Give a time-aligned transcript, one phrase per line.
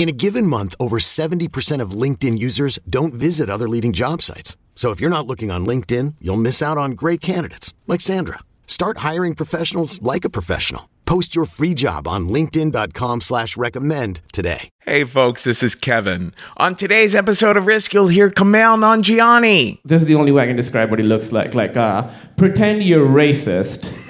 [0.00, 4.56] In a given month, over 70% of LinkedIn users don't visit other leading job sites.
[4.74, 8.38] So if you're not looking on LinkedIn, you'll miss out on great candidates like Sandra.
[8.66, 10.88] Start hiring professionals like a professional.
[11.04, 14.70] Post your free job on linkedin.com slash recommend today.
[14.78, 16.32] Hey folks, this is Kevin.
[16.56, 19.80] On today's episode of Risk, you'll hear Kumail Nanjiani.
[19.84, 21.54] This is the only way I can describe what he looks like.
[21.54, 23.84] Like, uh, pretend you're racist,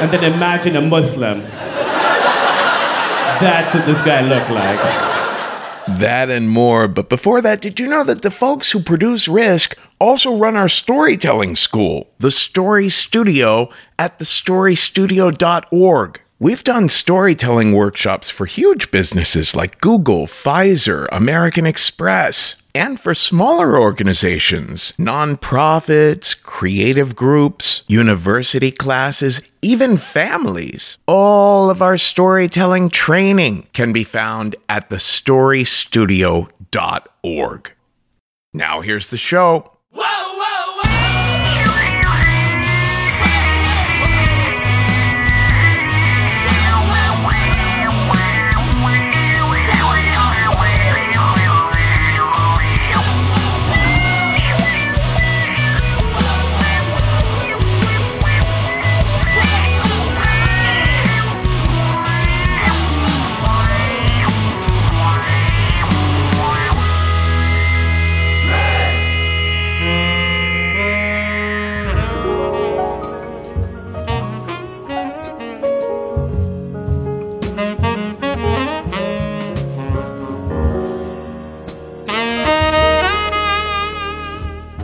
[0.00, 1.42] and then imagine a Muslim.
[3.40, 4.78] That's what this guy looked like.
[5.98, 6.88] That and more.
[6.88, 10.68] But before that, did you know that the folks who produce Risk also run our
[10.68, 16.20] storytelling school, the Story Studio, at thestorystudio.org?
[16.40, 23.76] We've done storytelling workshops for huge businesses like Google, Pfizer, American Express, and for smaller
[23.76, 30.96] organizations, nonprofits, creative groups, university classes, even families.
[31.08, 37.72] All of our storytelling training can be found at thestorystudio.org.
[38.54, 39.72] Now, here's the show.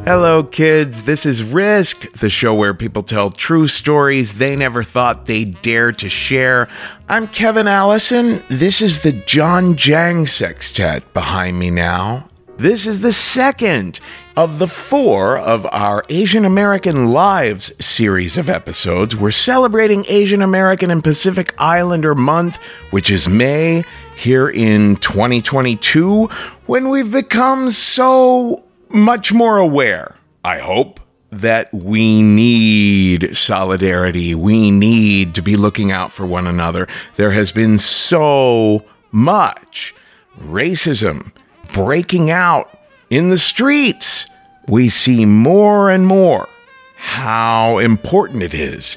[0.05, 1.05] Hello, kids.
[1.05, 5.93] This is Risk, the show where people tell true stories they never thought they'd dare
[5.93, 6.69] to share.
[7.09, 8.45] I'm Kevin Allison.
[8.49, 12.29] This is the John Jang Sextet behind me now.
[12.59, 13.99] This is the second
[14.37, 19.17] of the four of our Asian American Lives series of episodes.
[19.17, 22.57] We're celebrating Asian American and Pacific Islander Month,
[22.91, 23.85] which is May,
[24.17, 26.27] here in 2022,
[26.67, 28.64] when we've become so
[28.94, 31.00] much more aware, I hope,
[31.31, 34.34] that we need solidarity.
[34.34, 36.87] We need to be looking out for one another.
[37.16, 39.94] There has been so much
[40.38, 41.32] racism
[41.72, 42.78] breaking out
[43.10, 44.27] in the streets.
[44.69, 46.49] We see more and more
[46.97, 48.97] how important it is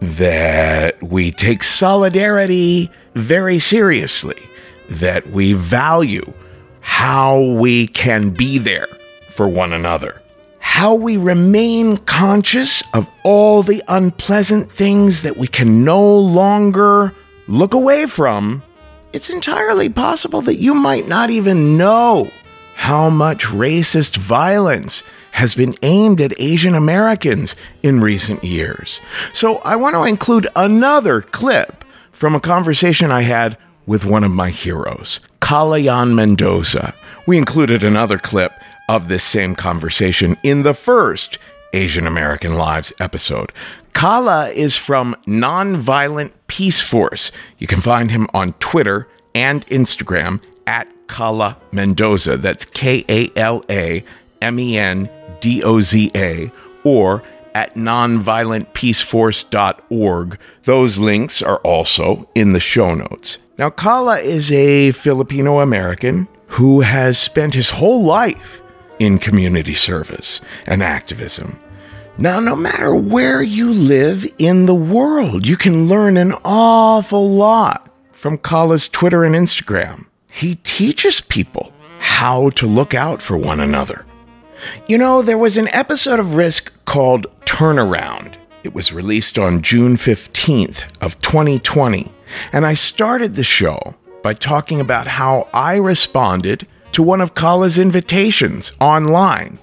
[0.00, 4.40] that we take solidarity very seriously,
[4.88, 6.32] that we value
[6.80, 8.88] how we can be there
[9.34, 10.22] for one another.
[10.60, 17.12] How we remain conscious of all the unpleasant things that we can no longer
[17.46, 18.62] look away from.
[19.12, 22.30] It's entirely possible that you might not even know
[22.74, 29.00] how much racist violence has been aimed at Asian Americans in recent years.
[29.32, 34.30] So I want to include another clip from a conversation I had with one of
[34.30, 36.94] my heroes, Kalaya'an Mendoza.
[37.26, 38.52] We included another clip
[38.88, 41.38] of this same conversation in the first
[41.72, 43.52] Asian American Lives episode.
[43.92, 47.30] Kala is from Nonviolent Peaceforce.
[47.58, 52.36] You can find him on Twitter and Instagram at Kala Mendoza.
[52.36, 54.04] That's K A L A
[54.40, 55.08] M E N
[55.40, 56.50] D O Z A,
[56.82, 57.22] or
[57.54, 60.38] at nonviolentpeaceforce.org.
[60.64, 63.38] Those links are also in the show notes.
[63.58, 68.60] Now, Kala is a Filipino American who has spent his whole life
[68.98, 71.60] in community service and activism.
[72.16, 77.90] Now, no matter where you live in the world, you can learn an awful lot
[78.12, 80.06] from Kala's Twitter and Instagram.
[80.30, 84.06] He teaches people how to look out for one another.
[84.86, 88.34] You know, there was an episode of Risk called Turnaround.
[88.62, 92.12] It was released on June 15th of 2020,
[92.52, 97.78] and I started the show by talking about how I responded to one of Kala's
[97.78, 99.58] invitations online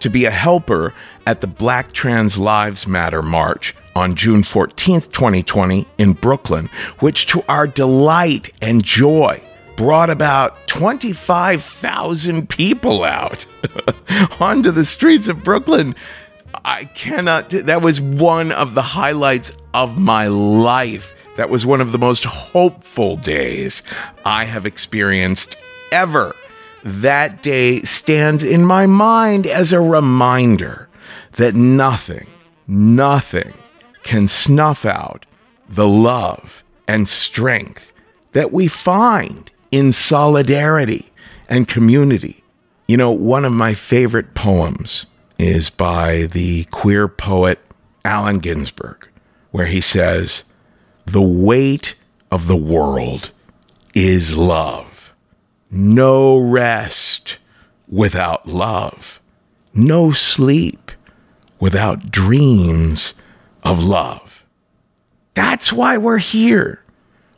[0.00, 0.94] to be a helper
[1.26, 7.44] at the Black Trans Lives Matter March on June 14th, 2020, in Brooklyn, which to
[7.48, 9.42] our delight and joy
[9.76, 13.46] brought about 25,000 people out
[14.40, 15.94] onto the streets of Brooklyn.
[16.64, 21.14] I cannot, that was one of the highlights of my life.
[21.36, 23.82] That was one of the most hopeful days
[24.24, 25.56] I have experienced
[25.90, 26.34] ever.
[26.86, 30.88] That day stands in my mind as a reminder
[31.32, 32.28] that nothing,
[32.68, 33.54] nothing
[34.04, 35.26] can snuff out
[35.68, 37.92] the love and strength
[38.34, 41.10] that we find in solidarity
[41.48, 42.44] and community.
[42.86, 45.06] You know, one of my favorite poems
[45.40, 47.58] is by the queer poet
[48.04, 49.08] Allen Ginsberg,
[49.50, 50.44] where he says,
[51.04, 51.96] The weight
[52.30, 53.32] of the world
[53.92, 54.95] is love.
[55.78, 57.36] No rest
[57.86, 59.20] without love.
[59.74, 60.90] No sleep
[61.60, 63.12] without dreams
[63.62, 64.42] of love.
[65.34, 66.82] That's why we're here.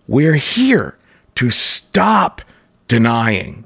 [0.06, 0.96] We're here
[1.34, 2.40] to stop
[2.86, 3.64] denying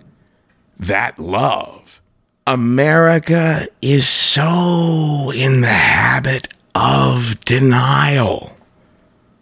[0.79, 2.01] that love.
[2.47, 8.57] America is so in the habit of denial,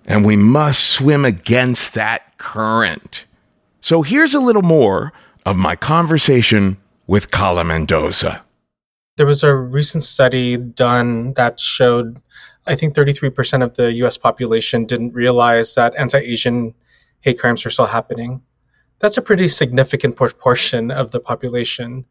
[0.05, 3.27] and we must swim against that current.
[3.81, 5.13] So here's a little more
[5.47, 8.45] of my conversation with Kala Mendoza.
[9.17, 12.19] There was a recent study done that showed
[12.67, 16.75] I think 33% of the US population didn't realize that anti Asian
[17.21, 18.43] hate crimes are still happening.
[18.99, 22.05] That's a pretty significant proportion of the population.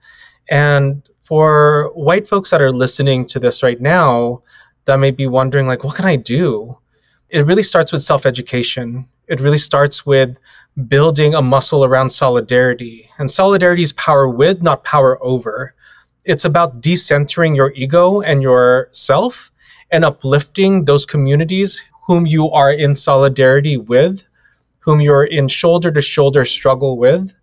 [0.49, 4.41] And for white folks that are listening to this right now,
[4.85, 6.77] that may be wondering, like, what can I do?
[7.29, 9.05] It really starts with self education.
[9.27, 10.37] It really starts with
[10.87, 13.09] building a muscle around solidarity.
[13.17, 15.75] And solidarity is power with, not power over
[16.29, 19.51] it's about decentering your ego and yourself
[19.91, 24.27] and uplifting those communities whom you are in solidarity with,
[24.77, 27.35] whom you're in shoulder to shoulder struggle with.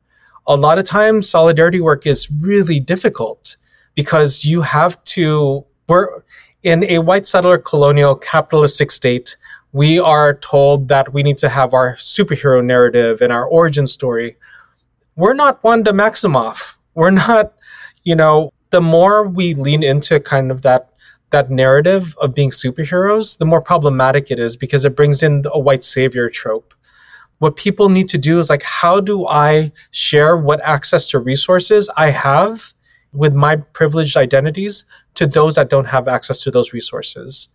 [0.47, 3.57] A lot of times, solidarity work is really difficult
[3.97, 6.23] because you have to, we're
[6.63, 9.37] in a white settler colonial capitalistic state.
[9.77, 14.39] We are told that we need to have our superhero narrative and our origin story.
[15.17, 16.77] We're not Wanda Maximoff.
[16.95, 17.53] We're not,
[18.03, 20.95] you know, the more we lean into kind of that
[21.29, 25.61] that narrative of being superheroes, the more problematic it is because it brings in a
[25.61, 26.73] white savior trope.
[27.41, 31.91] What people need to do is like, how do I share what access to resources
[31.99, 32.73] I have
[33.13, 34.87] with my privileged identities
[35.17, 37.51] to those that don't have access to those resources?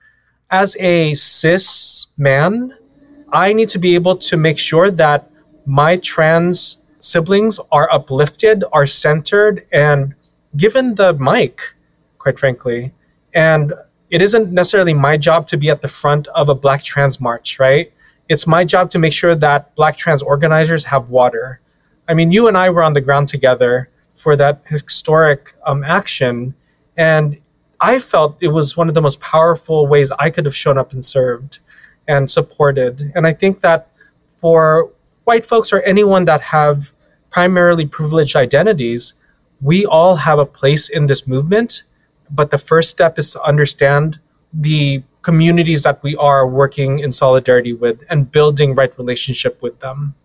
[0.51, 2.75] As a cis man,
[3.31, 5.31] I need to be able to make sure that
[5.65, 10.13] my trans siblings are uplifted, are centered, and
[10.57, 11.61] given the mic,
[12.19, 12.93] quite frankly.
[13.33, 13.73] And
[14.09, 17.57] it isn't necessarily my job to be at the front of a Black trans march,
[17.57, 17.93] right?
[18.27, 21.61] It's my job to make sure that Black trans organizers have water.
[22.09, 26.53] I mean, you and I were on the ground together for that historic um, action,
[26.97, 27.37] and
[27.81, 30.93] I felt it was one of the most powerful ways I could have shown up
[30.93, 31.59] and served
[32.07, 33.11] and supported.
[33.15, 33.89] And I think that
[34.39, 34.91] for
[35.23, 36.93] white folks or anyone that have
[37.31, 39.15] primarily privileged identities,
[39.61, 41.83] we all have a place in this movement,
[42.29, 44.19] but the first step is to understand
[44.53, 50.15] the communities that we are working in solidarity with and building right relationship with them.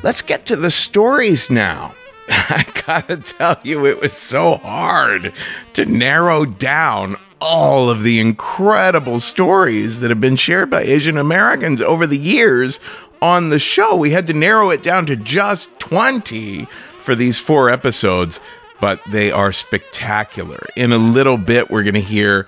[0.02, 1.94] Let's get to the stories now.
[2.28, 5.32] I gotta tell you, it was so hard
[5.74, 11.80] to narrow down all of the incredible stories that have been shared by Asian Americans
[11.80, 12.80] over the years
[13.23, 13.95] on the show.
[13.95, 16.67] We had to narrow it down to just 20
[17.05, 18.41] for these four episodes,
[18.81, 20.67] but they are spectacular.
[20.76, 22.47] In a little bit, we're gonna hear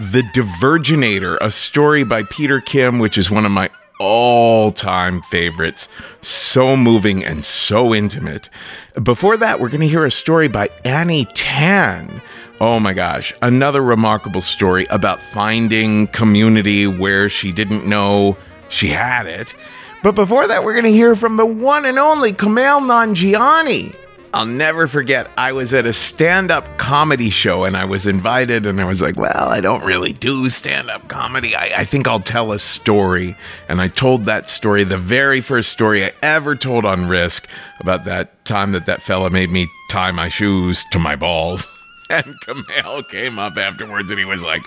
[0.00, 5.88] The Diverginator, a story by Peter Kim, which is one of my all time favorites.
[6.20, 8.48] So moving and so intimate.
[9.00, 12.20] Before that, we're going to hear a story by Annie Tan.
[12.60, 18.36] Oh my gosh, another remarkable story about finding community where she didn't know
[18.68, 19.54] she had it.
[20.04, 23.96] But before that, we're going to hear from the one and only Kumail Nanjiani.
[24.34, 28.66] I'll never forget, I was at a stand up comedy show and I was invited,
[28.66, 31.56] and I was like, Well, I don't really do stand up comedy.
[31.56, 33.34] I, I, think I'll tell a story.
[33.66, 37.48] And I told that story, the very first story I ever told on Risk
[37.80, 41.66] about that time that that fella made me tie my shoes to my balls.
[42.10, 44.62] And Kumail came up afterwards and he was like,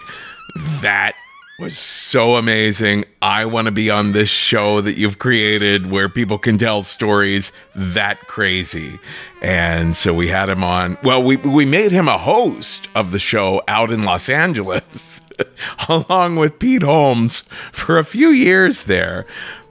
[0.81, 1.13] That
[1.59, 3.03] was so amazing.
[3.19, 7.51] I want to be on this show that you've created where people can tell stories
[7.73, 8.99] that crazy.
[9.41, 10.99] And so we had him on.
[11.03, 15.19] Well, we we made him a host of the show out in Los Angeles
[15.89, 19.25] along with Pete Holmes for a few years there.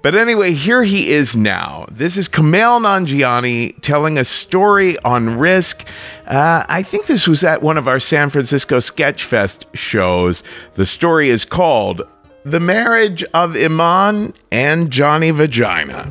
[0.07, 1.85] But anyway, here he is now.
[1.91, 5.85] This is Kumail Nanjiani telling a story on risk.
[6.29, 10.45] Uh, I think this was at one of our San Francisco Sketchfest shows.
[10.77, 12.03] The story is called
[12.45, 16.09] The Marriage of Iman and Johnny Vagina.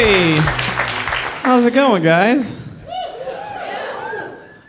[0.00, 0.36] Hey,
[1.42, 2.56] how's it going, guys?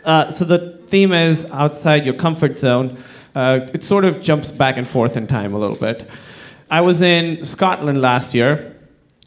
[0.04, 2.98] Uh, so the theme is outside your comfort zone.
[3.32, 6.10] Uh, it sort of jumps back and forth in time a little bit.
[6.68, 8.74] I was in Scotland last year.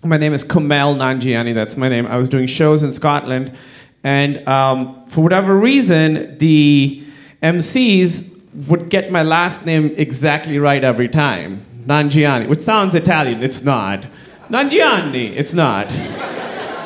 [0.04, 1.54] My name is Kumail Nanjiani.
[1.54, 2.06] That's my name.
[2.06, 3.56] I was doing shows in Scotland,
[4.04, 7.02] and um, for whatever reason, the
[7.42, 11.66] MCs would get my last name exactly right every time.
[11.86, 13.42] Nanjiani, which sounds Italian.
[13.42, 14.06] It's not.
[14.54, 15.36] Nanjiani.
[15.36, 15.88] It's not.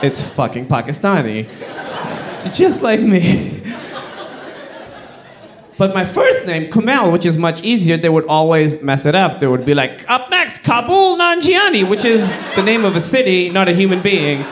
[0.01, 1.49] It's fucking Pakistani.
[2.53, 3.61] Just like me.
[5.77, 9.39] But my first name, Kumail, which is much easier, they would always mess it up.
[9.39, 13.49] They would be like, up next, Kabul Nanjiani, which is the name of a city,
[13.49, 14.43] not a human being,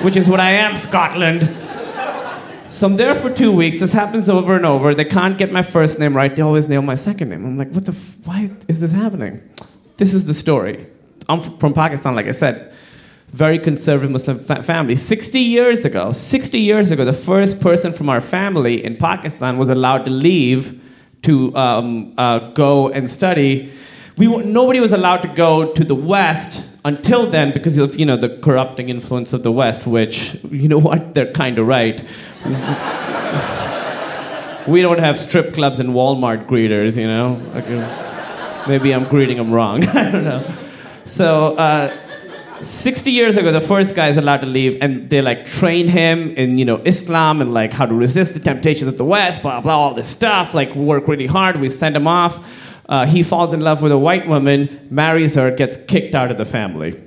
[0.00, 1.54] which is what I am, Scotland.
[2.70, 3.78] So I'm there for two weeks.
[3.78, 4.94] This happens over and over.
[4.94, 6.34] They can't get my first name right.
[6.34, 7.44] They always nail my second name.
[7.44, 7.92] I'm like, what the?
[7.92, 9.42] F- why is this happening?
[9.98, 10.86] This is the story.
[11.28, 12.72] I'm from Pakistan, like I said,
[13.28, 14.96] very conservative Muslim fa- family.
[14.96, 19.68] 60 years ago, 60 years ago, the first person from our family in Pakistan was
[19.68, 20.80] allowed to leave
[21.22, 23.72] to um, uh, go and study.
[24.16, 28.16] We nobody was allowed to go to the West until then because of you know
[28.16, 32.00] the corrupting influence of the West, which you know what they're kind of right.
[34.68, 37.40] we don't have strip clubs and Walmart greeters, you know.
[38.68, 39.84] Maybe I'm greeting them wrong.
[39.88, 40.63] I don't know.
[41.06, 41.94] So, uh,
[42.62, 46.34] 60 years ago, the first guy is allowed to leave, and they like train him
[46.36, 49.60] in you know Islam and like how to resist the temptations of the West, blah
[49.60, 50.54] blah, all this stuff.
[50.54, 51.60] Like work really hard.
[51.60, 52.44] We send him off.
[52.88, 56.38] Uh, he falls in love with a white woman, marries her, gets kicked out of
[56.38, 57.00] the family.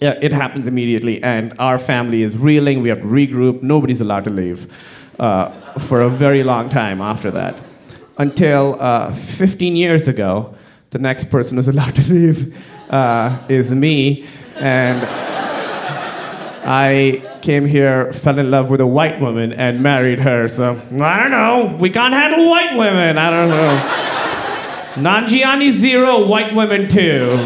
[0.00, 2.82] Yeah, it happens immediately, and our family is reeling.
[2.82, 3.62] We have to regroup.
[3.62, 4.72] Nobody's allowed to leave
[5.18, 7.58] uh, for a very long time after that,
[8.16, 10.54] until uh, 15 years ago,
[10.90, 12.54] the next person who's allowed to leave
[12.90, 14.26] uh, is me.
[14.56, 15.06] And
[16.64, 20.48] I came here, fell in love with a white woman, and married her.
[20.48, 21.76] So, I don't know.
[21.78, 23.18] We can't handle white women.
[23.18, 23.78] I don't know.
[25.10, 27.36] Nanjiani zero, white women two.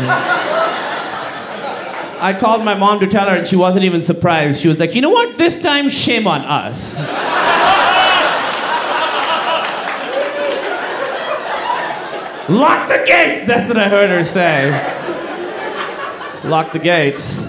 [2.23, 4.61] I called my mom to tell her, and she wasn't even surprised.
[4.61, 5.35] She was like, you know what?
[5.37, 6.97] This time, shame on us.
[12.53, 13.47] Lock the gates!
[13.47, 14.71] That's what I heard her say.
[16.45, 17.43] Lock the gates.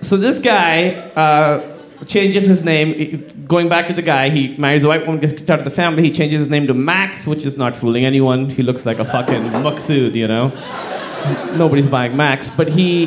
[0.00, 3.26] So this guy uh, changes his name.
[3.48, 5.70] Going back to the guy, he marries a white woman, gets kicked out of the
[5.70, 6.02] family.
[6.02, 8.50] He changes his name to Max, which is not fooling anyone.
[8.50, 10.48] He looks like a fucking Maksud, you know.
[11.56, 13.06] Nobody's buying Max, but he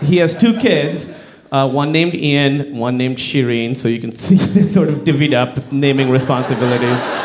[0.00, 1.12] he has two kids.
[1.50, 5.34] Uh, one named Ian, one named Shireen, so you can see this sort of divvied
[5.34, 7.23] up naming responsibilities.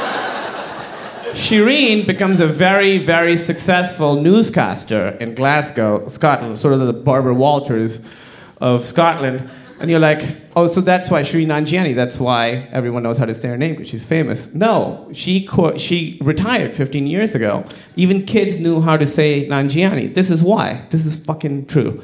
[1.39, 8.01] Shireen becomes a very, very successful newscaster in Glasgow, Scotland, sort of the Barbara Walters
[8.59, 9.49] of Scotland.
[9.79, 10.21] And you're like,
[10.57, 13.75] oh, so that's why Shireen Nanjiani, that's why everyone knows how to say her name,
[13.75, 14.53] because she's famous.
[14.53, 17.63] No, she, co- she retired 15 years ago.
[17.95, 20.13] Even kids knew how to say Nanjiani.
[20.13, 20.85] This is why.
[20.89, 22.03] This is fucking true.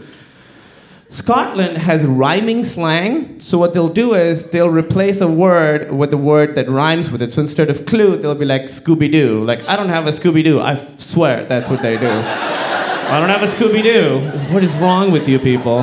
[1.15, 3.39] Scotland has rhyming slang.
[3.39, 7.21] So what they'll do is they'll replace a word with a word that rhymes with
[7.21, 7.31] it.
[7.31, 9.41] So instead of clue, they'll be like Scooby Doo.
[9.45, 10.59] Like I don't have a Scooby Doo.
[10.59, 12.09] I swear that's what they do.
[12.09, 14.27] I don't have a Scooby Doo.
[14.53, 15.77] What is wrong with you people?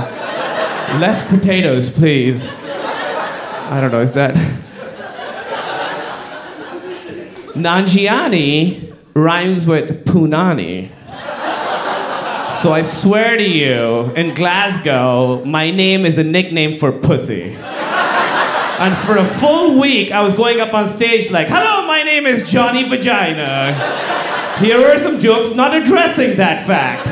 [1.00, 2.52] Less potatoes, please.
[2.52, 4.00] I don't know.
[4.00, 4.34] Is that
[7.54, 10.90] Nanjiani rhymes with Punani.
[12.62, 17.56] So I swear to you, in Glasgow, my name is a nickname for pussy.
[17.56, 22.24] And for a full week, I was going up on stage like, hello, my name
[22.24, 23.74] is Johnny Vagina.
[24.60, 27.08] Here are some jokes not addressing that fact.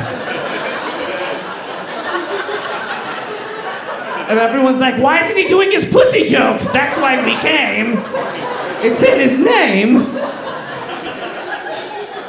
[4.29, 6.69] And everyone's like, why isn't he doing his pussy jokes?
[6.69, 7.95] That's why we came.
[8.89, 10.05] It's in his name.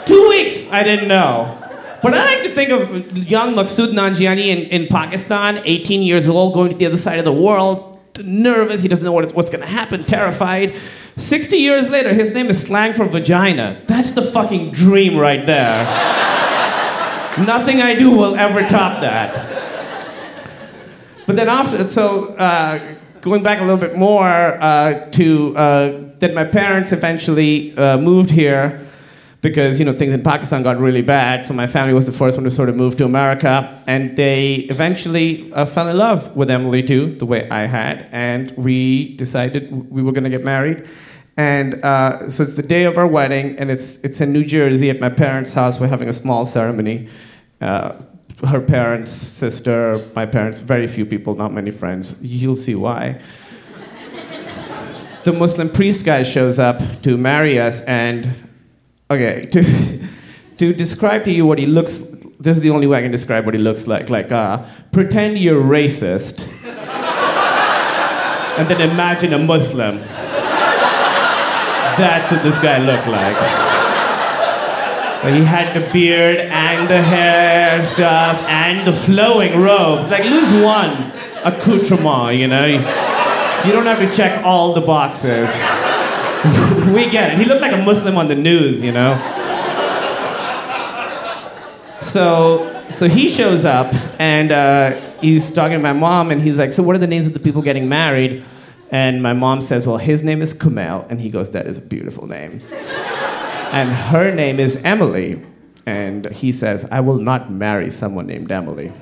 [0.06, 1.61] Two weeks, I didn't know.
[2.02, 6.52] But I like to think of young Maksud Nanjiani in, in Pakistan, 18 years old,
[6.52, 9.60] going to the other side of the world, nervous, he doesn't know what, what's going
[9.60, 10.74] to happen, terrified.
[11.16, 13.80] 60 years later, his name is slang for vagina.
[13.86, 15.84] That's the fucking dream right there.
[17.38, 19.60] Nothing I do will ever top that.
[21.26, 22.80] But then after, so uh,
[23.20, 28.30] going back a little bit more uh, to uh, that my parents eventually uh, moved
[28.30, 28.84] here
[29.42, 31.46] because you know things in Pakistan got really bad.
[31.46, 34.54] So my family was the first one to sort of move to America, and they
[34.70, 39.90] eventually uh, fell in love with Emily too, the way I had, and we decided
[39.90, 40.88] we were going to get married.
[41.36, 44.88] And uh, so it's the day of our wedding, and it's it's in New Jersey
[44.90, 45.80] at my parents' house.
[45.80, 47.08] We're having a small ceremony.
[47.60, 47.94] Uh,
[48.46, 52.16] her parents, sister, my parents, very few people, not many friends.
[52.20, 53.20] You'll see why.
[55.24, 58.51] the Muslim priest guy shows up to marry us, and
[59.12, 60.08] Okay, to,
[60.56, 61.98] to describe to you what he looks,
[62.40, 64.08] this is the only way I can describe what he looks like.
[64.08, 66.40] Like, uh, pretend you're racist,
[68.58, 69.98] and then imagine a Muslim.
[71.98, 73.36] That's what this guy looked like.
[75.34, 80.08] He had the beard and the hair stuff and the flowing robes.
[80.08, 81.12] Like, lose one
[81.44, 82.64] accoutrement, you know?
[82.64, 85.50] You don't have to check all the boxes.
[86.94, 87.38] we get it.
[87.38, 89.16] He looked like a Muslim on the news, you know?
[92.00, 96.72] So, so he shows up and uh, he's talking to my mom and he's like,
[96.72, 98.44] So, what are the names of the people getting married?
[98.90, 101.08] And my mom says, Well, his name is Kumail.
[101.08, 102.60] And he goes, That is a beautiful name.
[103.72, 105.42] and her name is Emily.
[105.86, 108.92] And he says, I will not marry someone named Emily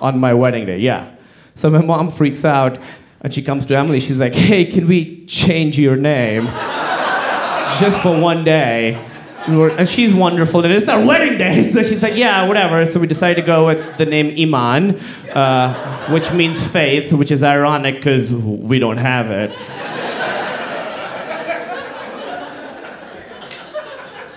[0.00, 0.78] on my wedding day.
[0.78, 1.14] Yeah.
[1.54, 2.78] So my mom freaks out
[3.22, 4.00] and she comes to Emily.
[4.00, 6.46] She's like, hey, can we change your name?
[7.78, 8.94] Just for one day.
[9.46, 10.64] And she's wonderful.
[10.64, 11.62] And it's our wedding day.
[11.72, 12.84] So she's like, yeah, whatever.
[12.84, 17.42] So we decided to go with the name Iman, uh, which means faith, which is
[17.42, 19.50] ironic because we don't have it.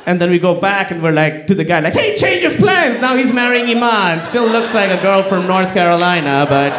[0.07, 2.55] And then we go back and we're like to the guy, like, hey, change of
[2.59, 3.01] plans.
[3.01, 4.21] Now he's marrying Iman.
[4.21, 6.71] Still looks like a girl from North Carolina, but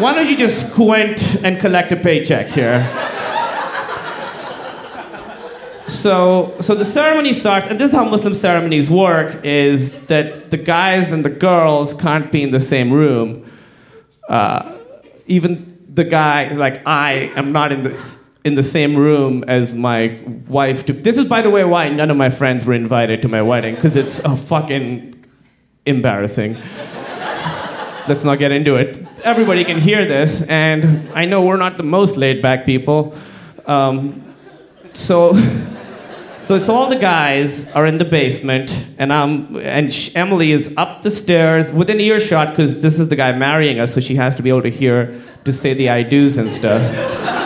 [0.00, 2.88] why don't you just squint and collect a paycheck here?
[5.86, 10.56] so, so the ceremony starts, and this is how Muslim ceremonies work: is that the
[10.56, 13.50] guys and the girls can't be in the same room.
[14.28, 14.78] Uh,
[15.26, 20.18] even the guy, like I, am not in the in the same room as my
[20.48, 20.86] wife.
[20.86, 23.42] To, this is, by the way, why none of my friends were invited to my
[23.42, 25.24] wedding because it's a fucking
[25.84, 26.56] embarrassing
[28.08, 29.04] let's not get into it.
[29.24, 33.14] Everybody can hear this, and I know we're not the most laid back people.
[33.66, 34.34] Um,
[34.94, 35.34] so,
[36.38, 41.02] so, so all the guys are in the basement, and I'm, and Emily is up
[41.02, 44.42] the stairs within earshot because this is the guy marrying us, so she has to
[44.42, 46.80] be able to hear to say the I do's and stuff.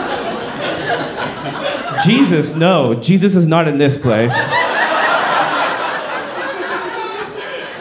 [2.04, 4.34] Jesus, no, Jesus is not in this place.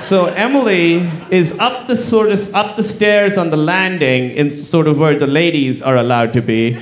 [0.03, 4.87] So Emily is up the sort of up the stairs on the landing in sort
[4.87, 6.77] of where the ladies are allowed to be.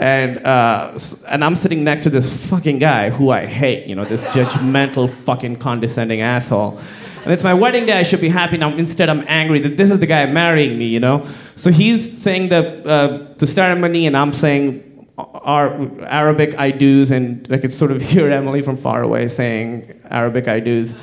[0.00, 4.04] And, uh, and I'm sitting next to this fucking guy who I hate, you know,
[4.04, 6.80] this judgmental, fucking condescending asshole.
[7.22, 8.58] And it's my wedding day, I should be happy.
[8.58, 11.26] Now, instead, I'm angry that this is the guy marrying me, you know?
[11.54, 17.46] So he's saying the, uh, the ceremony, and I'm saying our Arabic I do's, and
[17.52, 20.96] I could sort of hear Emily from far away saying Arabic I do's.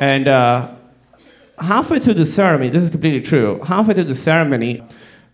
[0.00, 0.74] And, uh,
[1.60, 3.60] halfway through the ceremony, this is completely true.
[3.64, 4.82] Halfway through the ceremony,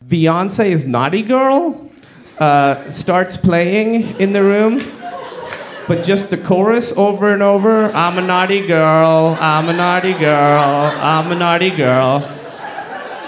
[0.07, 1.91] Beyonce's Naughty Girl
[2.39, 4.79] uh, starts playing in the room,
[5.87, 10.93] but just the chorus over and over I'm a naughty girl, I'm a naughty girl,
[10.97, 12.31] I'm a naughty girl.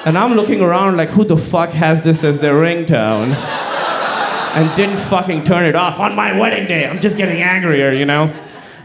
[0.04, 3.34] And I'm looking around like, who the fuck has this as their ringtone?
[4.56, 6.88] and didn't fucking turn it off on my wedding day.
[6.88, 8.32] I'm just getting angrier, you know?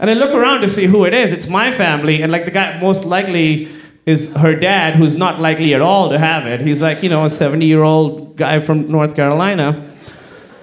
[0.00, 1.32] And I look around to see who it is.
[1.32, 3.70] It's my family, and like the guy most likely
[4.04, 6.60] is her dad, who's not likely at all to have it.
[6.60, 9.88] He's like, you know, a 70 year old guy from North Carolina.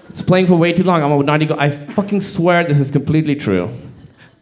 [0.10, 1.02] It's playing for way too long.
[1.02, 1.56] I'm naughty go.
[1.58, 3.73] I fucking swear this is completely true.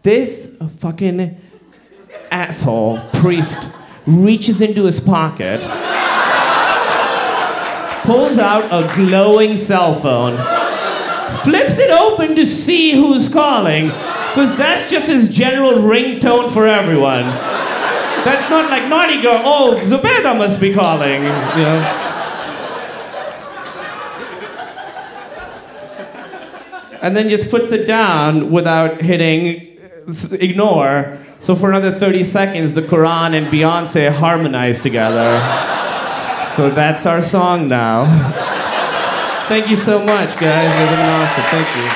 [0.02, 1.40] This fucking
[2.32, 3.58] asshole priest
[4.06, 5.60] reaches into his pocket,
[8.04, 10.38] pulls out a glowing cell phone,
[11.44, 17.26] flips it open to see who's calling, because that's just his general ringtone for everyone.
[18.28, 19.42] That's not like naughty girl.
[19.46, 21.24] Oh, Zubeda must be calling.
[21.24, 21.80] You know.
[27.02, 29.78] And then just puts it down without hitting
[30.34, 31.20] ignore.
[31.40, 35.40] So for another 30 seconds, the Quran and Beyonce harmonize together.
[36.58, 38.08] So that's our song now.
[39.48, 40.78] Thank you so much, guys.
[40.78, 41.44] You've been awesome.
[41.46, 41.90] Thank you.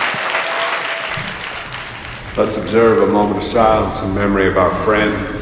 [2.41, 5.40] Let's observe a moment of silence in memory of our friend.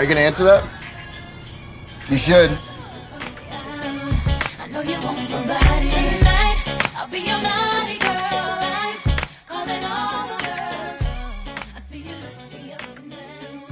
[0.00, 0.64] See you going to answer that?
[2.08, 2.56] You should.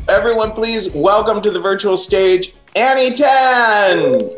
[0.07, 4.31] Everyone, please welcome to the virtual stage Annie Tan.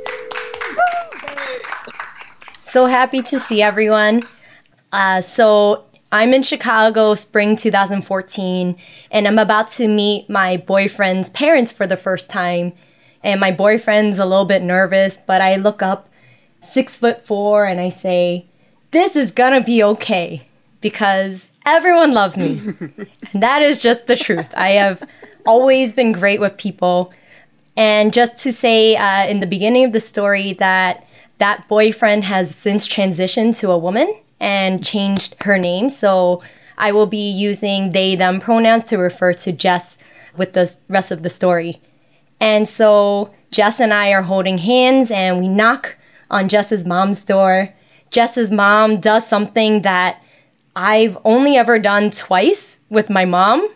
[2.60, 4.22] So happy to see everyone.
[4.92, 8.76] Uh, so I'm in Chicago, spring 2014,
[9.12, 12.72] and I'm about to meet my boyfriend's parents for the first time.
[13.22, 16.08] And my boyfriend's a little bit nervous, but I look up,
[16.58, 18.46] six foot four, and I say,
[18.90, 20.48] "This is gonna be okay,"
[20.80, 22.60] because everyone loves me,
[23.32, 24.52] and that is just the truth.
[24.56, 25.06] I have
[25.46, 27.12] always been great with people.
[27.76, 31.06] And just to say uh, in the beginning of the story that
[31.38, 35.88] that boyfriend has since transitioned to a woman and changed her name.
[35.88, 36.42] So
[36.78, 39.98] I will be using they, them pronouns to refer to Jess
[40.36, 41.80] with the rest of the story.
[42.40, 45.96] And so Jess and I are holding hands and we knock
[46.30, 47.74] on Jess's mom's door.
[48.10, 50.22] Jess's mom does something that
[50.74, 53.68] I've only ever done twice with my mom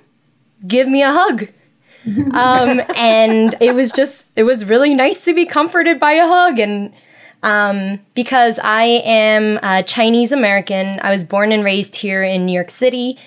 [0.66, 1.48] give me a hug.
[2.32, 6.58] um, and it was just, it was really nice to be comforted by a hug.
[6.58, 6.92] And
[7.44, 12.54] um, because I am uh, Chinese American, I was born and raised here in New
[12.54, 13.18] York City.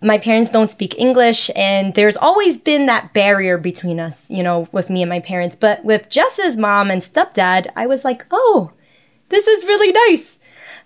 [0.00, 4.68] My parents don't speak English, and there's always been that barrier between us, you know,
[4.72, 5.54] with me and my parents.
[5.54, 8.72] But with Jess's mom and stepdad, I was like, oh,
[9.28, 10.38] this is really nice.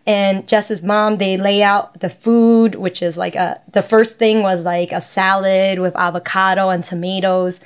[0.04, 4.42] And Jess's mom, they lay out the food, which is like a, the first thing
[4.42, 7.60] was like a salad with avocado and tomatoes.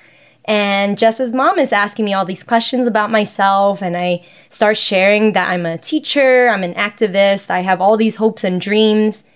[0.46, 5.32] And Jess's mom is asking me all these questions about myself, and I start sharing
[5.32, 9.28] that I'm a teacher, I'm an activist, I have all these hopes and dreams.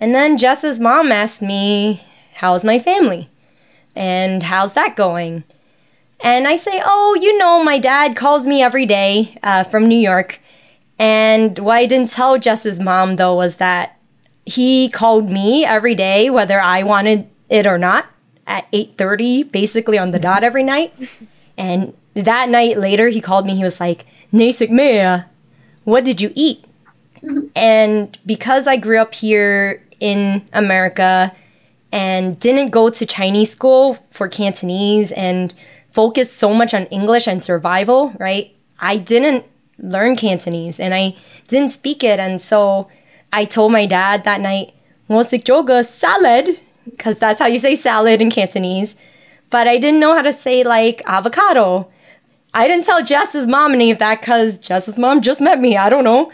[0.00, 2.02] And then Jess's mom asked me,
[2.34, 3.28] How's my family?
[3.94, 5.44] And how's that going?
[6.20, 9.98] And I say, Oh, you know, my dad calls me every day uh, from New
[9.98, 10.40] York.
[10.98, 13.98] And what I didn't tell Jess's mom, though, was that
[14.46, 18.06] he called me every day, whether I wanted it or not
[18.50, 20.92] at 8.30 basically on the dot every night.
[21.56, 23.54] And that night later he called me.
[23.54, 25.24] He was like nasik mea
[25.84, 26.64] what did you eat?
[27.54, 31.34] And because i grew up here in america
[31.92, 35.52] and didn't go to chinese school for cantonese and
[35.92, 39.44] focused so much on english and survival right i didn't
[39.76, 41.14] learn cantonese and i
[41.48, 42.18] didn't speak it.
[42.18, 42.88] And so
[43.32, 44.72] i told my dad that night
[45.10, 48.96] "Ngosik joga salad because that's how you say salad in Cantonese.
[49.50, 51.90] But I didn't know how to say like avocado.
[52.54, 55.76] I didn't tell Jess's mom any of that because Jess's mom just met me.
[55.76, 56.32] I don't know.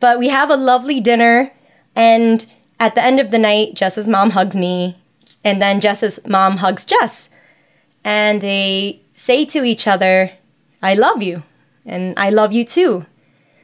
[0.00, 1.52] But we have a lovely dinner.
[1.94, 2.46] And
[2.78, 4.98] at the end of the night, Jess's mom hugs me.
[5.44, 7.30] And then Jess's mom hugs Jess.
[8.04, 10.32] And they say to each other,
[10.82, 11.42] I love you.
[11.84, 13.06] And I love you too.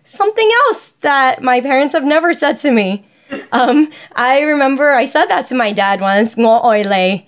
[0.04, 3.06] Something else that my parents have never said to me.
[3.50, 7.24] Um, I remember I said that to my dad once, ngo oile,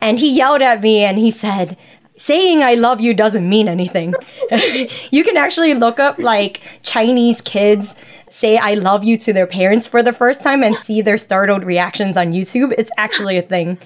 [0.00, 1.76] and he yelled at me and he said,
[2.16, 4.14] saying I love you doesn't mean anything.
[5.10, 7.96] you can actually look up like Chinese kids
[8.34, 11.64] say I love you to their parents for the first time and see their startled
[11.64, 12.74] reactions on YouTube.
[12.76, 13.78] It's actually a thing.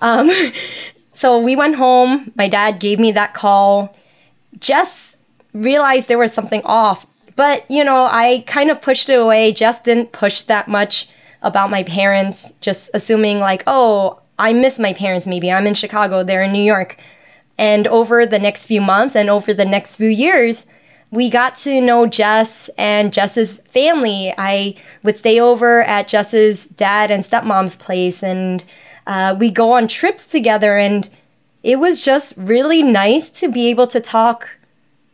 [0.00, 0.30] Um,
[1.12, 2.32] so we went home.
[2.34, 3.96] My dad gave me that call.
[4.58, 5.18] Just
[5.52, 7.06] realized there was something off.
[7.36, 9.52] But, you know, I kind of pushed it away.
[9.52, 11.08] Jess didn't push that much
[11.40, 15.50] about my parents, just assuming, like, oh, I miss my parents maybe.
[15.50, 16.96] I'm in Chicago, they're in New York.
[17.58, 20.66] And over the next few months and over the next few years,
[21.10, 24.34] we got to know Jess and Jess's family.
[24.38, 28.64] I would stay over at Jess's dad and stepmom's place, and
[29.06, 30.78] uh, we go on trips together.
[30.78, 31.08] And
[31.62, 34.56] it was just really nice to be able to talk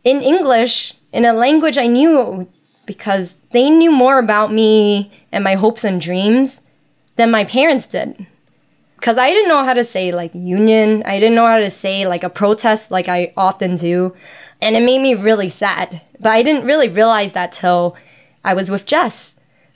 [0.03, 2.47] in English in a language I knew
[2.85, 6.61] because they knew more about me and my hopes and dreams
[7.15, 8.25] than my parents did.
[8.95, 12.07] Because I didn't know how to say like union, I didn't know how to say
[12.07, 14.15] like a protest like I often do.
[14.61, 16.01] And it made me really sad.
[16.19, 17.95] But I didn't really realize that till
[18.43, 19.35] I was with Jess.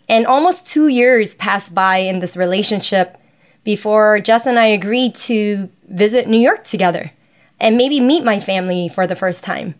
[0.10, 3.18] And almost two years passed by in this relationship
[3.64, 7.12] before Jess and I agreed to visit New York together
[7.60, 9.76] and maybe meet my family for the first time.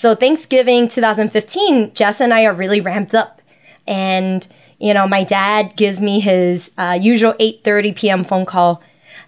[0.00, 3.40] So Thanksgiving 2015, Jess and I are really ramped up.
[3.86, 4.46] And,
[4.78, 8.24] you know, my dad gives me his uh, usual 8.30 p.m.
[8.24, 8.82] phone call.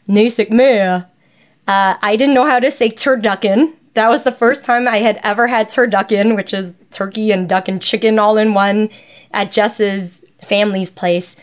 [0.08, 0.50] Nusik
[1.66, 3.74] Uh, I didn't know how to say turducken.
[3.94, 7.68] That was the first time I had ever had turducken, which is turkey and duck
[7.68, 8.90] and chicken all in one
[9.32, 11.36] at Jess's family's place.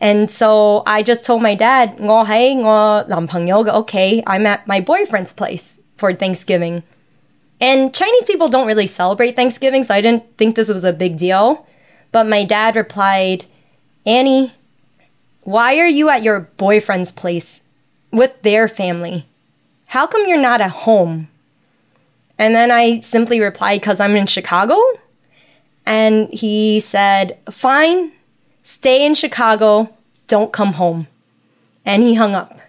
[0.00, 4.22] And so I just told my dad, "我喺我男朋友嘅屋企.
[4.22, 6.82] I'm at my boyfriend's place for Thanksgiving.
[7.61, 11.17] And Chinese people don't really celebrate Thanksgiving, so I didn't think this was a big
[11.17, 11.67] deal.
[12.11, 13.45] But my dad replied,
[14.05, 14.53] Annie,
[15.41, 17.63] why are you at your boyfriend's place
[18.11, 19.25] with their family?
[19.87, 21.27] How come you're not at home?
[22.37, 24.79] And then I simply replied, because I'm in Chicago.
[25.85, 28.13] And he said, fine,
[28.63, 29.93] stay in Chicago,
[30.27, 31.07] don't come home.
[31.85, 32.59] And he hung up.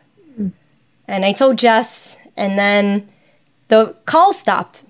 [1.06, 3.08] And I told Jess, and then
[3.70, 4.84] the call stopped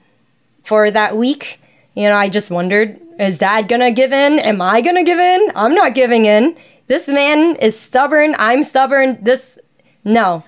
[0.65, 1.61] for that week.
[1.95, 4.39] You know, I just wondered, is dad gonna give in?
[4.41, 5.53] Am I gonna give in?
[5.55, 6.57] I'm not giving in.
[6.87, 8.35] This man is stubborn.
[8.39, 9.23] I'm stubborn.
[9.23, 9.59] This,
[10.05, 10.43] no.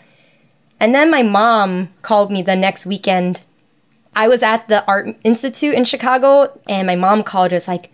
[0.81, 3.45] And then my mom called me the next weekend.
[4.17, 7.93] I was at the Art Institute in Chicago, and my mom called us like,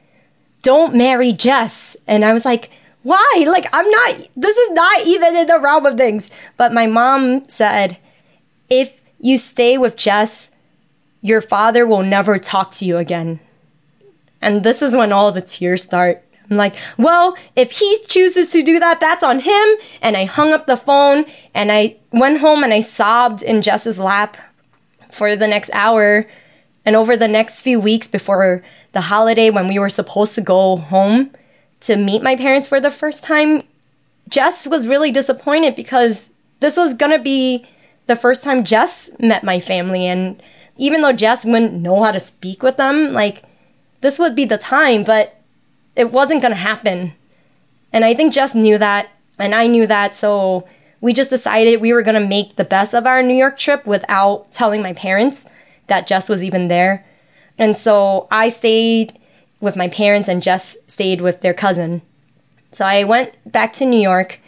[0.62, 1.96] don't marry Jess.
[2.06, 2.70] And I was like,
[3.02, 3.44] why?
[3.46, 6.30] Like, I'm not, this is not even in the realm of things.
[6.56, 7.98] But my mom said,
[8.68, 10.50] if you stay with Jess,
[11.20, 13.40] your father will never talk to you again.
[14.40, 16.24] And this is when all the tears start.
[16.50, 19.68] I'm like, well, if he chooses to do that, that's on him.
[20.00, 23.98] And I hung up the phone and I went home and I sobbed in Jess's
[23.98, 24.36] lap
[25.10, 26.26] for the next hour.
[26.86, 30.76] And over the next few weeks before the holiday, when we were supposed to go
[30.76, 31.32] home
[31.80, 33.62] to meet my parents for the first time,
[34.28, 37.66] Jess was really disappointed because this was gonna be
[38.08, 40.06] the first time Jess met my family.
[40.06, 40.42] And
[40.76, 43.44] even though Jess wouldn't know how to speak with them, like,
[44.00, 45.40] this would be the time, but
[45.94, 47.12] it wasn't gonna happen.
[47.92, 50.66] And I think Jess knew that, and I knew that, so
[51.00, 54.50] we just decided we were gonna make the best of our New York trip without
[54.50, 55.46] telling my parents
[55.86, 57.04] that Jess was even there.
[57.58, 59.18] And so I stayed
[59.60, 62.02] with my parents, and Jess stayed with their cousin.
[62.70, 64.38] So I went back to New York,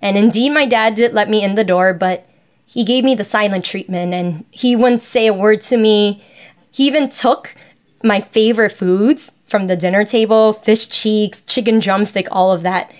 [0.00, 2.26] and indeed, my dad did let me in the door, but
[2.72, 6.24] he gave me the silent treatment and he wouldn't say a word to me.
[6.70, 7.54] He even took
[8.02, 12.90] my favorite foods from the dinner table fish cheeks, chicken drumstick, all of that.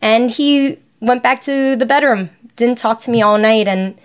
[0.00, 3.66] And he went back to the bedroom, didn't talk to me all night.
[3.66, 3.98] And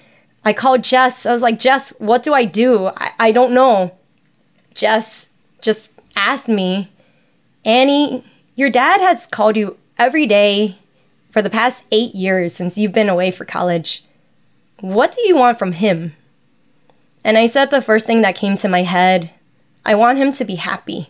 [0.44, 1.28] I called Jess.
[1.28, 2.88] I was like, Jess, what do I do?
[2.98, 3.96] I, I don't know.
[4.74, 5.30] Jess
[5.62, 6.92] just asked me,
[7.64, 10.80] Annie, your dad has called you every day
[11.30, 14.04] for the past eight years since you've been away for college.
[14.80, 16.16] What do you want from him?
[17.24, 19.32] And I said the first thing that came to my head
[19.86, 21.10] I want him to be happy.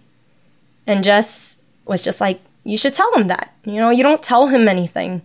[0.86, 3.54] And Jess was just like, You should tell him that.
[3.64, 5.22] You know, you don't tell him anything.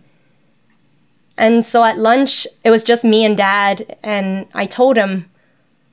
[1.37, 5.29] And so at lunch, it was just me and dad, and I told him,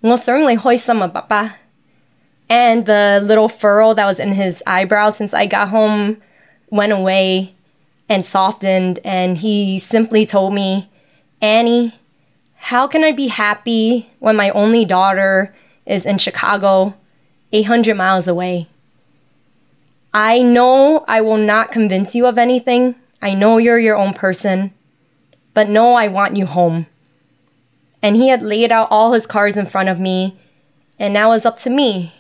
[0.03, 1.57] certainly hoisama papa.
[2.51, 6.21] And the little furrow that was in his eyebrow since I got home
[6.71, 7.55] went away
[8.09, 10.91] and softened, and he simply told me,
[11.41, 11.95] Annie,
[12.59, 15.55] how can I be happy when my only daughter
[15.87, 16.95] is in Chicago,
[17.53, 18.69] 800 miles away?
[20.13, 22.95] I know I will not convince you of anything.
[23.23, 24.73] I know you're your own person,
[25.55, 26.87] but no, I want you home.
[28.03, 30.39] And he had laid out all his cards in front of me,
[30.99, 32.13] and now it's up to me.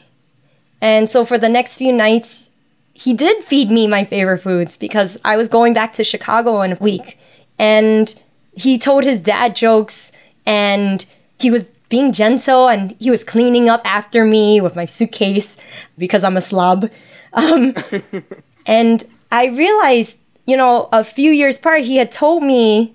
[0.80, 2.50] And so for the next few nights,
[2.92, 6.72] he did feed me my favorite foods because I was going back to Chicago in
[6.72, 7.18] a week.
[7.58, 8.12] And
[8.52, 10.10] he told his dad jokes
[10.48, 11.04] and
[11.38, 15.58] he was being gentle and he was cleaning up after me with my suitcase
[15.98, 16.90] because I'm a slob.
[17.34, 17.74] Um,
[18.66, 22.94] and I realized, you know, a few years prior, he had told me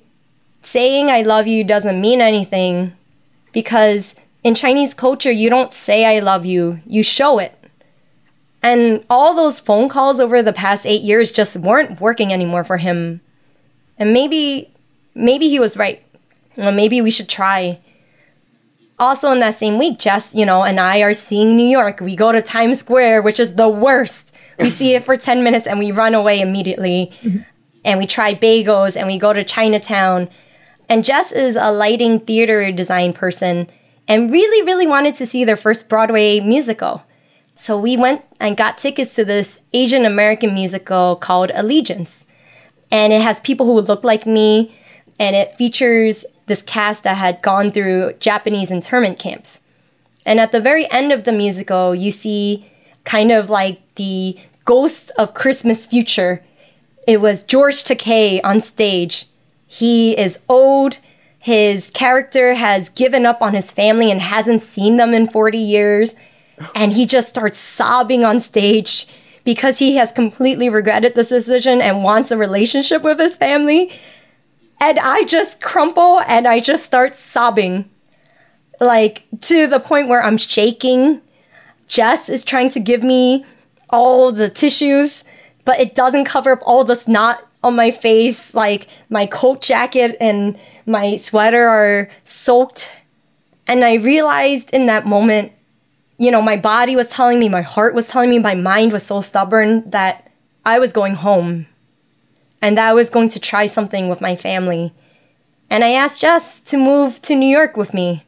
[0.61, 2.93] saying I love you doesn't mean anything
[3.51, 7.57] because in Chinese culture, you don't say I love you, you show it.
[8.63, 12.77] And all those phone calls over the past eight years just weren't working anymore for
[12.77, 13.21] him.
[13.99, 14.71] And maybe,
[15.13, 16.03] maybe he was right.
[16.57, 17.79] Well, maybe we should try.
[18.99, 21.99] Also, in that same week, Jess, you know, and I are seeing New York.
[21.99, 24.35] We go to Times Square, which is the worst.
[24.59, 27.11] We see it for 10 minutes and we run away immediately.
[27.21, 27.41] Mm-hmm.
[27.85, 30.29] And we try bagels and we go to Chinatown.
[30.87, 33.67] And Jess is a lighting theater design person
[34.07, 37.03] and really, really wanted to see their first Broadway musical.
[37.55, 42.25] So we went and got tickets to this Asian American musical called Allegiance.
[42.91, 44.75] And it has people who look like me,
[45.19, 49.62] and it features this cast that had gone through Japanese internment camps.
[50.25, 52.69] And at the very end of the musical, you see
[53.03, 56.43] kind of like the ghost of Christmas future.
[57.08, 59.27] It was George Takei on stage.
[59.67, 60.97] He is old.
[61.39, 66.15] His character has given up on his family and hasn't seen them in 40 years.
[66.73, 69.08] And he just starts sobbing on stage
[69.43, 73.91] because he has completely regretted this decision and wants a relationship with his family.
[74.83, 77.89] And I just crumple and I just start sobbing.
[78.81, 81.21] Like to the point where I'm shaking.
[81.87, 83.45] Jess is trying to give me
[83.89, 85.23] all the tissues,
[85.63, 88.53] but it doesn't cover up all the snot on my face.
[88.53, 92.91] Like my coat jacket and my sweater are soaked.
[93.65, 95.53] And I realized in that moment,
[96.17, 99.05] you know, my body was telling me, my heart was telling me, my mind was
[99.05, 100.29] so stubborn that
[100.65, 101.67] I was going home
[102.63, 104.93] and that I was going to try something with my family.
[105.69, 108.23] And I asked Jess to move to New York with me.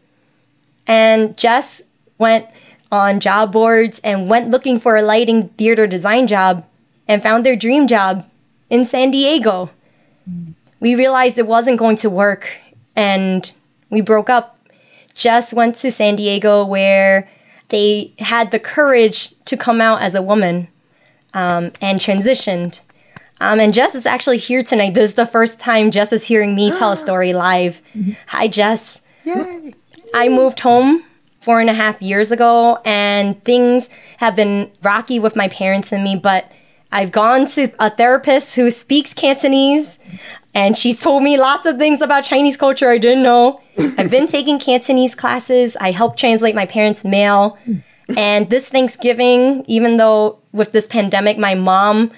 [0.85, 1.81] And Jess
[2.17, 2.45] went
[2.91, 6.65] on job boards and went looking for a lighting theater design job
[7.07, 8.29] and found their dream job
[8.69, 9.69] in San Diego.
[10.81, 12.59] We realized it wasn't going to work
[12.93, 13.49] and
[13.89, 14.59] we broke up.
[15.13, 17.29] Jess went to San Diego where
[17.69, 20.67] they had the courage to come out as a woman
[21.33, 22.81] um, and transitioned.
[23.39, 24.93] Um, and Jess is actually here tonight.
[24.93, 27.81] This is the first time Jess is hearing me tell a story live.
[28.27, 29.01] Hi, Jess.
[29.23, 29.73] Yay.
[30.13, 31.03] I moved home
[31.41, 36.03] four and a half years ago, and things have been rocky with my parents and
[36.03, 36.51] me, but
[36.91, 39.99] I've gone to a therapist who speaks Cantonese,
[40.53, 43.61] and she's told me lots of things about Chinese culture I didn't know.
[43.77, 45.75] I've been taking Cantonese classes.
[45.77, 47.57] I help translate my parents' mail.
[48.15, 52.11] And this Thanksgiving, even though with this pandemic, my mom,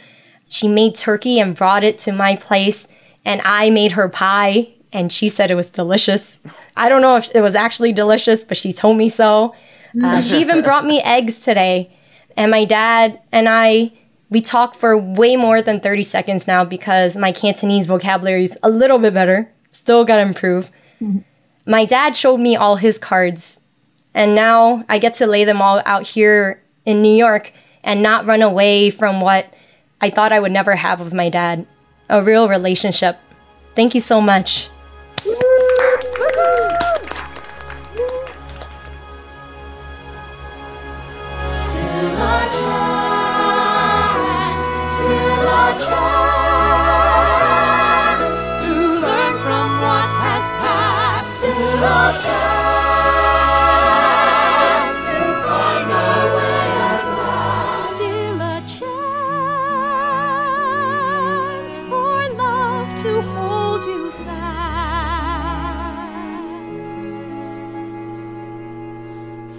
[0.47, 2.87] she made turkey and brought it to my place,
[3.25, 6.39] and I made her pie, and she said it was delicious.
[6.75, 9.53] I don't know if it was actually delicious, but she told me so.
[10.01, 11.91] Uh, she even brought me eggs today.
[12.37, 13.91] And my dad and I,
[14.29, 18.69] we talk for way more than 30 seconds now because my Cantonese vocabulary is a
[18.69, 19.51] little bit better.
[19.71, 20.71] Still gotta improve.
[21.65, 23.59] My dad showed me all his cards,
[24.13, 27.51] and now I get to lay them all out here in New York
[27.83, 29.53] and not run away from what
[29.99, 31.65] I thought I would never have with my dad
[32.09, 33.17] a real relationship.
[33.75, 34.69] Thank you so much.
[44.97, 46.16] Still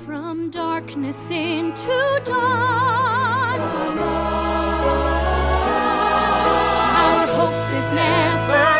[0.04, 3.60] From darkness into dawn.
[6.98, 8.77] Our hope is never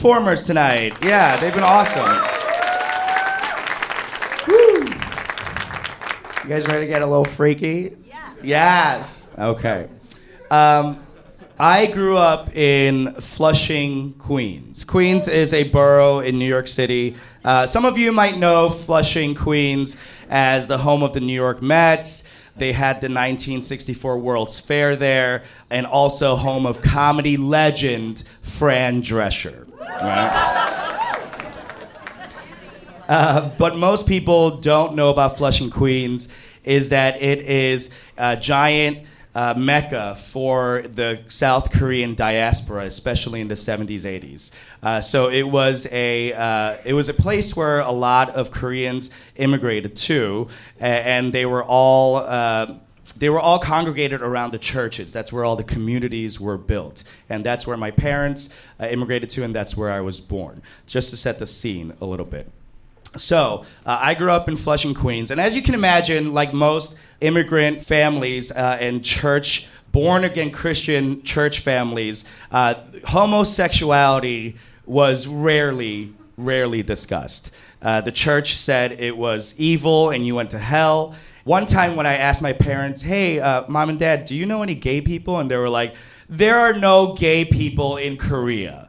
[0.00, 0.96] performers tonight.
[1.04, 2.02] Yeah, they've been awesome.
[4.48, 4.84] Woo.
[6.42, 7.94] You guys ready to get a little freaky?
[8.06, 8.32] Yeah.
[8.42, 9.34] Yes.
[9.38, 9.90] Okay.
[10.50, 11.04] Um,
[11.58, 14.84] I grew up in Flushing, Queens.
[14.84, 17.14] Queens is a borough in New York City.
[17.44, 19.98] Uh, some of you might know Flushing, Queens
[20.30, 22.26] as the home of the New York Mets.
[22.56, 29.59] They had the 1964 World's Fair there, and also home of comedy legend Fran Drescher.
[30.02, 30.60] Right?
[33.08, 36.28] Uh, but most people don't know about Flushing, Queens,
[36.62, 38.98] is that it is a giant
[39.34, 44.52] uh, mecca for the South Korean diaspora, especially in the 70s, 80s.
[44.82, 49.10] Uh, so it was a uh, it was a place where a lot of Koreans
[49.36, 50.48] immigrated to,
[50.78, 52.80] and they were all.
[53.16, 55.12] They were all congregated around the churches.
[55.12, 57.02] That's where all the communities were built.
[57.28, 61.10] And that's where my parents uh, immigrated to, and that's where I was born, just
[61.10, 62.50] to set the scene a little bit.
[63.16, 66.96] So, uh, I grew up in Flushing, Queens, and as you can imagine, like most
[67.20, 72.74] immigrant families uh, and church, born again Christian church families, uh,
[73.06, 74.56] homosexuality
[74.86, 77.52] was rarely, rarely discussed.
[77.82, 81.14] Uh, the church said it was evil and you went to hell.
[81.50, 84.62] One time when I asked my parents, hey, uh, mom and dad, do you know
[84.62, 85.40] any gay people?
[85.40, 85.96] And they were like,
[86.28, 88.88] there are no gay people in Korea.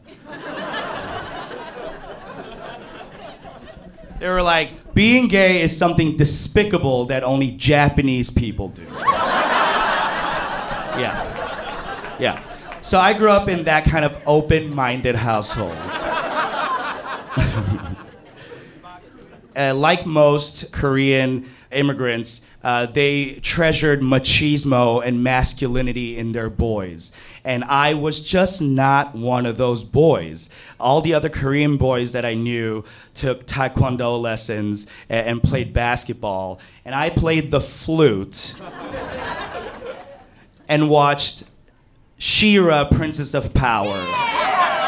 [4.19, 8.83] They were like, being gay is something despicable that only Japanese people do.
[11.01, 11.17] yeah.
[12.19, 12.43] Yeah.
[12.81, 15.75] So I grew up in that kind of open minded household.
[19.55, 27.11] uh, like most Korean immigrants, uh, they treasured machismo and masculinity in their boys.
[27.43, 30.49] And I was just not one of those boys.
[30.79, 36.59] All the other Korean boys that I knew took taekwondo lessons and, and played basketball.
[36.85, 38.55] And I played the flute
[40.69, 41.43] and watched
[42.17, 43.97] She-Ra, Princess of Power.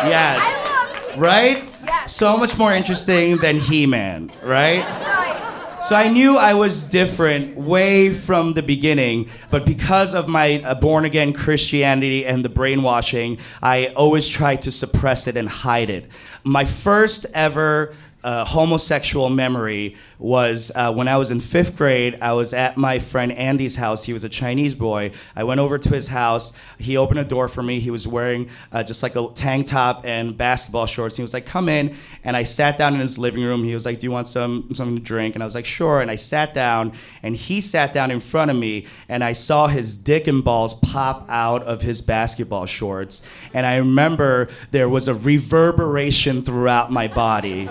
[0.05, 1.17] Yes.
[1.17, 1.69] Right?
[1.84, 2.15] Yes.
[2.15, 4.84] So much more interesting than He Man, right?
[4.84, 5.52] right?
[5.84, 10.75] So I knew I was different way from the beginning, but because of my uh,
[10.75, 16.09] born again Christianity and the brainwashing, I always tried to suppress it and hide it.
[16.45, 17.93] My first ever
[18.24, 22.17] uh, homosexual memory was uh, when I was in fifth grade.
[22.21, 24.05] I was at my friend Andy's house.
[24.05, 25.11] He was a Chinese boy.
[25.36, 26.57] I went over to his house.
[26.78, 27.82] He opened a door for me.
[27.82, 31.17] He was wearing uh, just like a tank top and basketball shorts.
[31.17, 33.63] He was like, "Come in." And I sat down in his living room.
[33.65, 36.01] He was like, "Do you want some something to drink?" And I was like, "Sure."
[36.01, 39.67] And I sat down, and he sat down in front of me, and I saw
[39.67, 43.24] his dick and balls pop out of his basketball shorts.
[43.53, 47.69] And I remember there was a reverberation throughout my body.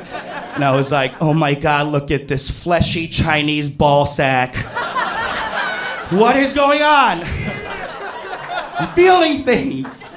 [0.55, 4.55] And I was like, oh my God, look at this fleshy Chinese ball sack.
[6.13, 7.23] What is going on?
[7.23, 10.15] I'm feeling things.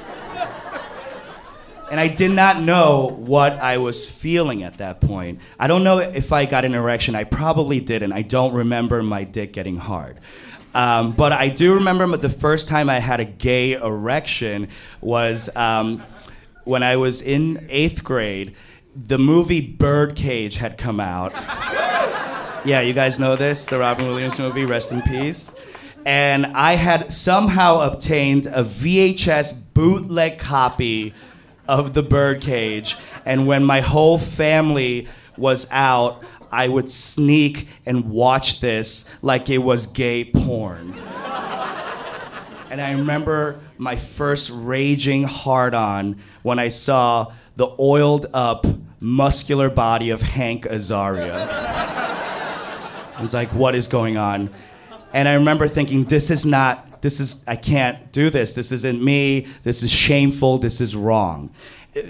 [1.89, 5.39] And I did not know what I was feeling at that point.
[5.59, 7.15] I don't know if I got an erection.
[7.15, 8.11] I probably didn't.
[8.11, 10.19] I don't remember my dick getting hard.
[10.73, 14.67] Um, but I do remember the first time I had a gay erection
[14.99, 16.03] was um,
[16.65, 18.55] when I was in eighth grade.
[18.95, 21.33] The movie Birdcage had come out.
[22.65, 25.53] Yeah, you guys know this, the Robin Williams movie, Rest in Peace.
[26.05, 31.13] And I had somehow obtained a VHS bootleg copy
[31.67, 32.95] of the Birdcage.
[33.25, 39.57] And when my whole family was out, I would sneak and watch this like it
[39.57, 40.93] was gay porn.
[42.69, 48.65] And I remember my first raging hard on when I saw the oiled up,
[49.05, 51.47] muscular body of Hank Azaria.
[53.15, 54.49] I was like, what is going on?
[55.13, 58.55] And I remember thinking, this is not, this is, I can't do this.
[58.55, 59.47] This isn't me.
[59.63, 60.57] This is shameful.
[60.57, 61.51] This is wrong.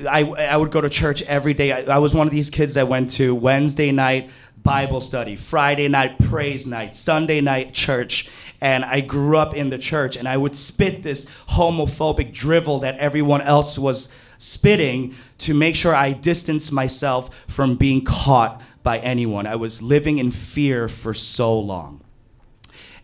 [0.09, 1.71] I, I would go to church every day.
[1.71, 5.87] I, I was one of these kids that went to Wednesday night Bible study, Friday
[5.87, 8.31] night praise night, Sunday night church.
[8.61, 12.97] And I grew up in the church and I would spit this homophobic drivel that
[12.97, 19.47] everyone else was spitting to make sure I distanced myself from being caught by anyone.
[19.47, 22.01] I was living in fear for so long.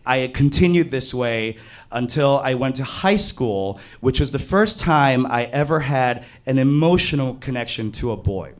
[0.04, 1.56] I continued this way
[1.90, 6.58] until I went to high school, which was the first time I ever had an
[6.58, 8.54] emotional connection to a boy.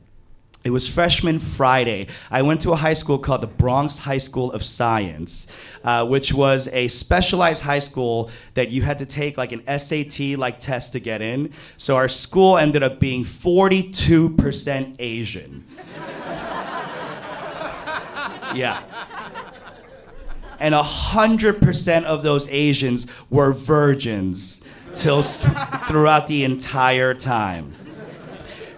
[0.63, 2.07] It was freshman Friday.
[2.31, 5.47] I went to a high school called the Bronx High School of Science,
[5.83, 10.37] uh, which was a specialized high school that you had to take like an SAT
[10.37, 11.51] like test to get in.
[11.75, 15.65] So our school ended up being 42% Asian.
[18.55, 18.83] yeah
[20.59, 24.63] and 100% of those Asians were virgins
[24.95, 25.43] till s-
[25.89, 27.75] throughout the entire time.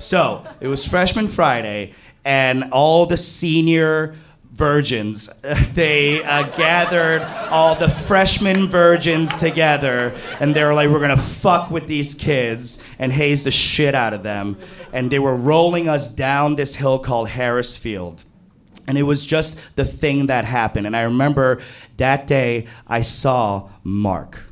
[0.06, 1.94] So it was freshman Friday,
[2.24, 4.16] and all the senior
[4.54, 5.30] virgins.
[5.74, 11.72] They uh, gathered all the freshman virgins together, and they were like, "We're gonna fuck
[11.72, 14.58] with these kids and haze the shit out of them."
[14.94, 18.24] And they were rolling us down this hill called Harris Field.
[18.88, 20.86] And it was just the thing that happened.
[20.86, 21.60] And I remember
[21.98, 24.44] that day I saw Mark.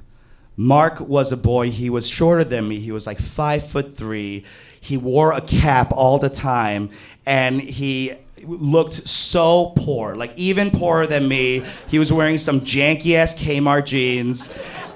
[0.57, 1.69] Mark was a boy.
[1.69, 2.79] He was shorter than me.
[2.79, 4.43] He was like five foot three.
[4.83, 6.89] He wore a cap all the time,
[7.25, 8.11] and he
[8.43, 11.63] looked so poor, like even poorer than me.
[11.87, 14.53] He was wearing some janky ass Kmart jeans,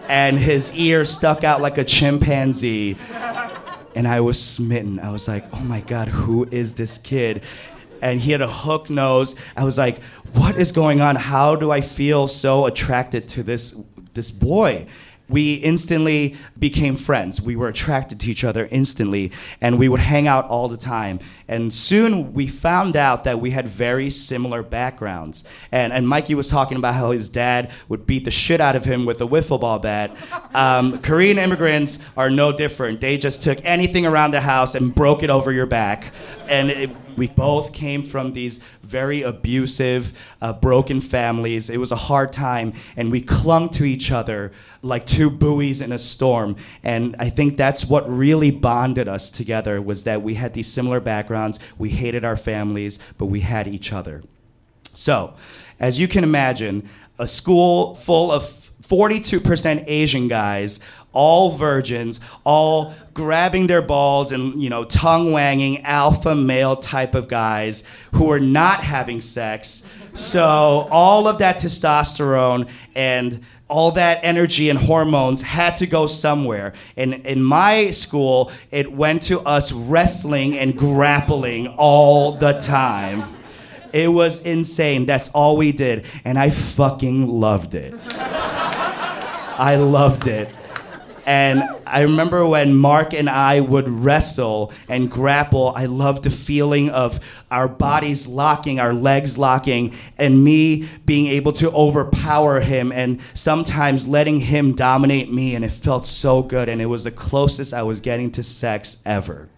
[0.10, 2.98] and his ears stuck out like a chimpanzee.
[3.96, 5.00] And I was smitten.
[5.00, 7.42] I was like, oh my God, who is this kid?
[8.02, 9.38] And he had a hook nose.
[9.56, 11.16] I was like, what is going on?
[11.16, 13.80] How do I feel so attracted to this,
[14.14, 14.86] this boy?
[15.30, 17.42] We instantly became friends.
[17.42, 21.20] We were attracted to each other instantly, and we would hang out all the time.
[21.48, 25.44] And soon we found out that we had very similar backgrounds.
[25.72, 28.86] And, and Mikey was talking about how his dad would beat the shit out of
[28.86, 30.16] him with a wiffle ball bat.
[30.54, 33.02] Um, Korean immigrants are no different.
[33.02, 36.14] They just took anything around the house and broke it over your back.
[36.48, 41.70] And it, we both came from these very abusive, uh, broken families.
[41.70, 45.92] It was a hard time, and we clung to each other like two buoys in
[45.92, 46.56] a storm.
[46.84, 51.00] And I think that's what really bonded us together was that we had these similar
[51.00, 51.60] backgrounds.
[51.78, 54.24] We hated our families, but we had each other.
[54.94, 55.34] So,
[55.80, 56.90] as you can imagine,
[57.20, 58.44] a school full of
[58.82, 60.80] 42% Asian guys,
[61.18, 67.28] all virgins, all grabbing their balls and, you know, tongue wanging alpha male type of
[67.28, 69.84] guys who are not having sex.
[70.14, 76.74] So, all of that testosterone and all that energy and hormones had to go somewhere.
[76.96, 83.24] And in my school, it went to us wrestling and grappling all the time.
[83.92, 85.08] It was insane.
[85.08, 86.06] That's all we did.
[86.24, 87.96] And I fucking loved it.
[89.60, 90.50] I loved it.
[91.28, 96.90] And I remember when Mark and I would wrestle and grapple, I loved the feeling
[96.90, 97.20] of
[97.52, 104.08] our bodies locking, our legs locking, and me being able to overpower him and sometimes
[104.08, 105.54] letting him dominate me.
[105.54, 106.70] And it felt so good.
[106.70, 109.50] And it was the closest I was getting to sex ever.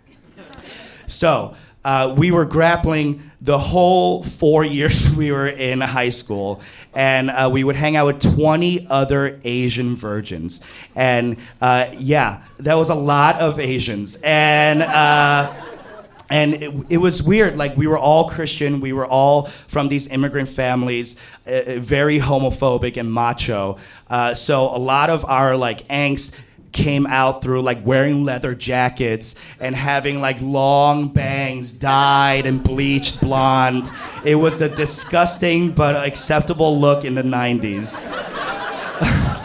[1.06, 6.62] So, uh, we were grappling the whole four years we were in high school,
[6.94, 10.62] and uh, we would hang out with 20 other Asian virgins.
[10.96, 14.22] And uh, yeah, that was a lot of Asians.
[14.24, 15.54] And uh,
[16.30, 20.08] and it, it, was weird like we were all christian we were all from these
[20.08, 21.16] immigrant families
[21.48, 23.78] uh, very homophobic and macho
[24.10, 26.36] uh, so a lot of our like angst
[26.72, 33.22] came out through like wearing leather jackets and having like long bangs dyed and bleached
[33.22, 33.90] blonde.
[34.24, 38.06] It was a disgusting but acceptable look in the 90s.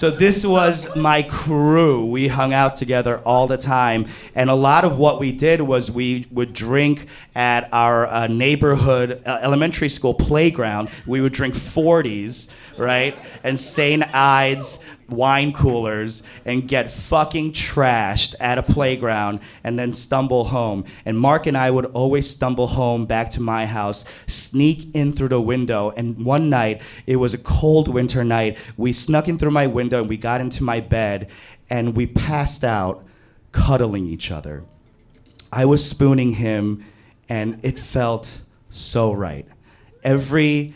[0.00, 2.06] So this was my crew.
[2.06, 4.06] We hung out together all the time,
[4.36, 9.20] and a lot of what we did was we would drink at our uh, neighborhood
[9.26, 10.90] uh, elementary school playground.
[11.06, 18.58] We would drink 40s, right, and Saint Ides wine coolers and get fucking trashed at
[18.58, 20.84] a playground and then stumble home.
[21.04, 25.28] And Mark and I would always stumble home back to my house, sneak in through
[25.28, 25.90] the window.
[25.96, 30.00] And one night, it was a cold winter night, we snuck in through my window
[30.00, 31.28] and we got into my bed
[31.68, 33.04] and we passed out
[33.52, 34.64] cuddling each other.
[35.52, 36.84] I was spooning him
[37.28, 39.46] and it felt so right.
[40.02, 40.74] Every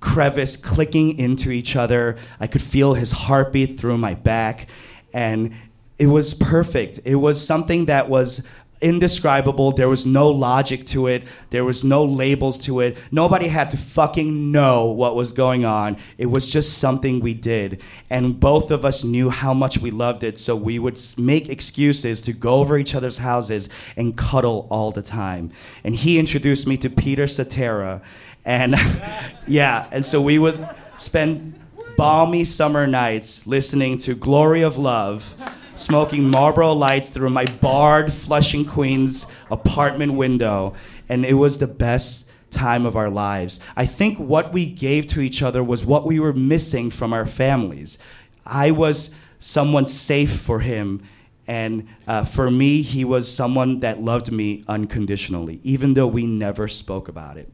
[0.00, 2.16] crevice clicking into each other.
[2.40, 4.68] I could feel his heartbeat through my back.
[5.12, 5.54] And
[5.98, 7.00] it was perfect.
[7.04, 8.46] It was something that was
[8.80, 9.72] indescribable.
[9.72, 11.24] There was no logic to it.
[11.50, 12.96] There was no labels to it.
[13.10, 15.98] Nobody had to fucking know what was going on.
[16.16, 17.82] It was just something we did.
[18.08, 22.22] And both of us knew how much we loved it, so we would make excuses
[22.22, 25.52] to go over each other's houses and cuddle all the time.
[25.84, 28.00] And he introduced me to Peter Cetera.
[28.44, 28.74] And
[29.46, 31.58] yeah, and so we would spend
[31.96, 35.34] balmy summer nights listening to Glory of Love,
[35.74, 40.74] smoking Marlboro lights through my barred Flushing Queens apartment window,
[41.08, 43.60] and it was the best time of our lives.
[43.76, 47.26] I think what we gave to each other was what we were missing from our
[47.26, 47.98] families.
[48.44, 51.02] I was someone safe for him.
[51.46, 56.68] And uh, for me, he was someone that loved me unconditionally, even though we never
[56.68, 57.50] spoke about it.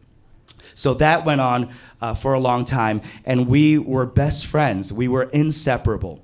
[0.76, 4.92] So that went on uh, for a long time, and we were best friends.
[4.92, 6.22] We were inseparable.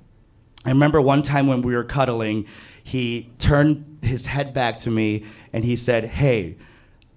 [0.65, 2.47] I remember one time when we were cuddling,
[2.85, 6.57] he turned his head back to me and he said, Hey,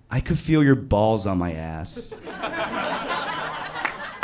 [0.10, 2.14] I could feel your balls on my ass.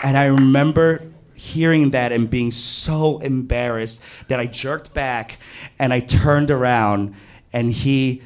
[0.04, 1.06] and I remember
[1.36, 5.38] hearing that and being so embarrassed that I jerked back
[5.78, 7.14] and I turned around
[7.52, 8.22] and he,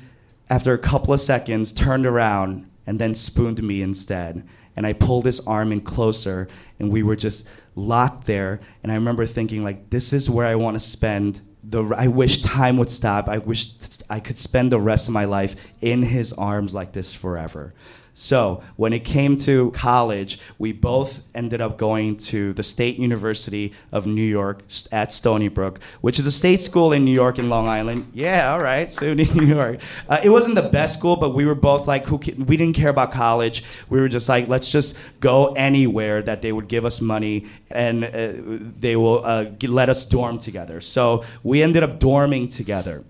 [0.50, 4.48] after a couple of seconds, turned around and then spooned me instead.
[4.76, 6.48] And I pulled his arm in closer
[6.80, 8.60] and we were just locked there.
[8.84, 11.84] And I remember thinking, like, this is where I want to spend the.
[11.96, 13.28] I wish time would stop.
[13.28, 13.74] I wish
[14.10, 17.74] I could spend the rest of my life in his arms like this forever.
[18.18, 23.74] So when it came to college, we both ended up going to the State University
[23.92, 27.50] of New York at Stony Brook, which is a state school in New York and
[27.50, 28.10] Long Island.
[28.14, 29.82] Yeah, all right, SUNY New York.
[30.08, 32.16] Uh, it wasn't the best school, but we were both like, who?
[32.38, 33.66] We didn't care about college.
[33.90, 38.06] We were just like, let's just go anywhere that they would give us money and
[38.06, 38.32] uh,
[38.80, 40.80] they will uh, let us dorm together.
[40.80, 43.04] So we ended up dorming together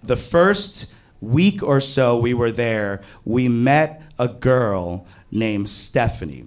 [0.00, 6.46] the first week or so we were there, we met a girl named Stephanie.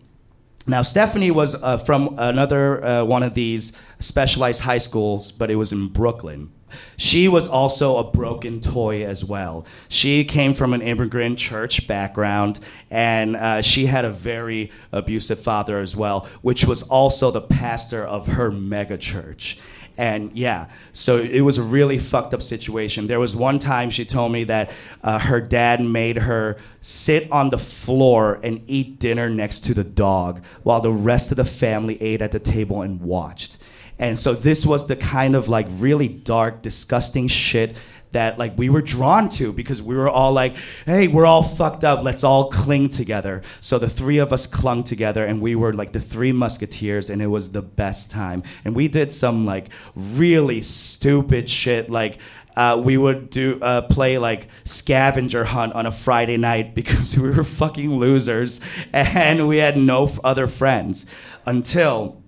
[0.67, 5.55] Now, Stephanie was uh, from another uh, one of these specialized high schools, but it
[5.55, 6.51] was in Brooklyn.
[6.97, 9.65] She was also a broken toy as well.
[9.87, 12.59] She came from an immigrant church background,
[12.91, 18.05] and uh, she had a very abusive father as well, which was also the pastor
[18.05, 19.57] of her mega church.
[19.99, 23.07] And yeah, so it was a really fucked up situation.
[23.07, 24.71] There was one time she told me that
[25.03, 29.83] uh, her dad made her sit on the floor and eat dinner next to the
[29.83, 33.57] dog while the rest of the family ate at the table and watched.
[33.99, 37.75] And so this was the kind of like really dark, disgusting shit
[38.11, 40.55] that like we were drawn to because we were all like,
[40.85, 42.03] hey, we're all fucked up.
[42.03, 43.41] Let's all cling together.
[43.61, 47.21] So the three of us clung together and we were like the three musketeers and
[47.21, 48.43] it was the best time.
[48.65, 52.19] And we did some like really stupid shit like
[52.55, 57.29] uh, we would do uh, play like scavenger hunt on a Friday night because we
[57.29, 58.59] were fucking losers
[58.91, 61.05] and we had no f- other friends
[61.45, 62.21] until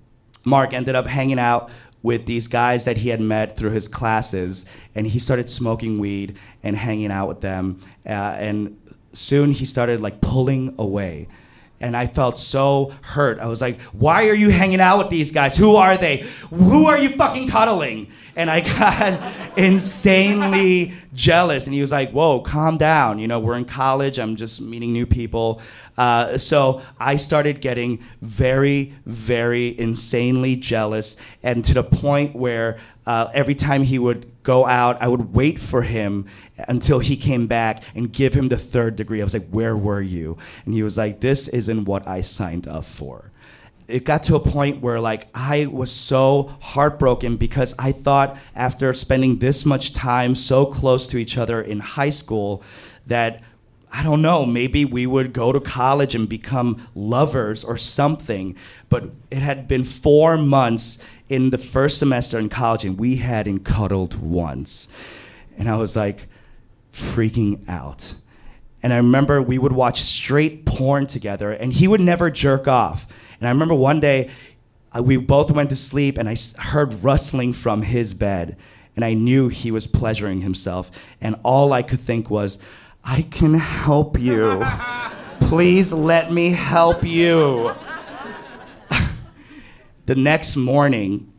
[0.45, 1.69] Mark ended up hanging out
[2.03, 6.37] with these guys that he had met through his classes, and he started smoking weed
[6.63, 7.79] and hanging out with them.
[8.05, 8.77] Uh, and
[9.13, 11.27] soon he started like pulling away.
[11.81, 13.39] And I felt so hurt.
[13.39, 15.57] I was like, why are you hanging out with these guys?
[15.57, 16.17] Who are they?
[16.49, 18.07] Who are you fucking cuddling?
[18.35, 21.65] And I got insanely jealous.
[21.65, 23.19] And he was like, whoa, calm down.
[23.19, 24.19] You know, we're in college.
[24.19, 25.61] I'm just meeting new people.
[25.97, 31.17] Uh, so I started getting very, very insanely jealous.
[31.43, 35.59] And to the point where uh, every time he would go out, I would wait
[35.59, 36.25] for him
[36.67, 39.21] until he came back and give him the third degree.
[39.21, 40.37] I was like, Where were you?
[40.65, 43.31] And he was like, This isn't what I signed up for.
[43.87, 48.93] It got to a point where like I was so heartbroken because I thought after
[48.93, 52.63] spending this much time so close to each other in high school
[53.07, 53.41] that
[53.93, 58.55] I don't know, maybe we would go to college and become lovers or something.
[58.87, 63.65] But it had been four months in the first semester in college and we hadn't
[63.65, 64.87] cuddled once.
[65.57, 66.27] And I was like
[66.93, 68.15] freaking out.
[68.81, 73.07] And I remember we would watch straight porn together and he would never jerk off.
[73.39, 74.29] And I remember one day
[74.97, 78.57] uh, we both went to sleep and I heard rustling from his bed.
[78.95, 80.91] And I knew he was pleasuring himself.
[81.21, 82.57] And all I could think was,
[83.03, 84.63] I can help you.
[85.41, 87.73] Please let me help you.
[90.05, 91.31] the next morning,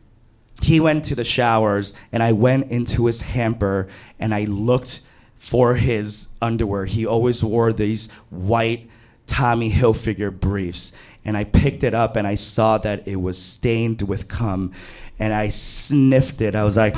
[0.61, 3.87] he went to the showers and I went into his hamper
[4.19, 5.01] and I looked
[5.37, 6.85] for his underwear.
[6.85, 8.89] He always wore these white
[9.27, 10.93] Tommy Hilfiger briefs.
[11.25, 14.71] And I picked it up and I saw that it was stained with cum.
[15.19, 16.55] And I sniffed it.
[16.55, 16.95] I was like,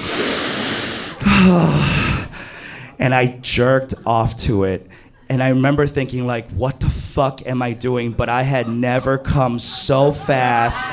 [2.99, 4.87] and I jerked off to it.
[5.27, 8.11] And I remember thinking, like, what the fuck am I doing?
[8.11, 10.87] But I had never come so fast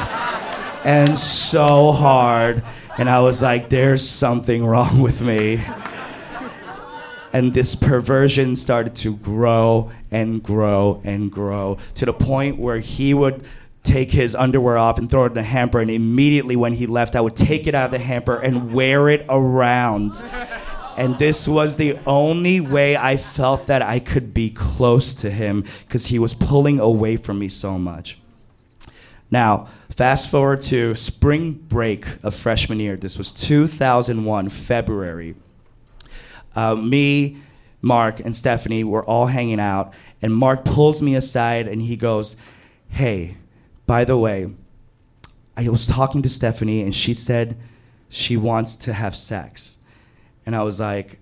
[0.84, 2.62] and so hard.
[2.98, 5.62] And I was like, there's something wrong with me.
[7.32, 13.14] And this perversion started to grow and grow and grow to the point where he
[13.14, 13.42] would
[13.82, 15.80] take his underwear off and throw it in the hamper.
[15.80, 19.08] And immediately when he left, I would take it out of the hamper and wear
[19.08, 20.22] it around.
[20.96, 25.64] And this was the only way I felt that I could be close to him
[25.86, 28.18] because he was pulling away from me so much.
[29.30, 32.96] Now, fast forward to spring break of freshman year.
[32.96, 35.34] This was 2001, February.
[36.54, 37.38] Uh, me,
[37.80, 42.36] Mark, and Stephanie were all hanging out, and Mark pulls me aside and he goes,
[42.90, 43.38] Hey,
[43.86, 44.52] by the way,
[45.56, 47.56] I was talking to Stephanie, and she said
[48.08, 49.78] she wants to have sex.
[50.44, 51.18] And I was like,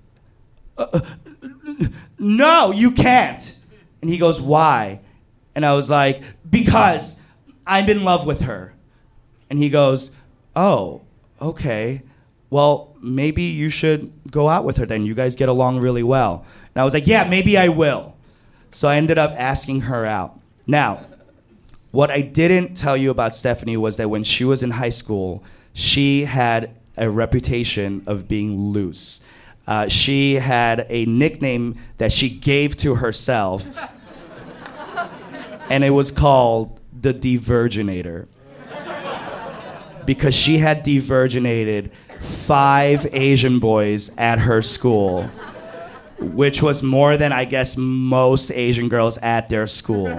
[0.78, 1.00] "Uh, uh,
[2.18, 3.56] No, you can't.
[4.00, 5.00] And he goes, Why?
[5.54, 7.20] And I was like, Because
[7.66, 8.74] I'm in love with her.
[9.48, 10.14] And he goes,
[10.54, 11.00] Oh,
[11.40, 12.02] okay.
[12.50, 15.06] Well, maybe you should go out with her then.
[15.06, 16.44] You guys get along really well.
[16.74, 18.16] And I was like, Yeah, maybe I will.
[18.70, 20.38] So I ended up asking her out.
[20.66, 21.06] Now,
[21.90, 25.42] what I didn't tell you about Stephanie was that when she was in high school,
[25.72, 29.24] she had a reputation of being loose.
[29.66, 33.68] Uh, she had a nickname that she gave to herself,
[35.70, 38.26] and it was called the Diverginator.
[40.04, 45.24] Because she had diverginated five Asian boys at her school,
[46.18, 50.18] which was more than I guess most Asian girls at their school.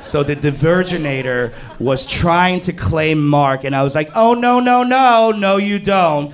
[0.00, 4.82] So the Diverginator was trying to claim Mark, and I was like, oh, no, no,
[4.82, 6.32] no, no, you don't.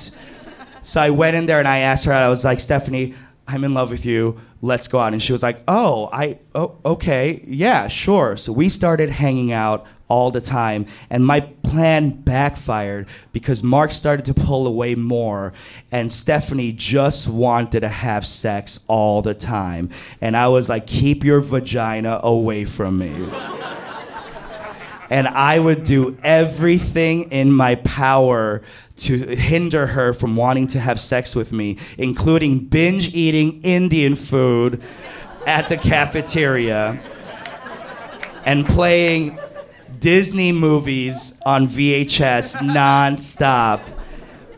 [0.83, 3.15] So I went in there and I asked her, I was like, Stephanie,
[3.49, 4.39] I'm in love with you.
[4.61, 5.13] Let's go out.
[5.13, 8.37] And she was like, oh, I, oh, okay, yeah, sure.
[8.37, 14.25] So we started hanging out all the time, and my plan backfired because Mark started
[14.27, 15.53] to pull away more,
[15.91, 19.91] and Stephanie just wanted to have sex all the time.
[20.21, 23.29] And I was like, keep your vagina away from me
[25.11, 28.63] and I would do everything in my power
[28.97, 34.83] to hinder her from wanting to have sex with me, including binge eating Indian food
[35.47, 37.01] at the cafeteria
[38.45, 39.39] and playing
[40.05, 43.81] Disney movies on VHS nonstop.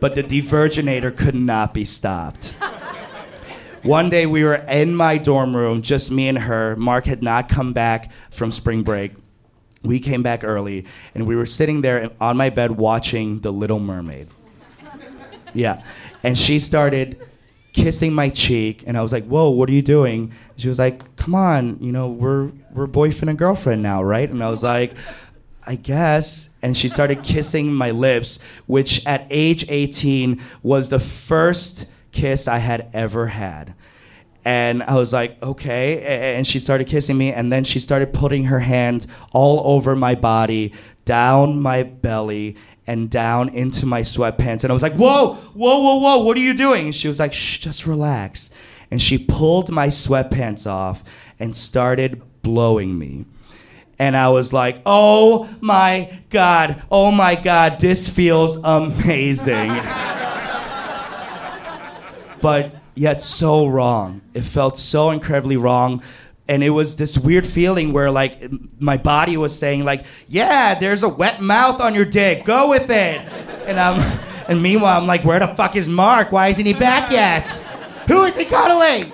[0.01, 2.49] But the Diverginator could not be stopped.
[3.85, 6.75] One day we were in my dorm room, just me and her.
[6.75, 9.13] Mark had not come back from spring break
[9.85, 10.85] we came back early
[11.15, 14.27] and we were sitting there on my bed watching The Little Mermaid.
[15.55, 15.81] Yeah.
[16.25, 17.21] And she started
[17.73, 21.15] kissing my cheek and I was like, "Whoa, what are you doing?" She was like,
[21.15, 24.95] "Come on, you know, we're we're boyfriend and girlfriend now, right?" And I was like,
[25.67, 31.91] "I guess." And she started kissing my lips, which at age 18 was the first
[32.13, 33.75] kiss I had ever had.
[34.45, 36.35] And I was like, okay.
[36.37, 40.15] And she started kissing me, and then she started putting her hand all over my
[40.15, 40.73] body,
[41.05, 42.57] down my belly,
[42.87, 44.63] and down into my sweatpants.
[44.63, 46.87] And I was like, whoa, whoa, whoa, whoa, what are you doing?
[46.87, 48.51] And she was like, shh, just relax.
[48.89, 51.03] And she pulled my sweatpants off
[51.41, 53.25] and started blowing me.
[53.99, 59.69] And I was like, oh my God, oh my God, this feels amazing.
[62.43, 64.21] but yet so wrong.
[64.35, 66.03] It felt so incredibly wrong.
[66.49, 68.41] And it was this weird feeling where, like,
[68.79, 72.45] my body was saying, like, "Yeah, there's a wet mouth on your dick.
[72.45, 73.21] Go with it."
[73.67, 74.01] And I'm,
[74.47, 76.31] and meanwhile, I'm like, "Where the fuck is Mark?
[76.31, 77.51] Why isn't he back yet?
[78.07, 79.13] Who is he cuddling?"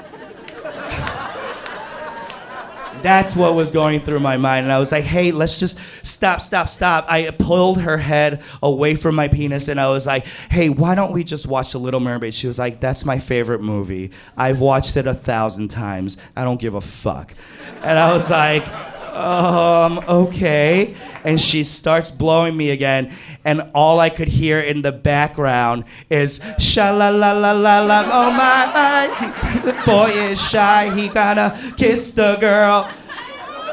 [3.02, 4.64] That's what was going through my mind.
[4.64, 7.06] And I was like, hey, let's just stop, stop, stop.
[7.08, 11.12] I pulled her head away from my penis and I was like, hey, why don't
[11.12, 12.34] we just watch The Little Mermaid?
[12.34, 14.10] She was like, that's my favorite movie.
[14.36, 16.16] I've watched it a thousand times.
[16.36, 17.34] I don't give a fuck.
[17.82, 18.64] And I was like,
[19.12, 20.94] um, okay.
[21.24, 23.14] And she starts blowing me again.
[23.44, 28.04] And all I could hear in the background is sha la la la la la.
[28.10, 30.94] Oh my, the boy is shy.
[30.94, 32.90] He gonna kiss the girl.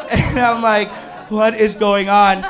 [0.09, 0.89] And I'm like,
[1.29, 2.45] what is going on?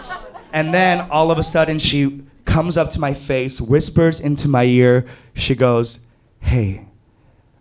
[0.54, 4.64] And then all of a sudden she comes up to my face, whispers into my
[4.64, 5.06] ear.
[5.34, 6.00] She goes,
[6.40, 6.86] hey,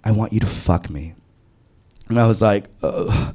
[0.05, 1.15] I want you to fuck me.
[2.09, 3.33] And I was like, uh,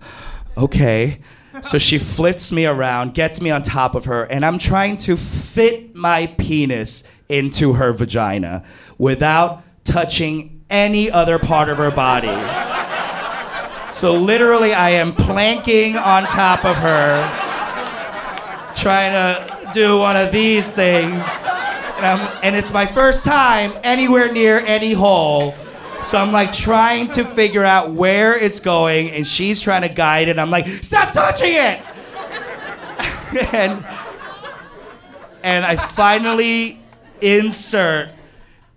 [0.58, 1.20] okay.
[1.62, 5.16] So she flips me around, gets me on top of her, and I'm trying to
[5.16, 8.64] fit my penis into her vagina
[8.97, 12.34] without touching any other part of her body.
[13.91, 17.22] So literally, I am planking on top of her,
[18.76, 21.24] trying to do one of these things.
[21.97, 25.56] And, and it's my first time anywhere near any hole.
[26.06, 30.28] So I'm like trying to figure out where it's going, and she's trying to guide
[30.28, 30.38] it.
[30.38, 31.82] I'm like, stop touching it!
[33.54, 33.86] and
[35.43, 36.82] and I finally
[37.22, 38.10] insert,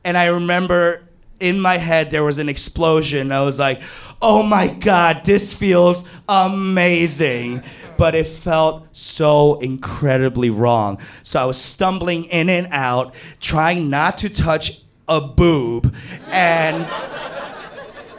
[0.05, 1.03] and I remember
[1.41, 3.33] in my head there was an explosion.
[3.33, 3.83] I was like,
[4.23, 7.63] oh my god, this feels amazing.
[7.97, 10.99] But it felt so incredibly wrong.
[11.23, 15.95] So I was stumbling in and out, trying not to touch a boob,
[16.29, 16.87] and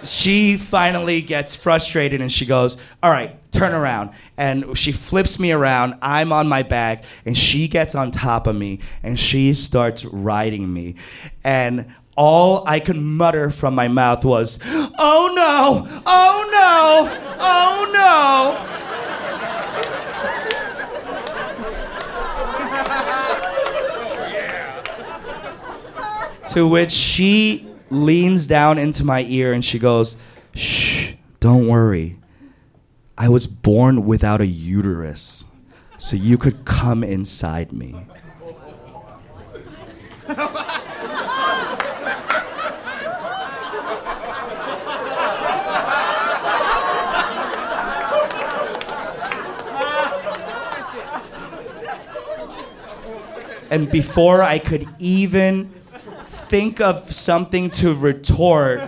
[0.03, 4.11] she finally gets frustrated and she goes, All right, turn around.
[4.37, 5.95] And she flips me around.
[6.01, 10.73] I'm on my back, and she gets on top of me and she starts riding
[10.73, 10.95] me.
[11.43, 16.01] And all I could mutter from my mouth was, "Oh no!
[16.05, 17.35] Oh no!
[17.39, 19.26] Oh no!"
[26.57, 30.17] To which she leans down into my ear and she goes,
[30.55, 32.17] Shh, don't worry.
[33.15, 35.45] I was born without a uterus,
[35.99, 38.07] so you could come inside me.
[53.69, 55.76] And before I could even
[56.47, 58.79] think of something to retort,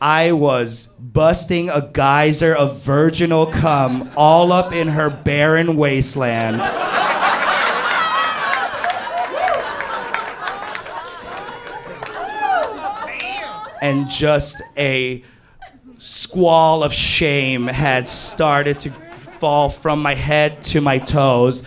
[0.00, 6.60] I was busting a geyser of virginal cum all up in her barren wasteland.
[13.82, 15.24] And just a
[15.96, 18.90] squall of shame had started to
[19.40, 21.66] fall from my head to my toes.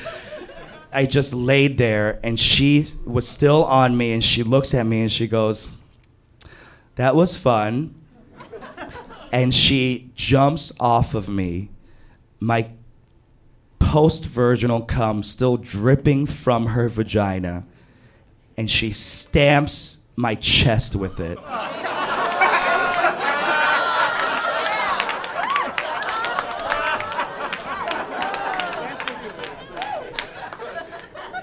[0.93, 5.01] I just laid there and she was still on me and she looks at me
[5.01, 5.69] and she goes,
[6.95, 7.95] That was fun.
[9.31, 11.71] And she jumps off of me,
[12.39, 12.67] my
[13.79, 17.63] post virginal cum still dripping from her vagina,
[18.57, 21.39] and she stamps my chest with it.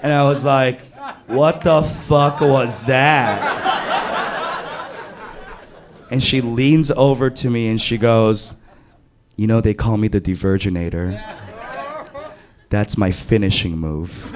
[0.01, 0.81] And I was like,
[1.27, 3.59] what the fuck was that?
[6.09, 8.55] And she leans over to me and she goes,
[9.37, 11.21] You know, they call me the Diverginator.
[12.69, 14.29] That's my finishing move.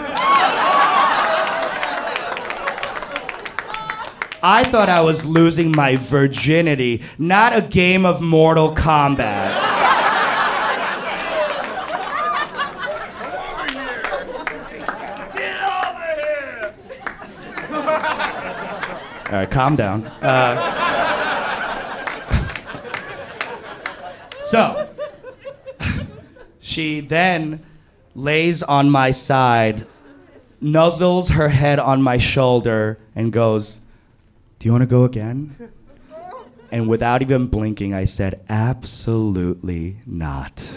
[4.48, 9.75] I thought I was losing my virginity, not a game of Mortal Kombat.
[19.32, 20.06] Right, calm down.
[20.22, 20.56] Uh,
[24.44, 24.90] so,
[26.60, 27.66] she then
[28.14, 29.86] lays on my side,
[30.62, 33.82] nuzzles her head on my shoulder, and goes,
[34.60, 35.72] Do you want to go again?
[36.72, 40.74] And without even blinking, I said, Absolutely not.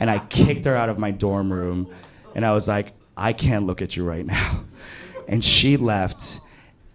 [0.00, 1.88] And I kicked her out of my dorm room,
[2.34, 4.64] and I was like, I can't look at you right now.
[5.28, 6.40] And she left.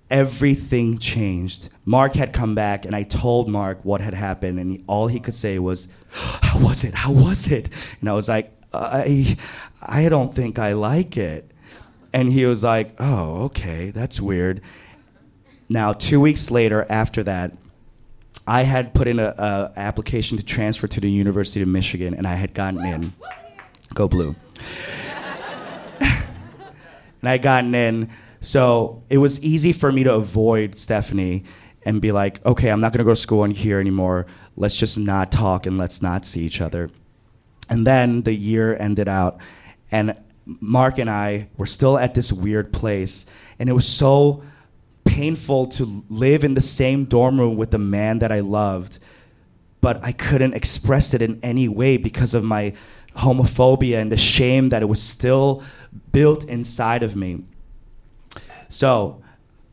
[0.09, 1.69] Everything changed.
[1.85, 5.19] Mark had come back, and I told Mark what had happened, and he, all he
[5.19, 6.93] could say was, "How was it?
[6.93, 9.37] How was it?" And I was like, "I,
[9.81, 11.51] I don't think I like it."
[12.13, 14.61] And he was like, "Oh, okay, that's weird."
[15.69, 17.57] Now, two weeks later, after that,
[18.47, 22.25] I had put in a, a application to transfer to the University of Michigan, and
[22.25, 23.13] I had gotten in.
[23.93, 24.37] Go blue.
[25.99, 26.23] and
[27.23, 28.09] I gotten in.
[28.39, 31.43] So it was easy for me to avoid Stephanie
[31.83, 34.25] and be like, okay, I'm not going to go to school in here anymore.
[34.55, 36.89] Let's just not talk and let's not see each other.
[37.69, 39.39] And then the year ended out,
[39.91, 40.15] and
[40.45, 43.25] Mark and I were still at this weird place,
[43.59, 44.43] and it was so
[45.03, 48.99] painful to live in the same dorm room with the man that I loved,
[49.81, 52.73] but I couldn't express it in any way because of my
[53.17, 55.63] homophobia and the shame that it was still
[56.11, 57.43] built inside of me.
[58.69, 59.21] So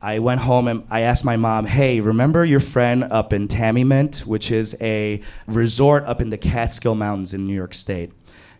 [0.00, 4.26] I went home and I asked my mom, hey, remember your friend up in Tamiment,
[4.26, 8.12] which is a resort up in the Catskill Mountains in New York State?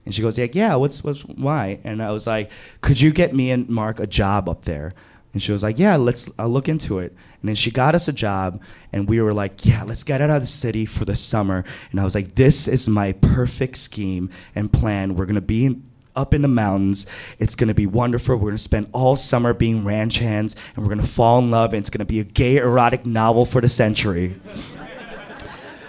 [0.04, 1.80] And she goes, like, yeah, what's, what's, why?
[1.84, 4.94] And I was like, could you get me and Mark a job up there?
[5.34, 7.12] And she was like, yeah, let's, I'll look into it.
[7.40, 8.62] And then she got us a job
[8.92, 11.64] and we were like, yeah, let's get out of the city for the summer.
[11.90, 15.16] And I was like, this is my perfect scheme and plan.
[15.16, 17.06] We're to be in, up in the mountains.
[17.38, 18.36] It's to be wonderful.
[18.36, 21.80] We're to spend all summer being ranch hands and we're to fall in love and
[21.80, 24.36] it's to be a gay erotic novel for the century.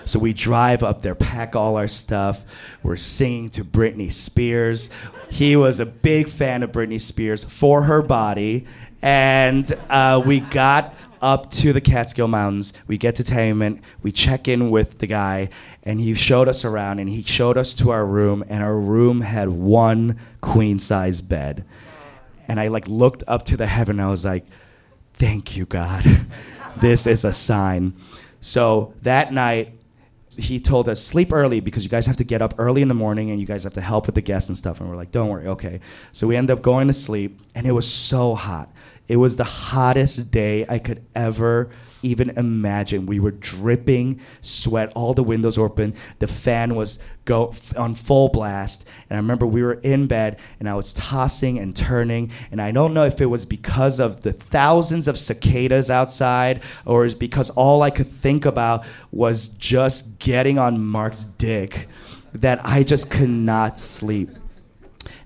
[0.07, 2.45] So we drive up there, pack all our stuff.
[2.83, 4.91] We're singing to Britney Spears.
[5.31, 8.67] He was a big fan of Britney Spears for her body.
[9.01, 12.73] And uh, we got up to the Catskill Mountains.
[12.87, 13.81] We get to Tamiment.
[14.01, 15.49] We check in with the guy,
[15.83, 16.99] and he showed us around.
[16.99, 21.65] And he showed us to our room, and our room had one queen size bed.
[22.47, 23.99] And I like looked up to the heaven.
[23.99, 24.45] I was like,
[25.13, 26.05] "Thank you, God.
[26.77, 27.93] this is a sign."
[28.41, 29.75] So that night,
[30.37, 32.93] he told us sleep early because you guys have to get up early in the
[32.93, 35.11] morning and you guys have to help with the guests and stuff and we're like
[35.11, 35.79] don't worry okay
[36.11, 38.71] so we end up going to sleep and it was so hot
[39.07, 41.69] It was the hottest day I could ever
[42.05, 43.05] even imagine.
[43.05, 45.95] We were dripping sweat, all the windows open.
[46.19, 50.69] The fan was go on full blast, and I remember we were in bed and
[50.69, 54.31] I was tossing and turning, and I don't know if it was because of the
[54.31, 60.59] thousands of cicadas outside or is because all I could think about was just getting
[60.59, 61.87] on Mark's dick
[62.33, 64.29] that I just could not sleep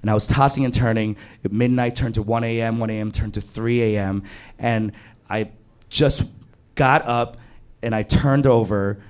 [0.02, 1.16] and I was tossing and turning.
[1.50, 3.12] Midnight turned to 1 a.m., 1 a.m.
[3.12, 4.24] turned to 3 a.m.,
[4.58, 4.92] and
[5.30, 5.52] I
[5.90, 6.32] just
[6.76, 7.38] got up
[7.82, 9.02] and I turned over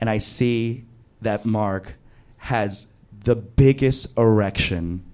[0.00, 0.84] and I see
[1.20, 1.94] that Mark
[2.38, 2.92] has
[3.24, 5.04] the biggest erection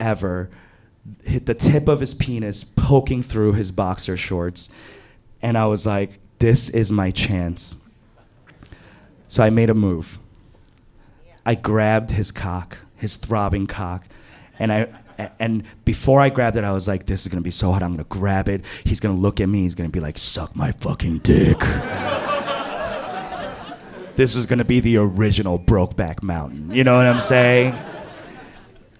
[0.00, 0.48] ever.
[1.24, 4.70] Hit the tip of his penis poking through his boxer shorts.
[5.40, 7.76] And I was like, this is my chance.
[9.28, 10.18] So I made a move.
[11.44, 14.06] I grabbed his cock, his throbbing cock,
[14.58, 14.88] and I
[15.40, 17.82] and before I grabbed it, I was like, "This is gonna be so hot.
[17.82, 18.64] I'm gonna grab it.
[18.84, 19.62] He's gonna look at me.
[19.62, 21.58] He's gonna be like, suck my fucking dick."
[24.16, 26.72] this was gonna be the original Brokeback Mountain.
[26.72, 27.74] You know what I'm saying?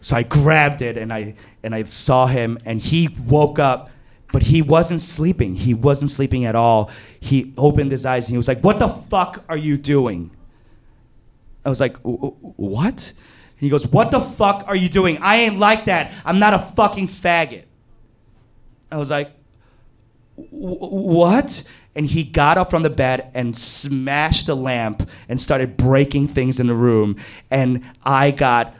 [0.00, 3.90] So I grabbed it and I and I saw him, and he woke up.
[4.30, 5.54] But he wasn't sleeping.
[5.54, 6.90] He wasn't sleeping at all.
[7.18, 10.30] He opened his eyes and he was like, What the fuck are you doing?
[11.64, 13.14] I was like, "W- w- What?
[13.58, 15.18] And he goes, What the fuck are you doing?
[15.18, 16.12] I ain't like that.
[16.24, 17.64] I'm not a fucking faggot.
[18.90, 19.32] I was like,
[20.36, 21.68] What?
[21.96, 26.60] And he got up from the bed and smashed the lamp and started breaking things
[26.60, 27.16] in the room.
[27.50, 28.72] And I got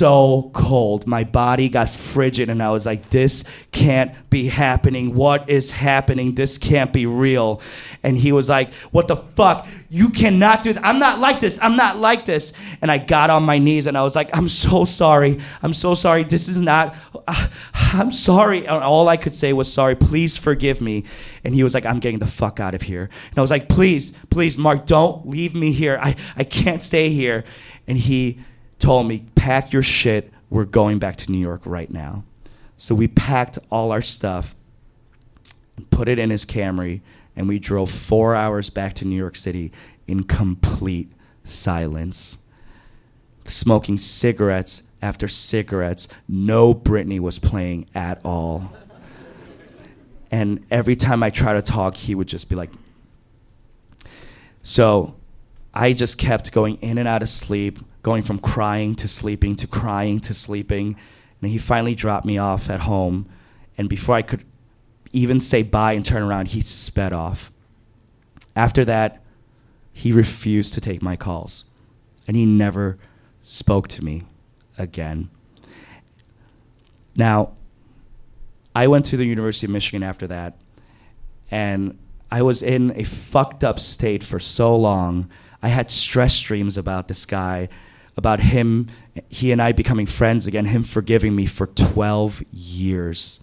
[0.00, 1.06] cold.
[1.06, 5.14] My body got frigid, and I was like, This can't be happening.
[5.14, 6.34] What is happening?
[6.34, 7.60] This can't be real.
[8.02, 9.66] And he was like, What the fuck?
[9.88, 10.84] You cannot do that.
[10.84, 11.58] I'm not like this.
[11.62, 12.52] I'm not like this.
[12.82, 15.40] And I got on my knees and I was like, I'm so sorry.
[15.62, 16.24] I'm so sorry.
[16.24, 16.94] This is not,
[17.74, 18.66] I'm sorry.
[18.66, 19.94] And all I could say was, Sorry.
[19.94, 21.04] Please forgive me.
[21.44, 23.08] And he was like, I'm getting the fuck out of here.
[23.30, 25.98] And I was like, Please, please, Mark, don't leave me here.
[26.02, 27.44] I, I can't stay here.
[27.86, 28.40] And he
[28.78, 30.32] told me, Pack your shit.
[30.48, 32.24] We're going back to New York right now.
[32.76, 34.54] So we packed all our stuff
[35.90, 37.00] put it in his Camry,
[37.34, 39.72] and we drove four hours back to New York City
[40.06, 41.12] in complete
[41.44, 42.38] silence,
[43.44, 46.08] smoking cigarettes after cigarettes.
[46.28, 48.72] No Britney was playing at all.
[50.30, 52.70] And every time I try to talk, he would just be like,
[54.62, 55.14] so
[55.72, 59.66] I just kept going in and out of sleep, going from crying to sleeping to
[59.66, 60.94] crying to sleeping.
[61.42, 63.28] And he finally dropped me off at home.
[63.76, 64.44] And before I could
[65.12, 67.50] even say bye and turn around, he sped off.
[68.54, 69.24] After that,
[69.92, 71.64] he refused to take my calls.
[72.28, 72.96] And he never
[73.42, 74.22] spoke to me
[74.78, 75.28] again.
[77.16, 77.54] Now,
[78.72, 80.56] I went to the University of Michigan after that,
[81.50, 81.98] and
[82.30, 85.28] I was in a fucked up state for so long.
[85.60, 87.68] I had stress dreams about this guy,
[88.16, 88.88] about him,
[89.28, 93.40] he and I becoming friends again, him forgiving me for 12 years.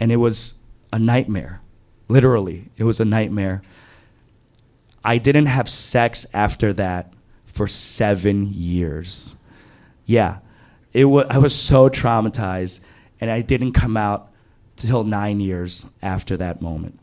[0.00, 0.54] And it was
[0.92, 1.60] a nightmare.
[2.08, 3.62] Literally, it was a nightmare.
[5.04, 7.12] I didn't have sex after that
[7.44, 9.36] for seven years.
[10.06, 10.38] Yeah,
[10.92, 12.80] it wa- I was so traumatized,
[13.20, 14.30] and I didn't come out
[14.76, 16.98] till nine years after that moment.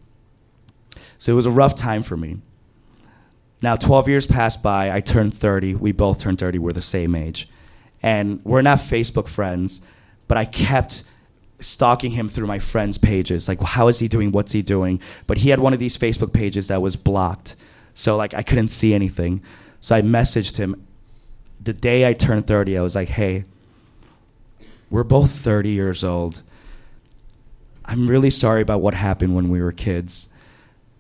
[1.18, 2.42] So it was a rough time for me.
[3.62, 4.92] Now, 12 years passed by.
[4.92, 5.76] I turned 30.
[5.76, 6.58] We both turned 30.
[6.58, 7.48] We're the same age.
[8.02, 9.86] And we're not Facebook friends,
[10.28, 11.04] but I kept
[11.60, 13.48] stalking him through my friends' pages.
[13.48, 14.32] Like, how is he doing?
[14.32, 15.00] What's he doing?
[15.28, 17.56] But he had one of these Facebook pages that was blocked.
[17.94, 19.44] So, like, I couldn't see anything.
[19.80, 20.88] So I messaged him
[21.64, 22.78] the day I turned 30.
[22.78, 23.46] I was like, hey,
[24.90, 26.42] we're both 30 years old.
[27.86, 30.30] I'm really sorry about what happened when we were kids.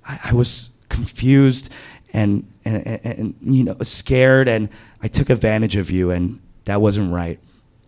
[0.05, 1.71] I, I was confused
[2.13, 4.69] and, and, and, you know scared, and
[5.01, 7.39] I took advantage of you, and that wasn't right.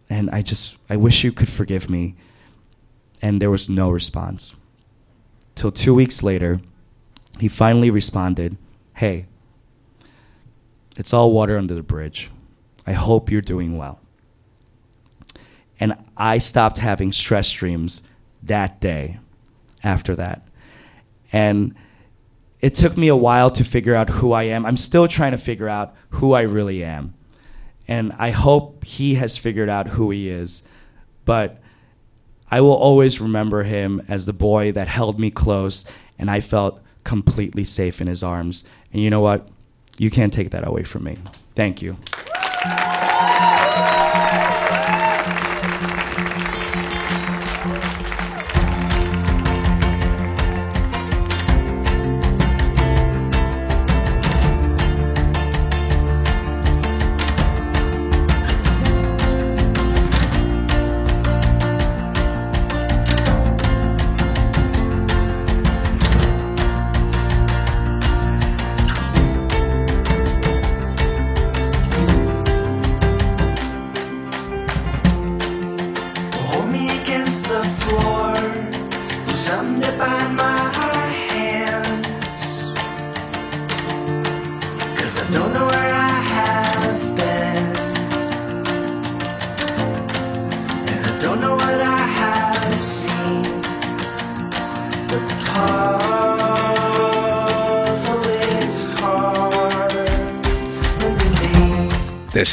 [0.09, 2.15] And I just I wish you could forgive me.
[3.21, 4.55] And there was no response.
[5.55, 6.59] Till two weeks later,
[7.39, 8.57] he finally responded,
[8.95, 9.25] "Hey,
[10.97, 12.29] it's all water under the bridge.
[12.85, 13.99] I hope you're doing well."
[15.79, 18.03] And I stopped having stress dreams
[18.41, 19.19] that day
[19.83, 20.47] after that.
[21.31, 21.75] And
[22.63, 24.65] it took me a while to figure out who I am.
[24.65, 27.13] I'm still trying to figure out who I really am.
[27.89, 30.65] And I hope he has figured out who he is.
[31.25, 31.61] But
[32.49, 35.83] I will always remember him as the boy that held me close
[36.17, 38.63] and I felt completely safe in his arms.
[38.93, 39.45] And you know what?
[39.97, 41.17] You can't take that away from me.
[41.55, 41.97] Thank you.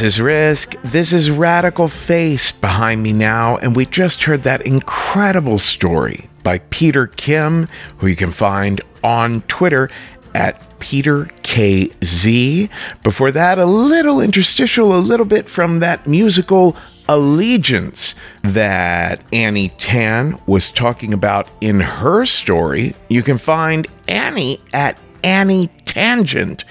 [0.01, 0.77] This is Risk.
[0.83, 6.61] This is Radical Face behind me now, and we just heard that incredible story by
[6.71, 9.91] Peter Kim, who you can find on Twitter
[10.35, 12.71] at Peter KZ.
[13.03, 20.41] Before that, a little interstitial, a little bit from that musical Allegiance that Annie Tan
[20.47, 22.95] was talking about in her story.
[23.11, 26.65] You can find Annie at Annie Tangent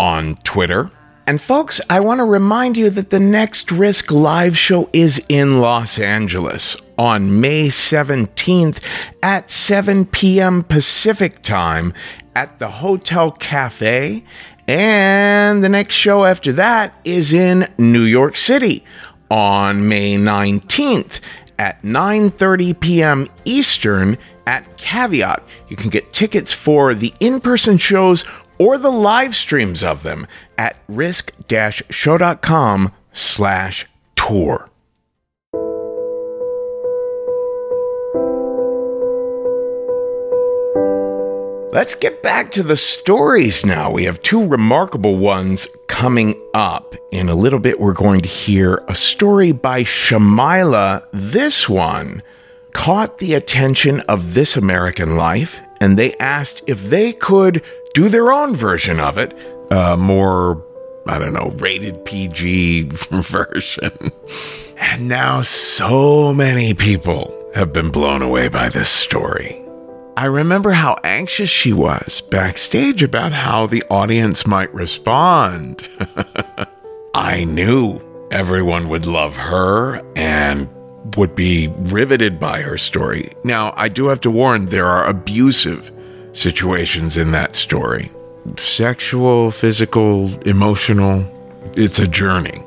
[0.00, 0.90] on Twitter.
[1.24, 5.60] And folks, I want to remind you that the next Risk live show is in
[5.60, 8.80] Los Angeles on May 17th
[9.22, 10.64] at 7 p.m.
[10.64, 11.94] Pacific time
[12.34, 14.24] at the Hotel Cafe.
[14.66, 18.84] And the next show after that is in New York City
[19.30, 21.20] on May 19th
[21.56, 23.28] at 9:30 p.m.
[23.44, 25.42] Eastern at Caveat.
[25.68, 28.24] You can get tickets for the in-person shows
[28.58, 30.26] or the live streams of them
[30.56, 33.86] at risk-show.com slash
[34.16, 34.68] tour.
[41.72, 43.90] Let's get back to the stories now.
[43.90, 46.94] We have two remarkable ones coming up.
[47.10, 51.02] In a little bit, we're going to hear a story by Shamila.
[51.14, 52.22] This one
[52.74, 57.62] caught the attention of This American Life, and they asked if they could
[57.94, 59.36] do their own version of it,
[59.70, 60.64] a more,
[61.06, 64.12] I don't know, rated PG version.
[64.76, 69.58] And now so many people have been blown away by this story.
[70.16, 75.88] I remember how anxious she was backstage about how the audience might respond.
[77.14, 80.68] I knew everyone would love her and
[81.16, 83.34] would be riveted by her story.
[83.44, 85.90] Now, I do have to warn there are abusive
[86.32, 88.10] situations in that story
[88.56, 91.24] sexual, physical, emotional.
[91.76, 92.62] It's a journey.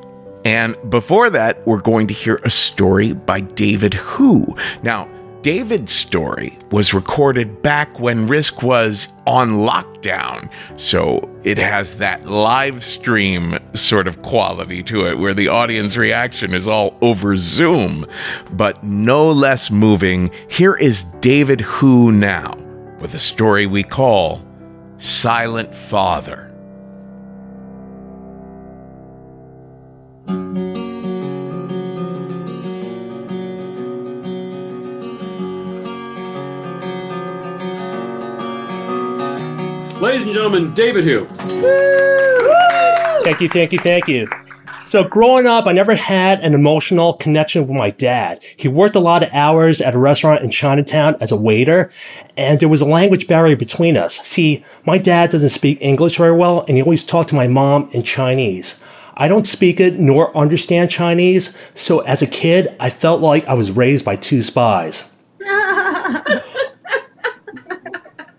[0.46, 4.56] And before that, we're going to hear a story by David Hu.
[4.84, 5.10] Now,
[5.42, 10.50] David's story was recorded back when Risk was on lockdown.
[10.76, 16.56] So it has that live stream sort of quality to it where the audience reaction
[16.56, 18.08] is all over Zoom,
[18.54, 20.32] but no less moving.
[20.48, 22.58] Here is David Hu now
[23.00, 24.46] with a story we call
[24.98, 26.52] Silent Father.
[40.02, 41.26] Ladies and gentlemen, David Hugh.
[43.24, 44.28] Thank you, thank you, thank you.
[44.96, 48.42] So growing up, I never had an emotional connection with my dad.
[48.56, 51.92] He worked a lot of hours at a restaurant in Chinatown as a waiter,
[52.38, 54.20] and there was a language barrier between us.
[54.26, 57.90] See, my dad doesn't speak English very well, and he always talked to my mom
[57.92, 58.80] in Chinese.
[59.16, 63.54] I don't speak it nor understand Chinese, so as a kid, I felt like I
[63.54, 65.10] was raised by two spies.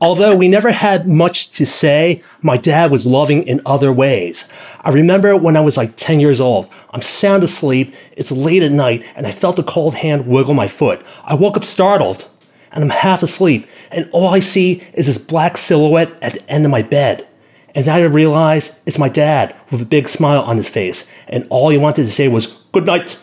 [0.00, 4.46] Although we never had much to say, my dad was loving in other ways.
[4.86, 8.70] I remember when I was like 10 years old, I'm sound asleep, it's late at
[8.70, 11.04] night, and I felt a cold hand wiggle my foot.
[11.24, 12.28] I woke up startled,
[12.70, 16.64] and I'm half asleep, and all I see is this black silhouette at the end
[16.64, 17.26] of my bed.
[17.74, 21.70] And I realize it's my dad with a big smile on his face, and all
[21.70, 23.18] he wanted to say was, Good night.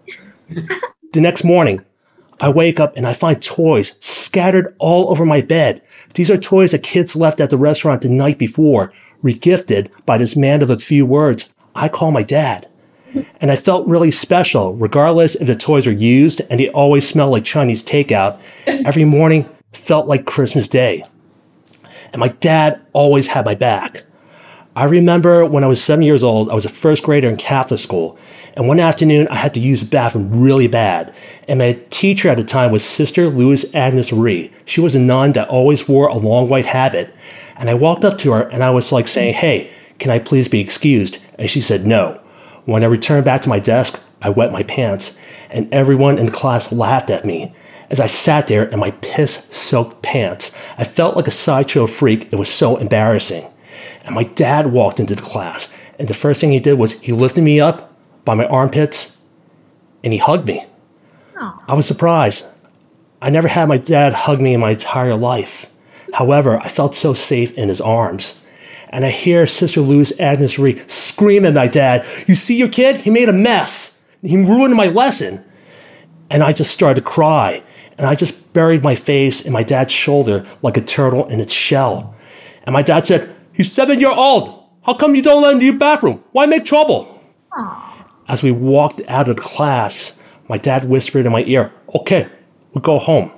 [0.48, 1.84] the next morning,
[2.40, 5.82] I wake up and I find toys scattered all over my bed.
[6.14, 8.92] These are toys that kids left at the restaurant the night before,
[9.22, 11.52] regifted by this man of a few words.
[11.74, 12.68] I call my dad.
[13.40, 17.32] And I felt really special, regardless if the toys were used and they always smelled
[17.32, 18.38] like Chinese takeout.
[18.66, 21.04] Every morning felt like Christmas Day.
[22.12, 24.04] And my dad always had my back.
[24.76, 27.80] I remember when I was seven years old, I was a first grader in Catholic
[27.80, 28.16] school.
[28.54, 31.12] And one afternoon, I had to use the bathroom really bad.
[31.48, 34.52] And my teacher at the time was Sister Louise Agnes Marie.
[34.64, 37.14] She was a nun that always wore a long white habit.
[37.58, 40.48] And I walked up to her and I was like saying, Hey, can I please
[40.48, 41.18] be excused?
[41.38, 42.20] And she said no.
[42.64, 45.16] When I returned back to my desk, I wet my pants.
[45.50, 47.54] And everyone in the class laughed at me.
[47.90, 52.32] As I sat there in my piss soaked pants, I felt like a sideshow freak.
[52.32, 53.46] It was so embarrassing.
[54.04, 55.72] And my dad walked into the class.
[55.98, 57.94] And the first thing he did was he lifted me up
[58.24, 59.10] by my armpits
[60.04, 60.66] and he hugged me.
[61.66, 62.46] I was surprised.
[63.20, 65.70] I never had my dad hug me in my entire life.
[66.14, 68.34] However, I felt so safe in his arms.
[68.90, 72.96] and I hear Sister Louise Agnes Ree scream at my dad, You see your kid?
[73.02, 74.00] He made a mess.
[74.22, 75.44] He ruined my lesson.
[76.30, 77.62] And I just started to cry.
[77.98, 81.52] And I just buried my face in my dad's shoulder like a turtle in its
[81.52, 82.14] shell.
[82.64, 84.64] And my dad said, He's seven year old.
[84.84, 86.24] How come you don't let him to your bathroom?
[86.32, 87.20] Why make trouble?
[88.26, 90.12] As we walked out of the class,
[90.48, 92.28] my dad whispered in my ear, Okay,
[92.72, 93.32] we'll go home.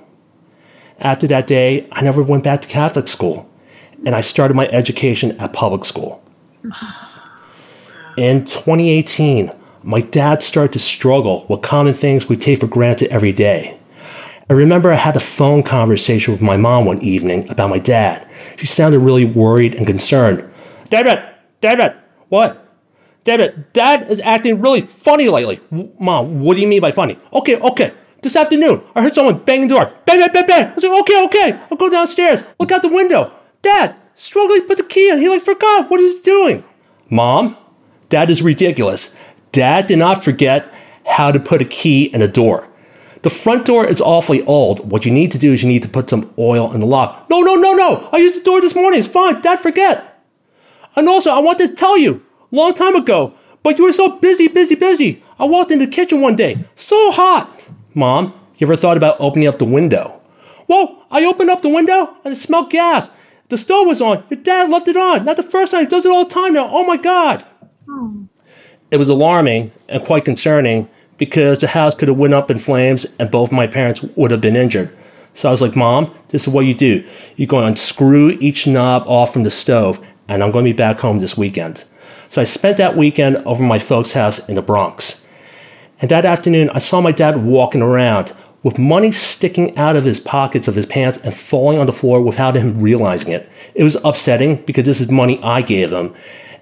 [1.01, 3.49] After that day, I never went back to Catholic school,
[4.05, 6.23] and I started my education at public school.
[8.17, 9.51] In 2018,
[9.81, 13.79] my dad started to struggle with common things we take for granted every day.
[14.47, 18.27] I remember I had a phone conversation with my mom one evening about my dad.
[18.57, 20.47] She sounded really worried and concerned.
[20.89, 21.23] David,
[21.61, 21.93] David,
[22.29, 22.67] what?
[23.23, 25.59] David, dad is acting really funny lately.
[25.99, 27.17] Mom, what do you mean by funny?
[27.33, 27.93] Okay, okay.
[28.21, 29.93] This afternoon, I heard someone banging the door.
[30.05, 30.67] Bang, bang, bang, bang.
[30.67, 31.59] I was like, okay, okay.
[31.71, 32.43] I'll go downstairs.
[32.59, 33.31] Look out the window.
[33.63, 35.19] Dad, struggling to put the key in.
[35.19, 36.63] He like forgot what he's doing.
[37.09, 37.57] Mom,
[38.09, 39.11] that is ridiculous.
[39.51, 40.71] Dad did not forget
[41.05, 42.67] how to put a key in a door.
[43.23, 44.91] The front door is awfully old.
[44.91, 47.27] What you need to do is you need to put some oil in the lock.
[47.29, 48.09] No, no, no, no.
[48.11, 48.99] I used the door this morning.
[48.99, 49.41] It's fine.
[49.41, 50.23] Dad forget.
[50.95, 53.33] And also, I wanted to tell you, long time ago,
[53.63, 55.23] but you were so busy, busy, busy.
[55.39, 56.65] I walked in the kitchen one day.
[56.75, 57.67] So hot.
[57.93, 60.21] Mom, you ever thought about opening up the window?
[60.67, 63.11] Well, I opened up the window and it smelled gas.
[63.49, 64.23] The stove was on.
[64.29, 65.25] Your dad left it on.
[65.25, 65.81] Not the first time.
[65.81, 66.67] He does it all the time now.
[66.69, 67.45] Oh my God.
[68.91, 73.05] It was alarming and quite concerning because the house could have went up in flames
[73.19, 74.95] and both my parents would have been injured.
[75.33, 77.07] So I was like, Mom, this is what you do.
[77.35, 80.77] You're going to unscrew each knob off from the stove, and I'm going to be
[80.77, 81.85] back home this weekend.
[82.27, 85.20] So I spent that weekend over my folks' house in the Bronx.
[86.01, 88.33] And that afternoon, I saw my dad walking around
[88.63, 92.21] with money sticking out of his pockets of his pants and falling on the floor
[92.21, 93.49] without him realizing it.
[93.73, 96.13] It was upsetting because this is money I gave him.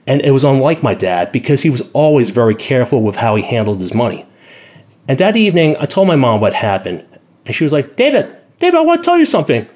[0.06, 3.44] And it was unlike my dad because he was always very careful with how he
[3.44, 4.26] handled his money.
[5.08, 7.06] And that evening, I told my mom what happened.
[7.46, 9.68] And she was like, David, David, I want to tell you something.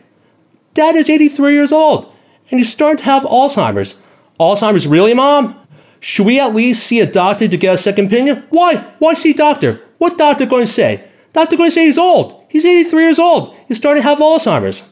[0.74, 2.12] Dad is 83 years old
[2.50, 3.96] and he's starting to have Alzheimer's.
[4.40, 5.60] Alzheimer's, really, Mom?
[6.04, 8.46] Should we at least see a doctor to get a second opinion?
[8.50, 8.76] Why?
[9.00, 9.82] Why see doctor?
[10.00, 11.10] What doctor going to say?
[11.32, 12.44] Doctor going to say he's old.
[12.50, 13.56] He's 83 years old.
[13.70, 14.84] He's starting to have Alzheimer's.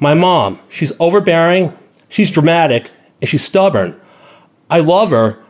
[0.00, 1.72] My mom, she's overbearing,
[2.08, 2.90] she's dramatic,
[3.20, 4.00] and she's stubborn.
[4.68, 5.40] I love her,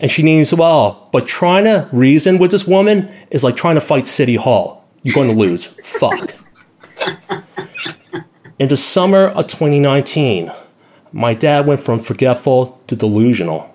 [0.00, 3.80] and she means well, but trying to reason with this woman is like trying to
[3.80, 4.88] fight City Hall.
[5.04, 5.66] You're going to lose.
[5.84, 6.34] Fuck.
[8.58, 10.50] In the summer of 2019,
[11.12, 13.74] my dad went from forgetful to delusional.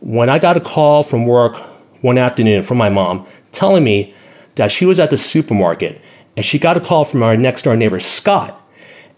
[0.00, 1.56] When I got a call from work
[2.00, 4.14] one afternoon from my mom telling me
[4.56, 6.00] that she was at the supermarket
[6.36, 8.60] and she got a call from our next door neighbor, Scott.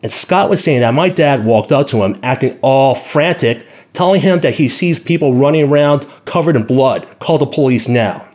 [0.03, 4.21] And Scott was saying that my dad walked up to him acting all frantic, telling
[4.21, 7.19] him that he sees people running around covered in blood.
[7.19, 8.29] Call the police now.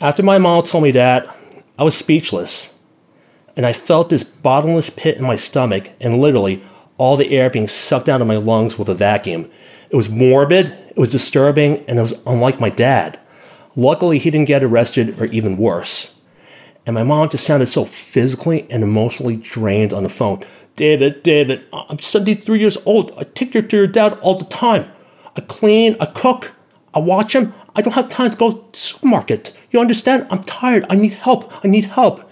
[0.00, 1.34] After my mom told me that,
[1.78, 2.68] I was speechless.
[3.56, 6.62] And I felt this bottomless pit in my stomach and literally
[7.02, 9.50] all the air being sucked out of my lungs with a vacuum.
[9.90, 13.18] It was morbid, it was disturbing, and it was unlike my dad.
[13.74, 16.12] Luckily, he didn't get arrested or even worse.
[16.86, 20.44] And my mom just sounded so physically and emotionally drained on the phone.
[20.76, 23.12] David, David, I'm 73 years old.
[23.18, 24.88] I take care to your dad all the time.
[25.36, 26.52] I clean, I cook,
[26.94, 27.52] I watch him.
[27.74, 29.52] I don't have time to go to the supermarket.
[29.72, 30.28] You understand?
[30.30, 30.86] I'm tired.
[30.88, 31.52] I need help.
[31.64, 32.30] I need help.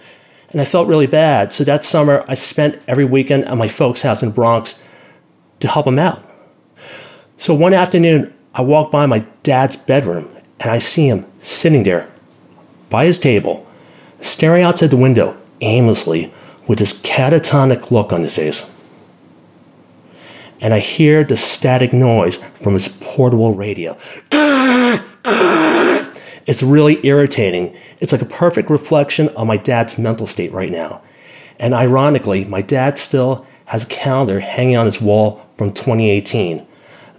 [0.51, 1.53] And I felt really bad.
[1.53, 4.81] So that summer, I spent every weekend at my folks' house in the Bronx
[5.61, 6.23] to help him out.
[7.37, 10.29] So one afternoon, I walk by my dad's bedroom
[10.59, 12.09] and I see him sitting there
[12.89, 13.65] by his table,
[14.19, 16.33] staring outside the window aimlessly
[16.67, 18.65] with this catatonic look on his face.
[20.59, 23.97] And I hear the static noise from his portable radio.
[26.51, 27.73] It's really irritating.
[28.01, 31.01] It's like a perfect reflection of my dad's mental state right now.
[31.57, 36.67] And ironically, my dad still has a calendar hanging on his wall from 2018,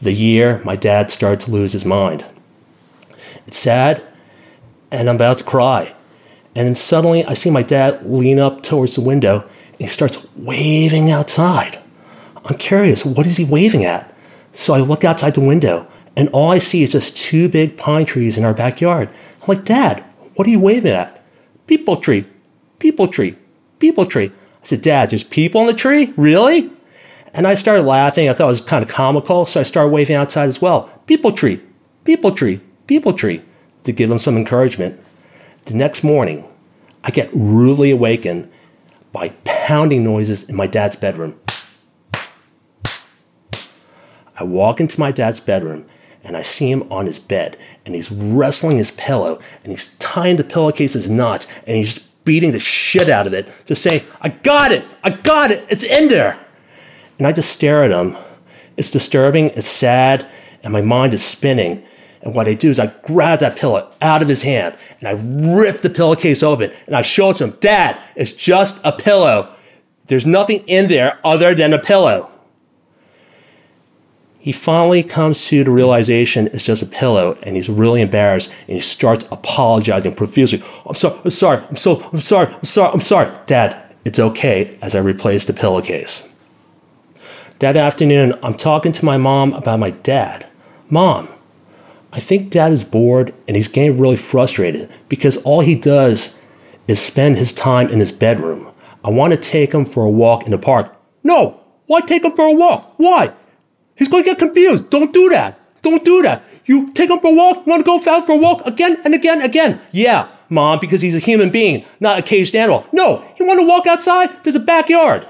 [0.03, 2.27] the year my dad started to lose his mind.
[3.47, 4.03] It's sad,
[4.91, 5.95] and I'm about to cry.
[6.55, 10.27] And then suddenly I see my dad lean up towards the window and he starts
[10.37, 11.79] waving outside.
[12.45, 14.15] I'm curious, what is he waving at?
[14.53, 18.05] So I look outside the window and all I see is just two big pine
[18.07, 19.09] trees in our backyard.
[19.09, 21.23] I'm like, Dad, what are you waving at?
[21.67, 22.27] People tree,
[22.79, 23.37] people tree,
[23.79, 24.31] people tree.
[24.63, 26.13] I said, Dad, there's people in the tree?
[26.17, 26.71] Really?
[27.35, 28.29] And I started laughing.
[28.29, 30.91] I thought it was kind of comical, so I started waving outside as well.
[31.07, 31.61] People tree,
[32.05, 33.43] people tree, people tree,
[33.85, 35.01] to give him some encouragement.
[35.65, 36.47] The next morning,
[37.03, 38.53] I get rudely awakened
[39.13, 41.39] by pounding noises in my dad's bedroom.
[44.39, 45.87] I walk into my dad's bedroom
[46.25, 50.37] and I see him on his bed and he's wrestling his pillow and he's tying
[50.37, 54.29] the pillowcase's knots and he's just beating the shit out of it to say, I
[54.29, 54.85] got it!
[55.03, 55.67] I got it!
[55.69, 56.45] It's in there!
[57.19, 58.17] And I just stare at him.
[58.77, 60.29] It's disturbing, it's sad,
[60.63, 61.85] and my mind is spinning.
[62.23, 65.13] And what I do is I grab that pillow out of his hand and I
[65.57, 69.55] rip the pillowcase open and I show it to him, Dad, it's just a pillow.
[70.07, 72.32] There's nothing in there other than a pillow.
[74.43, 78.75] He finally comes to the realization it's just a pillow and he's really embarrassed and
[78.75, 80.65] he starts apologizing profusely.
[80.85, 83.33] I'm sorry, I'm sorry, I'm so, I'm sorry, I'm sorry, I'm sorry.
[83.47, 86.25] Dad, it's okay as I replace the pillowcase.
[87.61, 90.51] That afternoon, I'm talking to my mom about my dad.
[90.91, 91.29] Mom,
[92.13, 96.35] I think dad is bored and he's getting really frustrated because all he does
[96.89, 98.73] is spend his time in his bedroom.
[99.05, 100.97] I want to take him for a walk in the park.
[101.23, 101.61] No!
[101.87, 102.95] Why take him for a walk?
[102.97, 103.35] Why?
[103.97, 104.91] He's going to get confused.
[104.91, 105.59] Don't do that.
[105.83, 106.43] Don't do that.
[106.65, 107.67] You take him for a walk.
[107.67, 109.81] You want to go out for a walk again and again and again.
[109.91, 112.87] Yeah, mom, because he's a human being, not a caged animal.
[112.93, 114.45] No, you want to walk outside?
[114.45, 115.29] There's a backyard.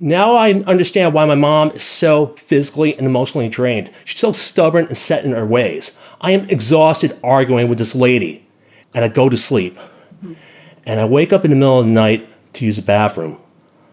[0.00, 3.90] Now I understand why my mom is so physically and emotionally drained.
[4.04, 5.92] She's so stubborn and set in her ways.
[6.20, 8.44] I am exhausted arguing with this lady,
[8.92, 9.78] and I go to sleep.
[10.84, 13.38] And I wake up in the middle of the night to use the bathroom.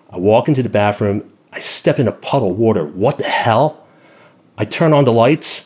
[0.09, 2.85] I walk into the bathroom, I step in a puddle of water.
[2.85, 3.85] What the hell?
[4.57, 5.63] I turn on the lights.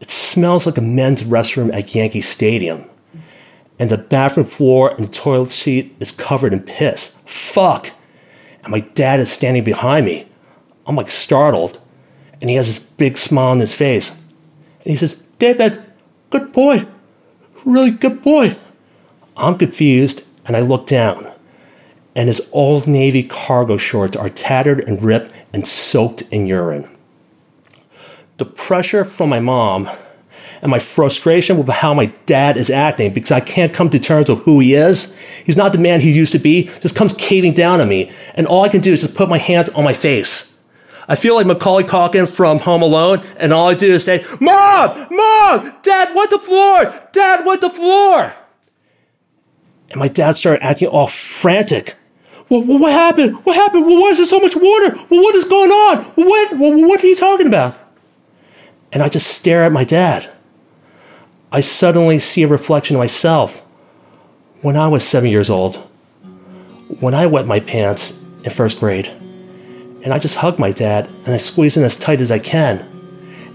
[0.00, 2.84] It smells like a men's restroom at Yankee Stadium.
[3.78, 7.12] And the bathroom floor and the toilet seat is covered in piss.
[7.24, 7.92] Fuck!
[8.66, 10.26] and my dad is standing behind me.
[10.88, 11.78] I'm like startled,
[12.40, 14.10] and he has this big smile on his face.
[14.10, 15.80] And he says, David,
[16.30, 16.84] good boy,
[17.64, 18.56] really good boy.
[19.36, 21.30] I'm confused, and I look down,
[22.16, 26.88] and his old Navy cargo shorts are tattered and ripped and soaked in urine.
[28.38, 29.88] The pressure from my mom
[30.62, 34.30] and my frustration with how my dad is acting because I can't come to terms
[34.30, 35.14] with who he is.
[35.44, 38.10] He's not the man he used to be, just comes caving down on me.
[38.34, 40.52] And all I can do is just put my hands on my face.
[41.08, 45.06] I feel like Macaulay Culkin from Home Alone, and all I do is say, Mom!
[45.10, 45.74] Mom!
[45.82, 47.08] Dad, what the floor?
[47.12, 48.32] Dad, what the floor?
[49.90, 51.94] And my dad started acting all frantic.
[52.48, 53.44] Well, what happened?
[53.44, 53.86] What happened?
[53.86, 54.94] Well, why is there so much water?
[55.10, 56.04] Well, what is going on?
[56.14, 57.76] What, what are you talking about?
[58.92, 60.30] And I just stare at my dad.
[61.50, 63.60] I suddenly see a reflection of myself
[64.62, 65.76] when I was seven years old,
[67.00, 68.12] when I wet my pants
[68.44, 69.06] in first grade.
[70.02, 72.78] And I just hug my dad and I squeeze in as tight as I can.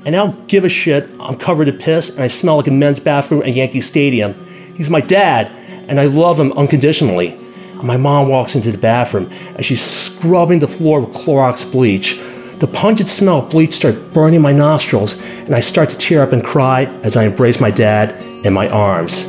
[0.06, 1.10] And I don't give a shit.
[1.20, 4.34] I'm covered in piss and I smell like a men's bathroom at Yankee Stadium.
[4.76, 5.48] He's my dad
[5.88, 7.38] and I love him unconditionally.
[7.84, 12.20] My mom walks into the bathroom and she's scrubbing the floor with Clorox bleach.
[12.60, 16.32] The pungent smell of bleach starts burning my nostrils, and I start to tear up
[16.32, 19.26] and cry as I embrace my dad in my arms.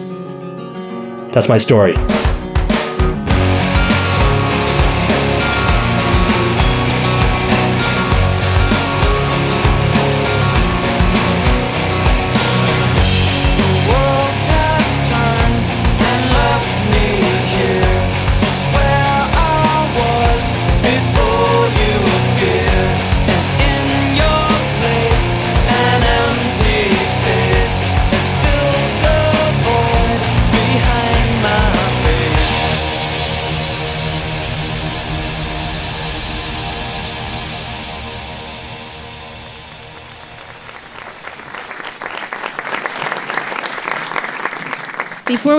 [1.33, 1.95] That's my story.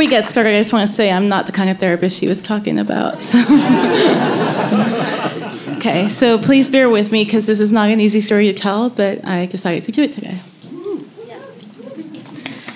[0.04, 2.28] We get started, I just want to say I'm not the kind of therapist she
[2.28, 3.24] was talking about.
[3.24, 3.40] So.
[5.78, 8.90] okay, so please bear with me because this is not an easy story to tell,
[8.90, 10.42] but I decided to do it today.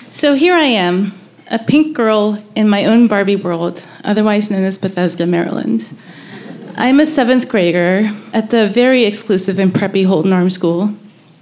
[0.08, 1.12] So here I am,
[1.50, 5.86] a pink girl in my own Barbie world, otherwise known as Bethesda, Maryland.
[6.78, 10.94] I'm a seventh grader at the very exclusive and preppy Holton-Arms School,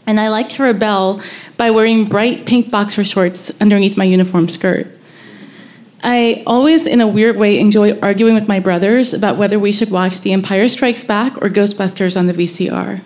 [0.04, 1.20] and I like to rebel
[1.56, 4.95] by wearing bright pink boxer shorts underneath my uniform skirt.
[6.08, 9.90] I always, in a weird way, enjoy arguing with my brothers about whether we should
[9.90, 13.00] watch The Empire Strikes Back or Ghostbusters on the VCR,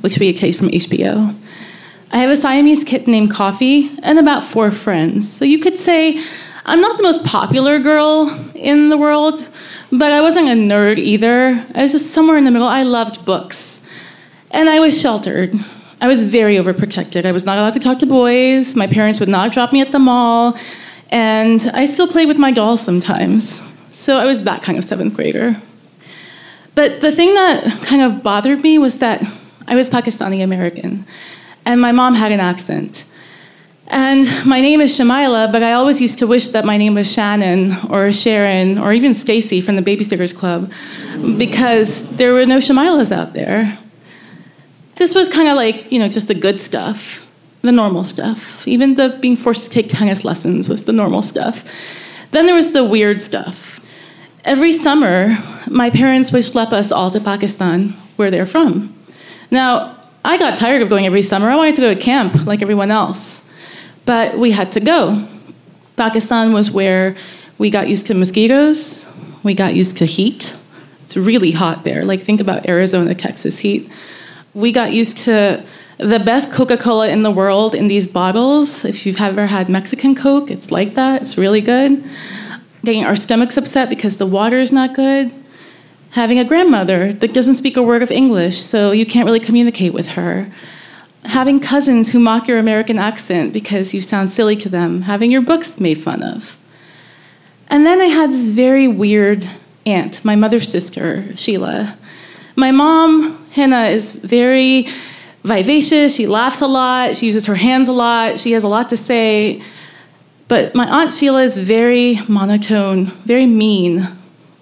[0.00, 1.36] which we take from HBO.
[2.10, 5.30] I have a Siamese kitten named Coffee and about four friends.
[5.30, 6.24] So you could say
[6.64, 9.46] I'm not the most popular girl in the world,
[9.92, 11.62] but I wasn't a nerd either.
[11.74, 12.68] I was just somewhere in the middle.
[12.68, 13.86] I loved books.
[14.50, 15.52] And I was sheltered.
[16.00, 17.26] I was very overprotected.
[17.26, 18.74] I was not allowed to talk to boys.
[18.74, 20.56] My parents would not drop me at the mall.
[21.10, 23.62] And I still play with my dolls sometimes.
[23.90, 25.60] So I was that kind of seventh grader.
[26.74, 29.22] But the thing that kind of bothered me was that
[29.66, 31.04] I was Pakistani American.
[31.66, 33.10] And my mom had an accent.
[33.88, 37.12] And my name is Shamila, but I always used to wish that my name was
[37.12, 40.72] Shannon or Sharon or even Stacy from the Babysitters Club
[41.36, 43.76] because there were no Shamilas out there.
[44.94, 47.28] This was kind of like, you know, just the good stuff,
[47.62, 48.66] the normal stuff.
[48.66, 51.64] Even the being forced to take tennis lessons was the normal stuff.
[52.30, 53.80] Then there was the weird stuff.
[54.44, 55.36] Every summer,
[55.68, 58.94] my parents would schlep us all to Pakistan, where they're from.
[59.50, 61.48] Now, I got tired of going every summer.
[61.50, 63.48] I wanted to go to camp like everyone else.
[64.06, 65.26] But we had to go.
[65.96, 67.16] Pakistan was where
[67.58, 69.06] we got used to mosquitoes,
[69.42, 70.56] we got used to heat.
[71.02, 72.04] It's really hot there.
[72.04, 73.90] Like, think about Arizona, Texas heat.
[74.54, 75.62] We got used to
[76.00, 78.84] the best Coca Cola in the world in these bottles.
[78.84, 81.20] If you've ever had Mexican Coke, it's like that.
[81.22, 82.02] It's really good.
[82.84, 85.32] Getting our stomachs upset because the water is not good.
[86.12, 89.92] Having a grandmother that doesn't speak a word of English, so you can't really communicate
[89.92, 90.50] with her.
[91.24, 95.02] Having cousins who mock your American accent because you sound silly to them.
[95.02, 96.56] Having your books made fun of.
[97.68, 99.48] And then I had this very weird
[99.84, 101.96] aunt, my mother's sister, Sheila.
[102.56, 104.88] My mom, Hannah, is very
[105.42, 106.14] vivacious.
[106.14, 107.16] She laughs a lot.
[107.16, 108.38] She uses her hands a lot.
[108.38, 109.62] She has a lot to say.
[110.48, 114.06] But my aunt Sheila is very monotone, very mean.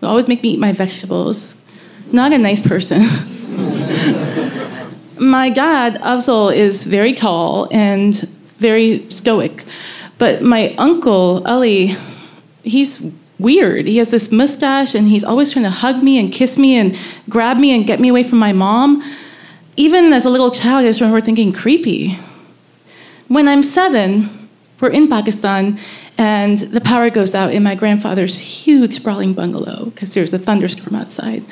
[0.01, 1.65] Will always make me eat my vegetables.
[2.13, 3.01] Not a nice person.
[5.19, 8.15] my dad, Afzal, is very tall and
[8.59, 9.65] very stoic.
[10.19, 11.95] But my uncle, Ali,
[12.63, 13.87] he's weird.
[13.87, 16.97] He has this mustache and he's always trying to hug me and kiss me and
[17.29, 19.03] grab me and get me away from my mom.
[19.79, 22.19] Even as a little child, I just remember thinking creepy.
[23.29, 24.25] When I'm seven,
[24.81, 25.79] we're in Pakistan
[26.19, 30.97] and the power goes out in my grandfather's huge sprawling bungalow because there's a thunderstorm
[30.97, 31.45] outside.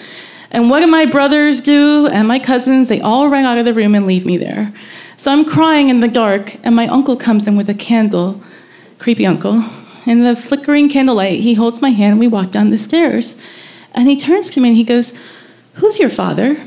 [0.50, 2.88] And what do my brothers do and my cousins?
[2.88, 4.72] They all run out of the room and leave me there.
[5.16, 8.42] So I'm crying in the dark, and my uncle comes in with a candle,
[8.98, 9.62] creepy uncle.
[10.04, 13.40] In the flickering candlelight, he holds my hand and we walk down the stairs.
[13.94, 15.16] And he turns to me and he goes,
[15.74, 16.60] Who's your father?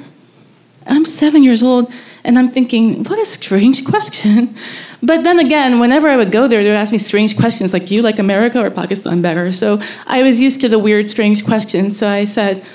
[0.89, 1.91] I'm seven years old,
[2.23, 4.55] and I'm thinking, What a strange question.
[5.01, 7.85] But then again, whenever I would go there, they would ask me strange questions like,
[7.85, 9.53] Do you like America or Pakistan better?
[9.53, 11.97] So I was used to the weird, strange questions.
[11.97, 12.65] So I said,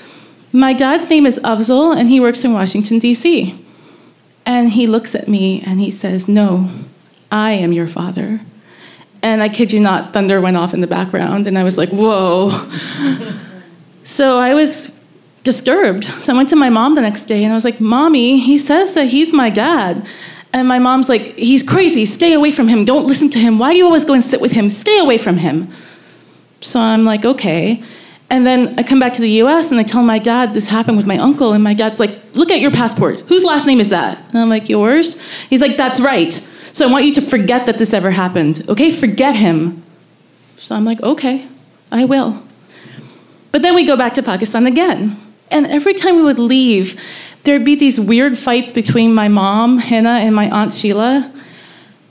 [0.51, 3.63] My dad's name is Afzal, and he works in Washington, D.C.
[4.45, 6.69] And he looks at me and he says, No,
[7.31, 8.41] I am your father.
[9.21, 11.89] And I kid you not, thunder went off in the background, and I was like,
[11.89, 12.49] Whoa.
[14.03, 14.94] so I was
[15.45, 16.03] disturbed.
[16.03, 18.57] So I went to my mom the next day and I was like, Mommy, he
[18.57, 20.05] says that he's my dad.
[20.51, 22.05] And my mom's like, He's crazy.
[22.05, 22.83] Stay away from him.
[22.83, 23.59] Don't listen to him.
[23.59, 24.69] Why do you always go and sit with him?
[24.69, 25.69] Stay away from him.
[26.61, 27.83] So I'm like, Okay.
[28.29, 30.97] And then I come back to the US and I tell my dad this happened
[30.97, 31.53] with my uncle.
[31.53, 33.19] And my dad's like, Look at your passport.
[33.31, 34.17] Whose last name is that?
[34.29, 35.21] And I'm like, Yours?
[35.49, 36.33] He's like, That's right.
[36.33, 38.63] So I want you to forget that this ever happened.
[38.67, 38.89] Okay?
[38.91, 39.83] Forget him.
[40.57, 41.47] So I'm like, Okay,
[41.91, 42.41] I will.
[43.51, 45.17] But then we go back to Pakistan again.
[45.55, 47.01] And every time we would leave,
[47.45, 51.31] there'd be these weird fights between my mom, Hannah, and my aunt Sheila.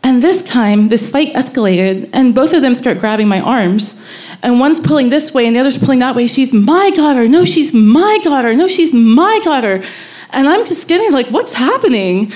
[0.02, 4.02] And this time, this fight escalated, and both of them start grabbing my arms.
[4.42, 6.26] And one's pulling this way, and the other's pulling that way.
[6.26, 7.28] She's my daughter.
[7.28, 8.54] No, she's my daughter.
[8.54, 9.84] No, she's my daughter.
[10.30, 12.32] And I'm just getting like, what's happening?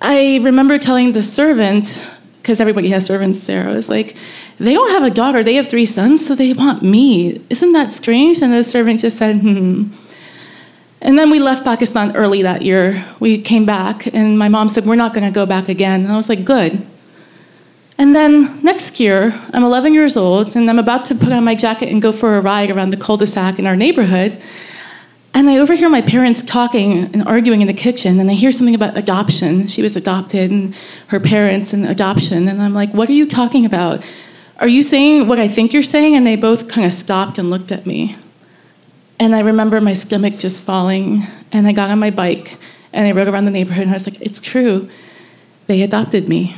[0.00, 2.08] I remember telling the servant,
[2.40, 4.14] because everybody has servants there, I was like,
[4.60, 7.44] they don't have a daughter, they have three sons, so they want me.
[7.50, 8.40] Isn't that strange?
[8.42, 9.88] And the servant just said, hmm.
[11.02, 13.04] And then we left Pakistan early that year.
[13.20, 16.02] We came back, and my mom said, We're not going to go back again.
[16.02, 16.86] And I was like, Good.
[17.96, 21.54] And then next year, I'm 11 years old, and I'm about to put on my
[21.54, 24.42] jacket and go for a ride around the cul de sac in our neighborhood.
[25.32, 28.74] And I overhear my parents talking and arguing in the kitchen, and I hear something
[28.74, 29.68] about adoption.
[29.68, 30.74] She was adopted, and
[31.08, 32.46] her parents, and adoption.
[32.46, 34.06] And I'm like, What are you talking about?
[34.58, 36.14] Are you saying what I think you're saying?
[36.14, 38.16] And they both kind of stopped and looked at me.
[39.20, 41.22] And I remember my stomach just falling,
[41.52, 42.56] and I got on my bike
[42.92, 44.88] and I rode around the neighborhood, and I was like, It's true.
[45.66, 46.56] They adopted me.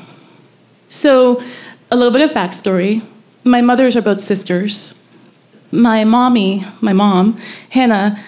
[0.89, 1.43] So,
[1.91, 3.03] a little bit of backstory.
[3.45, 5.03] My mothers are both sisters.
[5.71, 7.37] My mommy, my mom,
[7.71, 8.19] Hannah,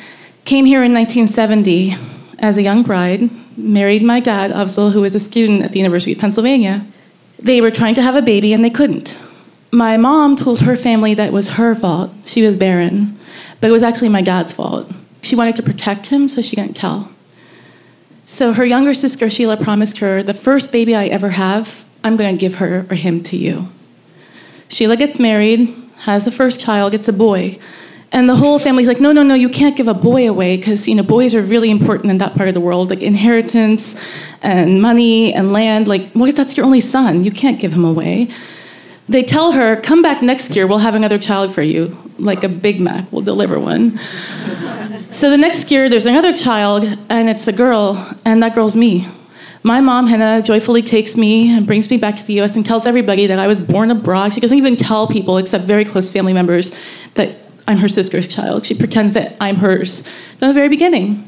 [0.44, 1.94] came here in 1970
[2.38, 6.12] as a young bride, married my dad, Afzal, who was a student at the University
[6.12, 6.84] of Pennsylvania.
[7.38, 9.18] They were trying to have a baby and they couldn't.
[9.74, 12.12] My mom told her family that it was her fault.
[12.26, 13.18] She was barren.
[13.60, 14.88] But it was actually my dad's fault.
[15.20, 17.10] She wanted to protect him, so she didn't tell.
[18.24, 22.36] So her younger sister, Sheila, promised her the first baby I ever have, I'm going
[22.36, 23.66] to give her or him to you.
[24.68, 27.58] Sheila gets married, has a first child, gets a boy.
[28.12, 30.86] And the whole family's like, no, no, no, you can't give a boy away because
[30.86, 34.00] you know boys are really important in that part of the world, like inheritance
[34.40, 35.88] and money and land.
[35.88, 37.24] Like, what if that's your only son?
[37.24, 38.28] You can't give him away.
[39.06, 42.48] They tell her, come back next year, we'll have another child for you, like a
[42.48, 43.98] Big Mac, we'll deliver one.
[45.10, 49.06] so the next year, there's another child, and it's a girl, and that girl's me.
[49.62, 52.86] My mom, Hannah, joyfully takes me and brings me back to the US and tells
[52.86, 54.32] everybody that I was born abroad.
[54.32, 56.78] She doesn't even tell people, except very close family members,
[57.14, 57.36] that
[57.66, 58.66] I'm her sister's child.
[58.66, 60.08] She pretends that I'm hers
[60.38, 61.26] from the very beginning.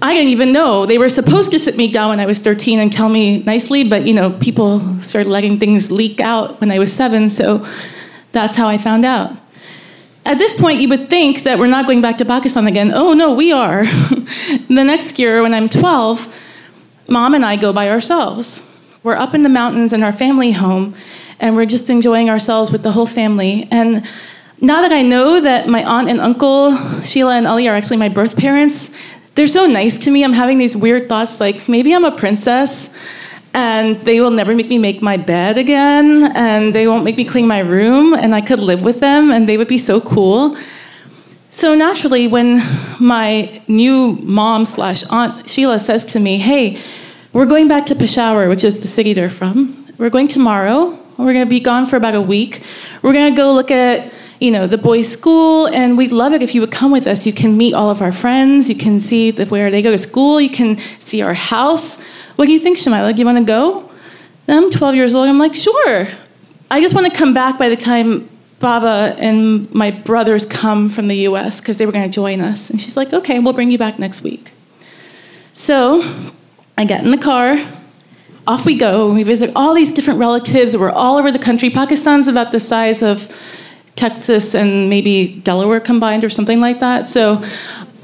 [0.00, 0.86] I didn't even know.
[0.86, 3.84] They were supposed to sit me down when I was 13 and tell me nicely,
[3.88, 7.66] but you know, people started letting things leak out when I was seven, so
[8.32, 9.32] that's how I found out.
[10.24, 12.92] At this point, you would think that we're not going back to Pakistan again.
[12.94, 13.84] Oh no, we are.
[14.68, 16.40] the next year, when I'm 12,
[17.08, 18.68] mom and I go by ourselves.
[19.02, 20.94] We're up in the mountains in our family home,
[21.40, 23.66] and we're just enjoying ourselves with the whole family.
[23.72, 24.06] And
[24.60, 28.08] now that I know that my aunt and uncle, Sheila and Ali, are actually my
[28.08, 28.94] birth parents,
[29.34, 30.24] they're so nice to me.
[30.24, 32.94] I'm having these weird thoughts like maybe I'm a princess
[33.54, 37.24] and they will never make me make my bed again and they won't make me
[37.24, 40.56] clean my room and I could live with them and they would be so cool.
[41.50, 42.62] So naturally, when
[42.98, 46.78] my new mom slash aunt Sheila says to me, "Hey,
[47.32, 49.86] we're going back to Peshawar, which is the city they're from.
[49.98, 50.98] We're going tomorrow.
[51.18, 52.62] We're going to be gone for about a week.
[53.02, 56.42] We're going to go look at you know, the boys' school, and we'd love it
[56.42, 57.24] if you would come with us.
[57.24, 58.68] You can meet all of our friends.
[58.68, 60.40] You can see the, where they go to school.
[60.40, 62.02] You can see our house.
[62.34, 63.14] What do you think, Shamila?
[63.14, 63.88] Do you want to go?
[64.48, 65.28] And I'm 12 years old.
[65.28, 66.08] I'm like, sure.
[66.72, 68.28] I just want to come back by the time
[68.58, 72.68] Baba and my brothers come from the US because they were going to join us.
[72.68, 74.52] And she's like, okay, we'll bring you back next week.
[75.54, 76.02] So
[76.76, 77.64] I get in the car.
[78.44, 79.14] Off we go.
[79.14, 80.76] We visit all these different relatives.
[80.76, 81.70] We're all over the country.
[81.70, 83.30] Pakistan's about the size of
[83.96, 87.08] Texas and maybe Delaware combined or something like that.
[87.08, 87.42] So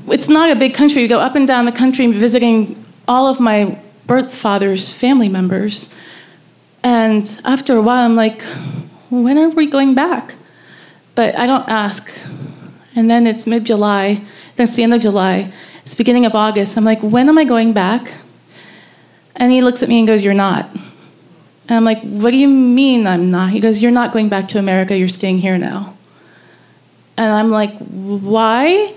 [0.08, 1.02] it's not a big country.
[1.02, 5.94] You go up and down the country visiting all of my birth father's family members.
[6.82, 8.42] And after a while, I'm like,
[9.10, 10.34] when are we going back?
[11.14, 12.16] But I don't ask.
[12.94, 14.22] And then it's mid July,
[14.56, 15.52] then it's the end of July,
[15.82, 16.76] it's beginning of August.
[16.76, 18.12] I'm like, when am I going back?
[19.36, 20.68] And he looks at me and goes, You're not.
[21.68, 23.50] And I'm like, What do you mean I'm not?
[23.50, 25.94] He goes, You're not going back to America, you're staying here now.
[27.16, 28.94] And I'm like, Why?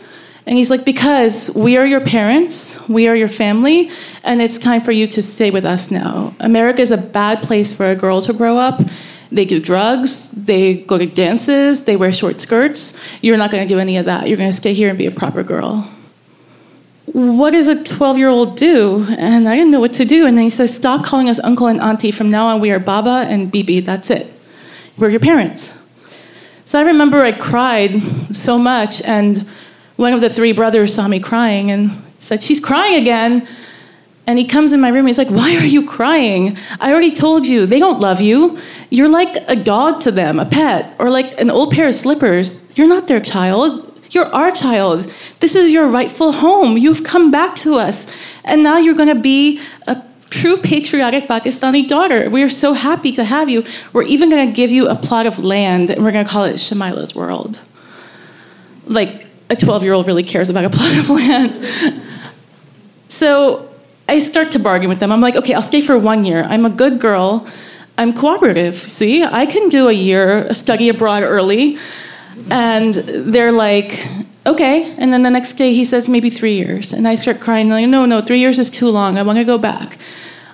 [0.48, 3.92] And he's like, Because we are your parents, we are your family,
[4.24, 6.34] and it's time for you to stay with us now.
[6.40, 8.82] America is a bad place for a girl to grow up.
[9.32, 13.00] They do drugs, they go to dances, they wear short skirts.
[13.22, 14.28] You're not going to do any of that.
[14.28, 15.90] You're going to stay here and be a proper girl.
[17.14, 19.06] What does a 12 year old do?
[19.18, 20.26] And I didn't know what to do.
[20.26, 22.12] And then he says, Stop calling us uncle and auntie.
[22.12, 23.82] From now on, we are Baba and Bibi.
[23.82, 24.32] That's it.
[24.98, 25.78] We're your parents.
[26.64, 28.02] So I remember I cried
[28.34, 29.46] so much, and
[29.98, 33.48] one of the three brothers saw me crying and said, She's crying again.
[34.28, 36.58] And he comes in my room and he's like, Why are you crying?
[36.80, 38.58] I already told you, they don't love you.
[38.90, 42.72] You're like a dog to them, a pet, or like an old pair of slippers.
[42.78, 43.91] You're not their child.
[44.12, 45.12] You're our child.
[45.40, 46.78] This is your rightful home.
[46.78, 48.12] You've come back to us.
[48.44, 52.30] And now you're going to be a true patriotic Pakistani daughter.
[52.30, 53.64] We are so happy to have you.
[53.94, 56.44] We're even going to give you a plot of land and we're going to call
[56.44, 57.62] it Shamila's World.
[58.86, 62.02] Like a 12 year old really cares about a plot of land.
[63.08, 63.70] so
[64.10, 65.12] I start to bargain with them.
[65.12, 66.44] I'm like, okay, I'll stay for one year.
[66.44, 67.48] I'm a good girl.
[67.98, 68.76] I'm cooperative.
[68.76, 71.78] See, I can do a year, a study abroad early.
[72.50, 74.06] And they're like,
[74.46, 74.94] okay.
[74.98, 76.94] And then the next day he says, maybe three years.
[76.94, 79.18] And I start crying, like, no, no, three years is too long.
[79.18, 79.98] I want to go back.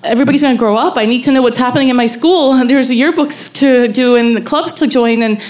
[0.04, 0.98] Everybody's going to grow up.
[0.98, 2.54] I need to know what's happening in my school.
[2.68, 5.24] There's yearbooks to do and the clubs to join.
[5.24, 5.42] And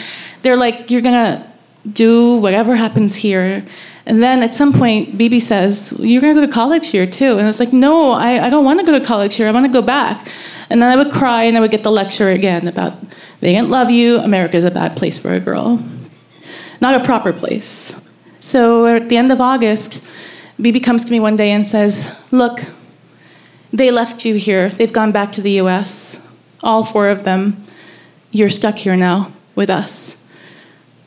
[0.42, 1.46] they're like, you're going to
[1.92, 3.64] do whatever happens here.
[4.08, 7.34] And then at some point, Bibi says, You're going to go to college here too.
[7.34, 9.50] And I was like, No, I, I don't want to go to college here.
[9.50, 10.26] I want to go back.
[10.70, 12.94] And then I would cry and I would get the lecture again about
[13.42, 14.20] they didn't love you.
[14.20, 15.78] America is a bad place for a girl,
[16.82, 18.00] not a proper place.
[18.40, 20.10] So at the end of August,
[20.60, 22.60] Bibi comes to me one day and says, Look,
[23.74, 24.70] they left you here.
[24.70, 26.26] They've gone back to the US,
[26.64, 27.64] all four of them.
[28.32, 30.24] You're stuck here now with us.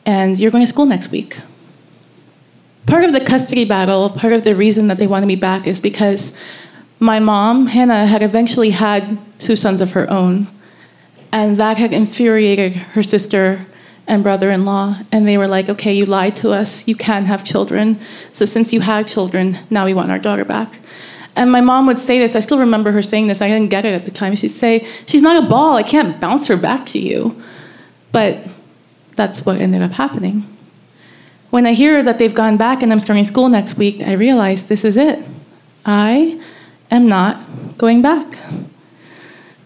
[0.05, 1.37] And you're going to school next week
[2.91, 5.79] part of the custody battle, part of the reason that they wanted me back is
[5.79, 6.37] because
[6.99, 10.47] my mom, Hannah, had eventually had two sons of her own.
[11.31, 13.65] And that had infuriated her sister
[14.11, 14.97] and brother in law.
[15.09, 16.85] And they were like, okay, you lied to us.
[16.85, 17.97] You can't have children.
[18.33, 20.79] So since you had children, now we want our daughter back.
[21.37, 22.35] And my mom would say this.
[22.35, 23.41] I still remember her saying this.
[23.41, 24.35] I didn't get it at the time.
[24.35, 25.77] She'd say, She's not a ball.
[25.77, 27.41] I can't bounce her back to you.
[28.11, 28.45] But
[29.15, 30.45] that's what ended up happening.
[31.49, 34.67] When I hear that they've gone back and I'm starting school next week, I realize
[34.67, 35.23] this is it.
[35.85, 36.43] I
[36.91, 37.39] am not
[37.77, 38.27] going back.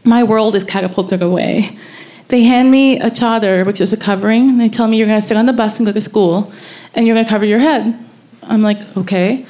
[0.03, 1.80] My world is catapulted away.
[2.27, 5.22] They hand me a chadar, which is a covering, and they tell me you're going
[5.22, 6.52] to sit on the bus and go to school,
[6.93, 7.97] and you're going to cover your head.
[8.43, 9.45] I'm like, okay.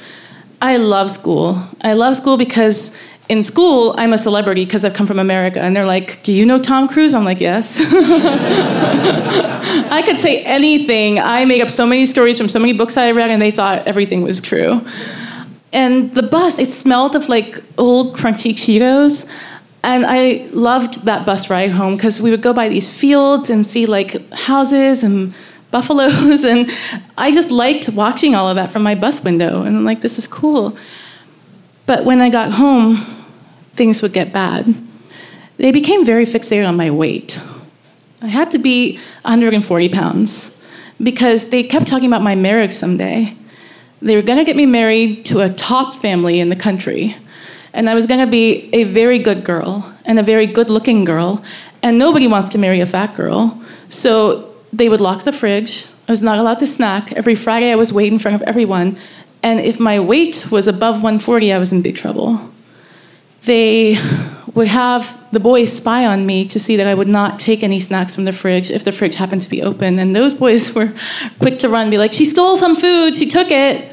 [0.60, 1.62] I love school.
[1.82, 2.98] I love school because
[3.28, 5.60] in school, I'm a celebrity because I've come from America.
[5.60, 7.14] And they're like, Do you know Tom Cruise?
[7.14, 7.80] I'm like, Yes.
[9.90, 11.18] I could say anything.
[11.18, 13.86] I made up so many stories from so many books I read, and they thought
[13.86, 14.80] everything was true.
[15.72, 19.30] And the bus, it smelled of like old crunchy Cheetos.
[19.86, 23.64] And I loved that bus ride home because we would go by these fields and
[23.64, 25.32] see like houses and
[25.70, 26.42] buffaloes.
[26.42, 26.68] And
[27.16, 29.62] I just liked watching all of that from my bus window.
[29.62, 30.76] And I'm like, this is cool.
[31.86, 32.96] But when I got home,
[33.74, 34.74] things would get bad.
[35.56, 37.40] They became very fixated on my weight.
[38.20, 40.60] I had to be 140 pounds
[41.00, 43.36] because they kept talking about my marriage someday.
[44.02, 47.14] They were going to get me married to a top family in the country.
[47.76, 51.04] And I was going to be a very good girl and a very good looking
[51.04, 51.44] girl.
[51.82, 53.62] And nobody wants to marry a fat girl.
[53.90, 55.86] So they would lock the fridge.
[56.08, 57.12] I was not allowed to snack.
[57.12, 58.96] Every Friday, I was weighed in front of everyone.
[59.42, 62.40] And if my weight was above 140, I was in big trouble.
[63.42, 63.98] They
[64.54, 67.78] would have the boys spy on me to see that I would not take any
[67.78, 69.98] snacks from the fridge if the fridge happened to be open.
[69.98, 70.94] And those boys were
[71.40, 73.92] quick to run be like, she stole some food, she took it.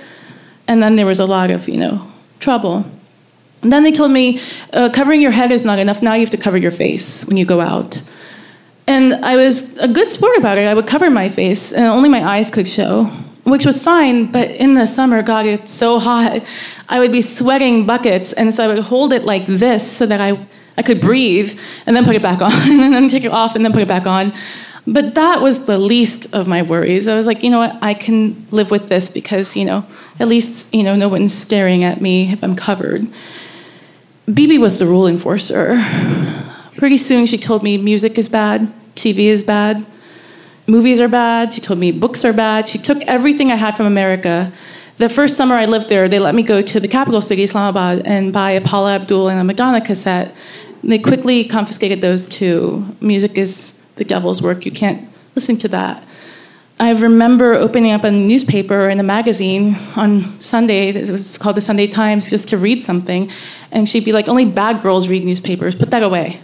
[0.69, 2.07] And then there was a lot of, you know,
[2.39, 2.85] trouble.
[3.63, 4.39] And then they told me,
[4.73, 6.01] uh, covering your head is not enough.
[6.01, 8.01] Now you have to cover your face when you go out.
[8.85, 10.67] And I was a good sport about it.
[10.67, 13.05] I would cover my face, and only my eyes could show,
[13.45, 14.29] which was fine.
[14.29, 16.43] But in the summer, God, it's so hot.
[16.89, 20.19] I would be sweating buckets, and so I would hold it like this so that
[20.19, 20.45] I,
[20.77, 23.63] I could breathe, and then put it back on, and then take it off, and
[23.63, 24.33] then put it back on.
[24.85, 27.07] But that was the least of my worries.
[27.07, 29.85] I was like, you know what, I can live with this because, you know,
[30.19, 33.07] at least, you know, no one's staring at me if I'm covered.
[34.31, 35.83] Bibi was the rule enforcer.
[36.77, 39.85] Pretty soon she told me music is bad, TV is bad,
[40.65, 41.51] movies are bad.
[41.51, 42.67] She told me books are bad.
[42.67, 44.51] She took everything I had from America.
[44.97, 48.03] The first summer I lived there, they let me go to the capital city, Islamabad,
[48.05, 50.33] and buy a Paula Abdul and a Madonna cassette.
[50.83, 52.85] They quickly confiscated those too.
[53.01, 54.65] Music is the devil's work.
[54.65, 56.03] You can't listen to that.
[56.83, 60.89] I remember opening up a newspaper and a magazine on Sunday.
[60.89, 63.31] It was called the Sunday Times, just to read something.
[63.71, 65.75] And she'd be like, "Only bad girls read newspapers.
[65.75, 66.41] Put that away."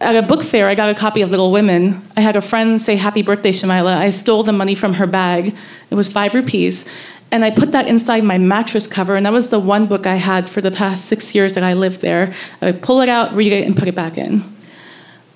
[0.00, 2.02] At a book fair, I got a copy of Little Women.
[2.16, 5.52] I had a friend say, "Happy birthday, Shamila." I stole the money from her bag.
[5.90, 6.84] It was five rupees,
[7.32, 9.16] and I put that inside my mattress cover.
[9.16, 11.72] And that was the one book I had for the past six years that I
[11.72, 12.32] lived there.
[12.60, 14.44] I would pull it out, read it, and put it back in.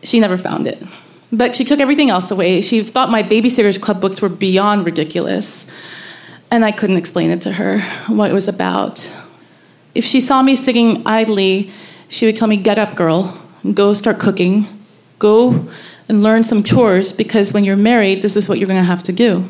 [0.05, 0.81] She never found it.
[1.33, 2.61] But she took everything else away.
[2.61, 5.71] She thought my Babysitter's Club books were beyond ridiculous.
[6.51, 9.15] And I couldn't explain it to her what it was about.
[9.95, 11.71] If she saw me sitting idly,
[12.09, 13.41] she would tell me, Get up, girl.
[13.75, 14.67] Go start cooking.
[15.19, 15.67] Go
[16.09, 19.03] and learn some chores because when you're married, this is what you're going to have
[19.05, 19.49] to do.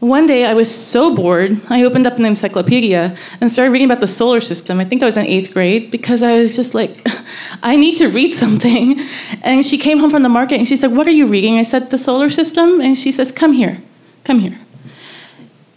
[0.00, 4.00] One day I was so bored, I opened up an encyclopedia and started reading about
[4.00, 4.80] the solar system.
[4.80, 7.06] I think I was in eighth grade because I was just like,
[7.62, 8.98] I need to read something.
[9.42, 11.58] And she came home from the market and she said, What are you reading?
[11.58, 12.80] I said, The solar system.
[12.80, 13.76] And she says, Come here,
[14.24, 14.58] come here.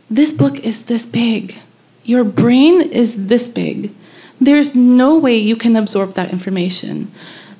[0.09, 1.59] This book is this big.
[2.05, 3.91] Your brain is this big.
[4.39, 7.11] There's no way you can absorb that information.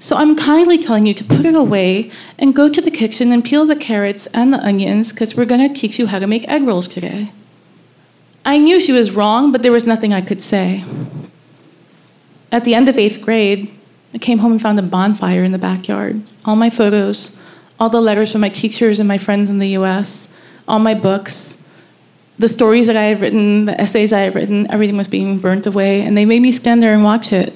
[0.04, 3.42] So I'm kindly telling you to put it away and go to the kitchen and
[3.42, 6.46] peel the carrots and the onions because we're going to teach you how to make
[6.50, 7.32] egg rolls today.
[8.44, 10.84] I knew she was wrong, but there was nothing I could say.
[12.52, 13.72] At the end of eighth grade,
[14.14, 16.22] I came home and found a bonfire in the backyard.
[16.44, 17.42] All my photos,
[17.80, 21.66] all the letters from my teachers and my friends in the US, all my books,
[22.38, 25.66] the stories that I had written, the essays I had written, everything was being burnt
[25.66, 26.02] away.
[26.02, 27.54] And they made me stand there and watch it.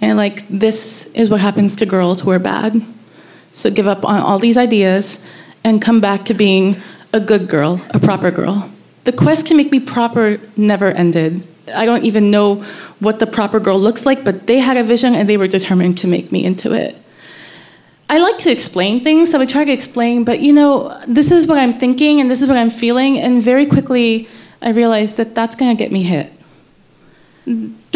[0.00, 2.82] And like, this is what happens to girls who are bad.
[3.52, 5.26] So give up on all these ideas
[5.64, 6.76] and come back to being
[7.12, 8.70] a good girl, a proper girl.
[9.04, 11.46] The quest to make me proper never ended.
[11.74, 12.56] I don't even know
[13.00, 15.98] what the proper girl looks like, but they had a vision and they were determined
[15.98, 16.96] to make me into it.
[18.08, 21.48] I like to explain things, so I try to explain, but you know, this is
[21.48, 24.28] what I'm thinking and this is what I'm feeling, and very quickly
[24.62, 26.32] I realized that that's gonna get me hit.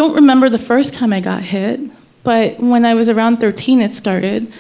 [0.01, 1.79] I don't remember the first time I got hit,
[2.25, 4.51] but when I was around 13, it started.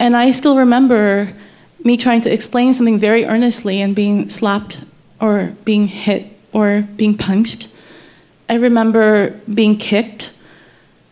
[0.00, 1.32] And I still remember
[1.84, 4.82] me trying to explain something very earnestly and being slapped
[5.20, 7.72] or being hit or being punched.
[8.48, 10.36] I remember being kicked.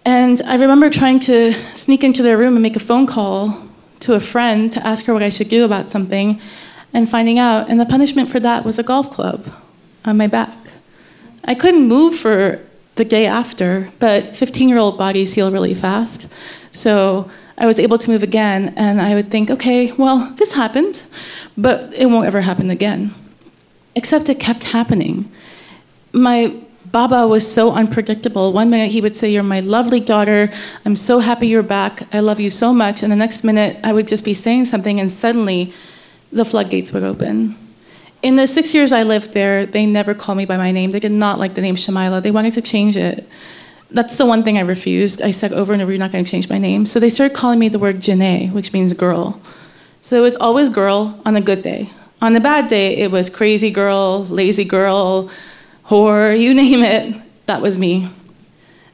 [0.04, 3.62] And I remember trying to sneak into their room and make a phone call
[4.00, 6.40] to a friend to ask her what I should do about something.
[6.92, 9.46] and finding out, and the punishment for that was a golf club
[10.04, 10.56] on my back.
[11.44, 12.60] I couldn't move for
[12.98, 16.34] the day after, but 15 year old bodies heal really fast.
[16.72, 21.04] So I was able to move again, and I would think, okay, well, this happened,
[21.56, 23.14] but it won't ever happen again.
[23.94, 25.30] Except it kept happening.
[26.12, 26.54] My
[26.90, 28.52] Baba was so unpredictable.
[28.52, 30.50] One minute he would say, You're my lovely daughter.
[30.86, 32.02] I'm so happy you're back.
[32.14, 33.02] I love you so much.
[33.02, 35.72] And the next minute I would just be saying something, and suddenly
[36.32, 37.56] the floodgates would open.
[38.20, 40.90] In the six years I lived there, they never called me by my name.
[40.90, 42.22] They did not like the name Shamila.
[42.22, 43.28] They wanted to change it.
[43.90, 45.22] That's the one thing I refused.
[45.22, 46.84] I said over and over, You're not going to change my name.
[46.84, 49.40] So they started calling me the word Janae, which means girl.
[50.00, 51.90] So it was always girl on a good day.
[52.20, 55.30] On a bad day, it was crazy girl, lazy girl,
[55.86, 57.46] whore, you name it.
[57.46, 58.08] That was me.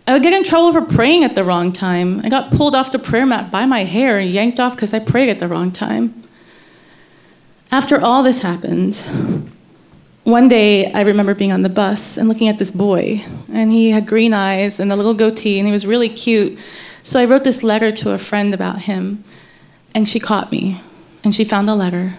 [0.07, 2.21] I would get in trouble for praying at the wrong time.
[2.21, 4.99] I got pulled off the prayer mat by my hair and yanked off because I
[4.99, 6.24] prayed at the wrong time.
[7.75, 8.95] After all this happened,
[10.23, 13.91] one day I remember being on the bus and looking at this boy, and he
[13.91, 16.57] had green eyes and a little goatee, and he was really cute.
[17.03, 19.25] So I wrote this letter to a friend about him,
[19.93, 20.83] and she caught me,
[21.25, 22.15] and she found the letter.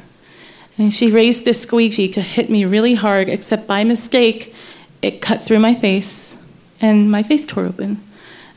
[0.78, 4.54] And she raised this squeegee to hit me really hard, except by mistake,
[5.02, 6.36] it cut through my face,
[6.82, 8.04] and my face tore open.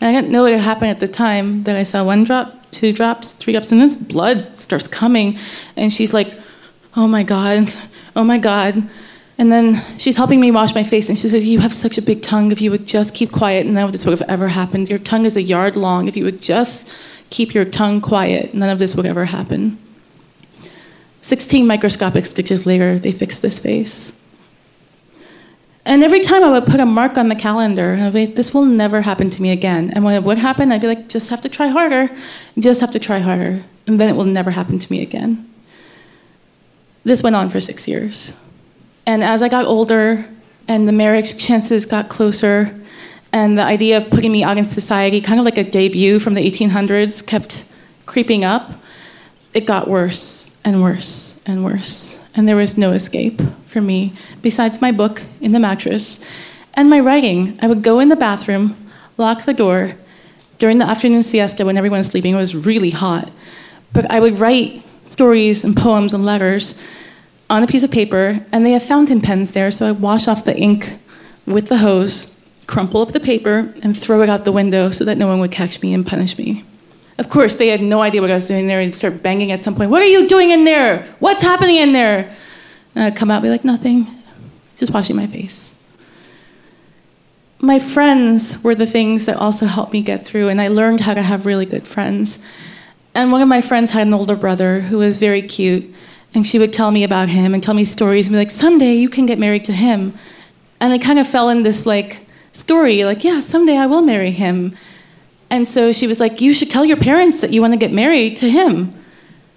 [0.01, 2.73] And I didn't know what had happened at the time, but I saw one drop,
[2.73, 5.39] two drops, three drops, and this blood starts coming.
[5.77, 6.35] And she's like,
[6.99, 7.73] Oh my God,
[8.17, 8.83] oh my God.
[9.39, 12.03] And then she's helping me wash my face, and she said, You have such a
[12.03, 12.51] big tongue.
[12.51, 14.91] If you would just keep quiet, none of this would have ever happened.
[14.91, 16.09] Your tongue is a yard long.
[16.09, 16.93] If you would just
[17.31, 19.79] keep your tongue quiet, none of this would ever happen.
[21.21, 24.21] 16 microscopic stitches later, they fixed this face.
[25.85, 28.53] And every time I would put a mark on the calendar, I'd be like, this
[28.53, 29.93] will never happen to me again.
[29.95, 32.11] And when it would happen, I'd be like, just have to try harder,
[32.59, 35.49] just have to try harder, and then it will never happen to me again.
[37.09, 38.37] This went on for six years.
[39.07, 40.27] And as I got older
[40.69, 42.79] and the marriage chances got closer,
[43.33, 46.35] and the idea of putting me out in society, kind of like a debut from
[46.35, 47.73] the 1800s, kept
[48.05, 48.73] creeping up,
[49.55, 52.29] it got worse and worse and worse.
[52.35, 54.13] And there was no escape for me
[54.43, 56.23] besides my book in the mattress
[56.75, 57.59] and my writing.
[57.63, 58.77] I would go in the bathroom,
[59.17, 59.97] lock the door.
[60.59, 63.31] During the afternoon siesta, when everyone was sleeping, it was really hot.
[63.95, 66.87] But I would write stories and poems and letters
[67.51, 70.45] on a piece of paper, and they have fountain pens there, so I wash off
[70.45, 70.99] the ink
[71.47, 75.17] with the hose, crumple up the paper, and throw it out the window so that
[75.17, 76.65] no one would catch me and punish me.
[77.17, 79.61] Of course, they had no idea what I was doing there and start banging at
[79.61, 79.91] some point.
[79.91, 81.03] What are you doing in there?
[81.19, 82.35] What's happening in there?
[82.95, 84.07] And I'd come out and be like, nothing,
[84.77, 85.75] just washing my face.
[87.61, 91.15] My friends were the things that also helped me get through, and I learned how
[91.15, 92.45] to have really good friends.
[93.19, 95.93] And one of my friends had an older brother who was very cute,
[96.35, 98.95] and she would tell me about him and tell me stories and be like, someday
[98.95, 100.15] you can get married to him.
[100.81, 102.21] And I kind of fell in this like
[102.53, 104.77] story, like, yeah, someday I will marry him.
[105.51, 107.93] And so she was like, You should tell your parents that you want to get
[107.93, 108.95] married to him.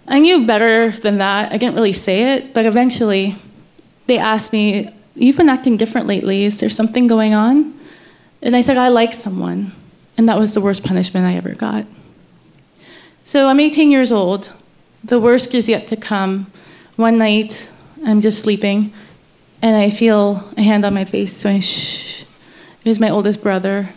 [0.07, 1.51] I knew better than that.
[1.51, 3.35] I didn't really say it, but eventually
[4.07, 6.45] they asked me, You've been acting different lately.
[6.45, 7.75] Is there something going on?
[8.41, 9.71] And I said, I like someone.
[10.17, 11.85] And that was the worst punishment I ever got.
[13.23, 14.51] So I'm 18 years old.
[15.03, 16.47] The worst is yet to come.
[16.95, 17.69] One night,
[18.03, 18.93] I'm just sleeping,
[19.61, 22.23] and I feel a hand on my face saying, Shh.
[22.83, 23.89] It was my oldest brother.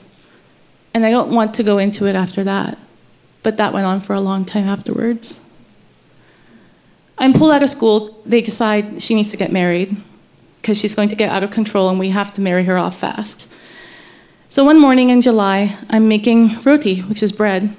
[0.93, 2.79] And I don't want to go into it after that.
[3.43, 5.51] But that went on for a long time afterwards.
[7.17, 8.21] I'm pulled out of school.
[8.27, 9.97] They decide she needs to get married
[10.61, 12.99] because she's going to get out of control and we have to marry her off
[12.99, 13.51] fast.
[14.51, 17.75] So one morning in July, I'm making roti, which is bread,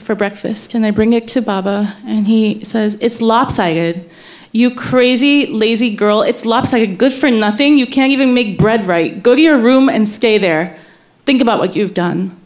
[0.00, 0.74] for breakfast.
[0.74, 4.08] And I bring it to Baba and he says, It's lopsided.
[4.52, 6.22] You crazy, lazy girl.
[6.22, 6.96] It's lopsided.
[6.96, 7.76] Good for nothing.
[7.76, 9.20] You can't even make bread right.
[9.20, 10.78] Go to your room and stay there.
[11.26, 12.36] Think about what you've done.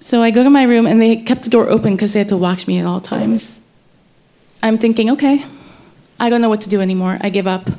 [0.00, 2.28] So I go to my room, and they kept the door open because they had
[2.28, 3.64] to watch me at all times.
[4.62, 5.46] I'm thinking, okay,
[6.20, 7.16] I don't know what to do anymore.
[7.22, 7.70] I give up.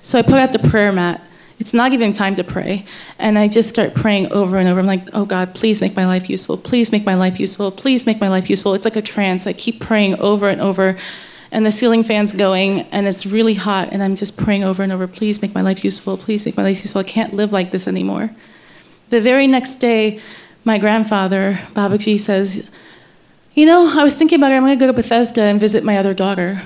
[0.00, 1.20] So I put out the prayer mat.
[1.58, 2.84] It's not even time to pray.
[3.18, 4.80] And I just start praying over and over.
[4.80, 6.56] I'm like, oh God, please make my life useful.
[6.56, 7.70] Please make my life useful.
[7.70, 8.74] Please make my life useful.
[8.74, 9.46] It's like a trance.
[9.46, 10.96] I keep praying over and over.
[11.52, 13.90] And the ceiling fan's going, and it's really hot.
[13.92, 16.16] And I'm just praying over and over, please make my life useful.
[16.16, 17.00] Please make my life useful.
[17.00, 18.30] I can't live like this anymore.
[19.10, 20.20] The very next day,
[20.64, 22.68] my grandfather, Babaji, says,
[23.54, 24.56] You know, I was thinking about it.
[24.56, 26.62] I'm going to go to Bethesda and visit my other daughter.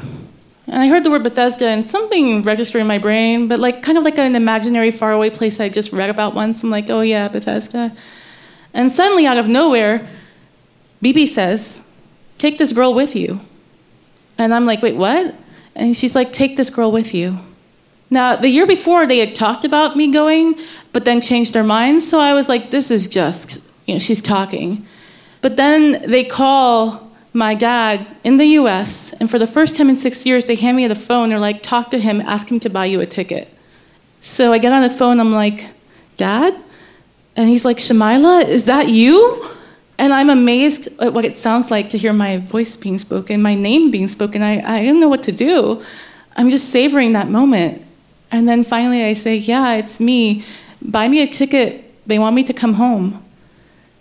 [0.68, 3.96] And I heard the word Bethesda, and something registered in my brain, but like kind
[3.96, 6.62] of like an imaginary faraway place I just read about once.
[6.62, 7.96] I'm like, Oh, yeah, Bethesda.
[8.74, 10.06] And suddenly, out of nowhere,
[11.00, 11.88] Bibi says,
[12.36, 13.40] Take this girl with you.
[14.36, 15.34] And I'm like, Wait, what?
[15.74, 17.38] And she's like, Take this girl with you.
[18.10, 20.58] Now, the year before, they had talked about me going,
[20.92, 22.06] but then changed their minds.
[22.06, 24.86] So I was like, This is just, you know, she's talking.
[25.40, 27.07] But then they call
[27.38, 30.76] my dad in the US, and for the first time in six years, they hand
[30.76, 31.28] me the phone.
[31.28, 33.48] They're like, Talk to him, ask him to buy you a ticket.
[34.20, 35.68] So I get on the phone, I'm like,
[36.16, 36.54] Dad?
[37.36, 39.48] And he's like, Shamila, is that you?
[39.98, 43.54] And I'm amazed at what it sounds like to hear my voice being spoken, my
[43.54, 44.42] name being spoken.
[44.42, 45.82] I, I didn't know what to do.
[46.36, 47.84] I'm just savoring that moment.
[48.32, 50.44] And then finally I say, Yeah, it's me.
[50.82, 51.84] Buy me a ticket.
[52.06, 53.22] They want me to come home.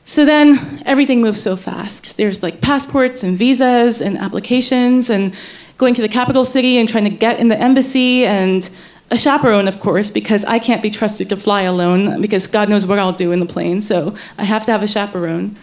[0.08, 2.16] So then everything moves so fast.
[2.16, 5.36] There's like passports and visas and applications and
[5.78, 8.68] going to the capital city and trying to get in the embassy and
[9.12, 12.86] a chaperone, of course, because I can't be trusted to fly alone because God knows
[12.86, 13.82] what I'll do in the plane.
[13.82, 15.56] So I have to have a chaperone.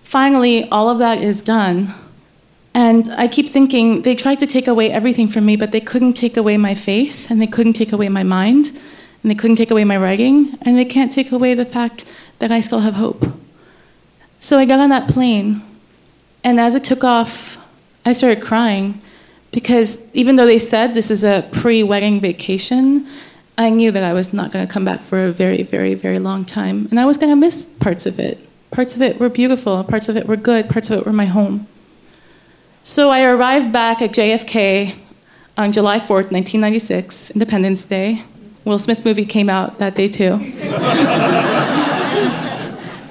[0.00, 1.92] Finally, all of that is done.
[2.72, 6.12] And I keep thinking they tried to take away everything from me, but they couldn't
[6.12, 8.68] take away my faith, and they couldn't take away my mind,
[9.22, 12.04] and they couldn't take away my writing, and they can't take away the fact
[12.40, 13.24] that I still have hope.
[14.38, 15.62] So I got on that plane,
[16.42, 17.56] and as it took off,
[18.04, 19.00] I started crying
[19.52, 23.06] because even though they said this is a pre wedding vacation,
[23.58, 26.18] I knew that I was not going to come back for a very, very, very
[26.18, 26.88] long time.
[26.90, 28.38] And I was going to miss parts of it.
[28.70, 31.26] Parts of it were beautiful, parts of it were good, parts of it were my
[31.26, 31.66] home.
[32.84, 34.94] So I arrived back at JFK
[35.58, 38.22] on July 4th, 1996, Independence Day.
[38.64, 40.38] Will Smith movie came out that day too.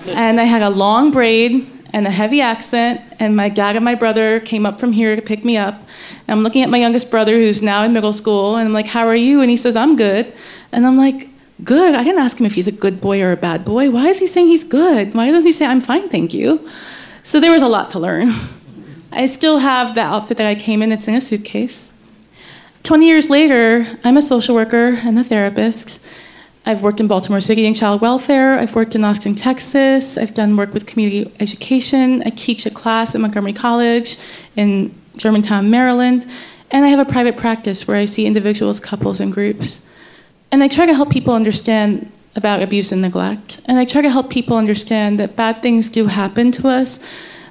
[0.10, 3.96] and I had a long braid and a heavy accent, and my dad and my
[3.96, 5.76] brother came up from here to pick me up.
[5.76, 8.88] And I'm looking at my youngest brother who's now in middle school, and I'm like,
[8.88, 9.42] How are you?
[9.42, 10.32] And he says, I'm good.
[10.72, 11.30] And I'm like,
[11.64, 11.94] Good.
[11.94, 13.90] I didn't ask him if he's a good boy or a bad boy.
[13.90, 15.14] Why is he saying he's good?
[15.14, 16.70] Why doesn't he say, I'm fine, thank you?
[17.22, 18.34] So there was a lot to learn.
[19.12, 21.92] I still have the outfit that I came in, it's in a suitcase.
[22.84, 26.06] 20 years later, I'm a social worker and a therapist.
[26.66, 28.60] I've worked in Baltimore City in child welfare.
[28.60, 30.18] I've worked in Austin, Texas.
[30.18, 32.22] I've done work with community education.
[32.26, 34.18] I teach a class at Montgomery College
[34.56, 36.26] in Germantown, Maryland.
[36.72, 39.90] And I have a private practice where I see individuals, couples, and groups.
[40.52, 43.62] And I try to help people understand about abuse and neglect.
[43.66, 47.00] And I try to help people understand that bad things do happen to us,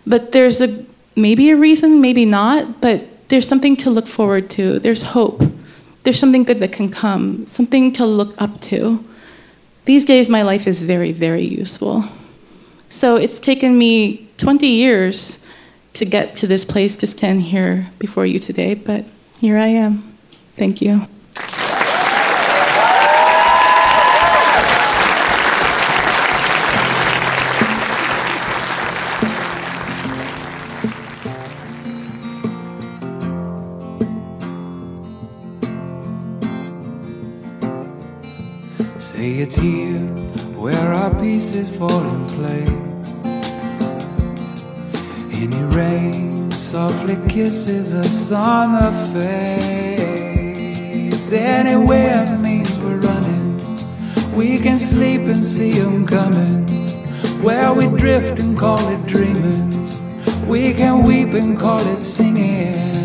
[0.06, 0.84] but there's a
[1.16, 4.78] maybe a reason, maybe not, but there's something to look forward to.
[4.78, 5.42] There's hope.
[6.08, 9.04] There's something good that can come, something to look up to.
[9.84, 12.02] These days, my life is very, very useful.
[12.88, 15.44] So it's taken me 20 years
[15.92, 19.04] to get to this place to stand here before you today, but
[19.38, 19.98] here I am.
[20.54, 21.06] Thank you.
[41.50, 42.68] Pieces fall in place.
[45.32, 48.92] Any rain softly kisses us on the
[51.14, 51.32] face.
[51.32, 53.56] Anywhere means we're running.
[54.36, 56.66] We can sleep and see them coming.
[57.42, 59.72] Where we drift and call it dreaming.
[60.46, 62.97] We can weep and call it singing.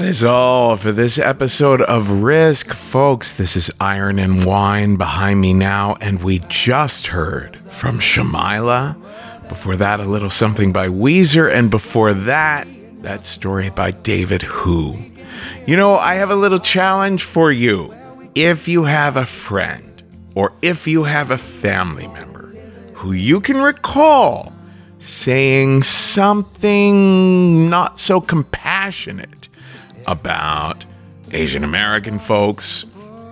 [0.00, 2.72] That is all for this episode of Risk.
[2.72, 8.96] Folks, this is Iron and Wine behind me now, and we just heard from Shamila.
[9.50, 12.66] Before that, a little something by Weezer, and before that,
[13.02, 14.96] that story by David Hu.
[15.66, 17.94] You know, I have a little challenge for you.
[18.34, 20.02] If you have a friend
[20.34, 22.46] or if you have a family member
[22.94, 24.50] who you can recall
[24.98, 29.49] saying something not so compassionate
[30.06, 30.84] about
[31.32, 32.84] Asian American folks,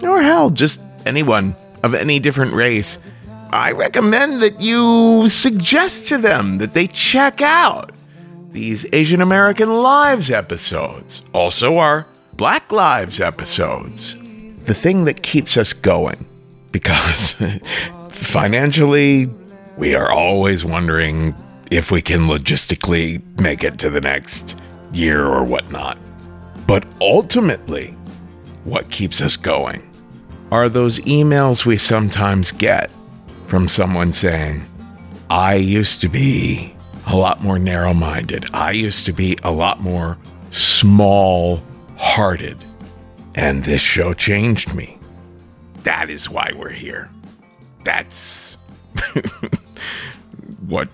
[0.03, 2.99] or hell, just anyone of any different race,
[3.51, 7.93] I recommend that you suggest to them that they check out
[8.53, 14.15] these Asian American Lives episodes, also our Black Lives episodes.
[14.65, 16.27] The thing that keeps us going,
[16.73, 17.35] because
[18.11, 19.31] financially,
[19.77, 21.35] we are always wondering
[21.71, 24.57] if we can logistically make it to the next
[24.93, 25.99] year or whatnot.
[26.69, 27.97] But ultimately,
[28.65, 29.83] what keeps us going
[30.53, 32.93] are those emails we sometimes get
[33.47, 34.67] from someone saying,
[35.31, 36.75] I used to be
[37.07, 38.51] a lot more narrow minded.
[38.53, 40.19] I used to be a lot more
[40.51, 41.63] small
[41.97, 42.59] hearted.
[43.35, 44.99] And this show changed me.
[45.85, 47.09] That is why we're here.
[47.85, 48.59] That's
[50.67, 50.91] what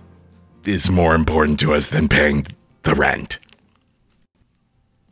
[0.64, 2.46] is more important to us than paying
[2.82, 3.40] the rent.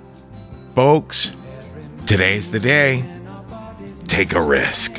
[0.74, 1.31] Folks,
[2.06, 3.21] today's the day.
[4.12, 4.93] Take a risk.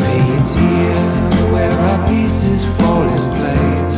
[0.00, 1.10] Say it's here
[1.52, 3.94] where our pieces fall in place.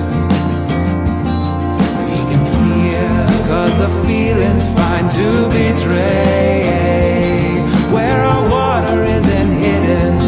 [2.10, 3.06] We can fear,
[3.46, 7.62] cause the feeling's fine to betray.
[7.94, 10.18] Where our water isn't hidden,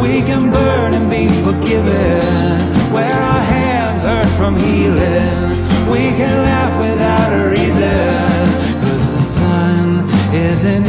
[0.00, 2.56] we can burn and be forgiven.
[2.94, 5.56] Where our hands hurt from healing,
[5.90, 8.48] we can laugh without a reason.
[8.84, 10.88] Cause the sun isn't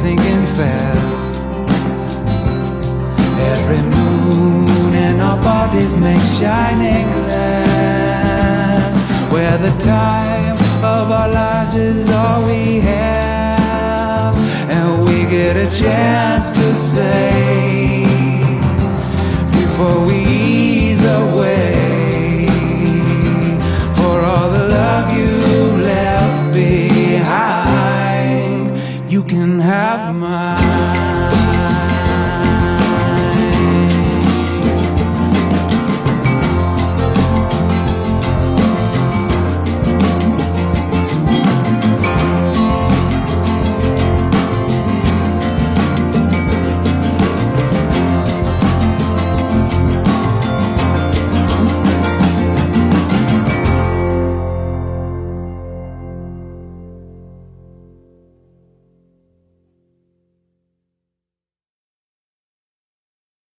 [0.00, 1.32] sinking fast.
[3.52, 8.92] Every moon in our bodies makes shining glass.
[9.30, 14.34] Where the time of our lives is all we have,
[14.70, 18.04] and we get a chance to say
[19.52, 21.79] before we ease away
[29.30, 31.19] can have mine.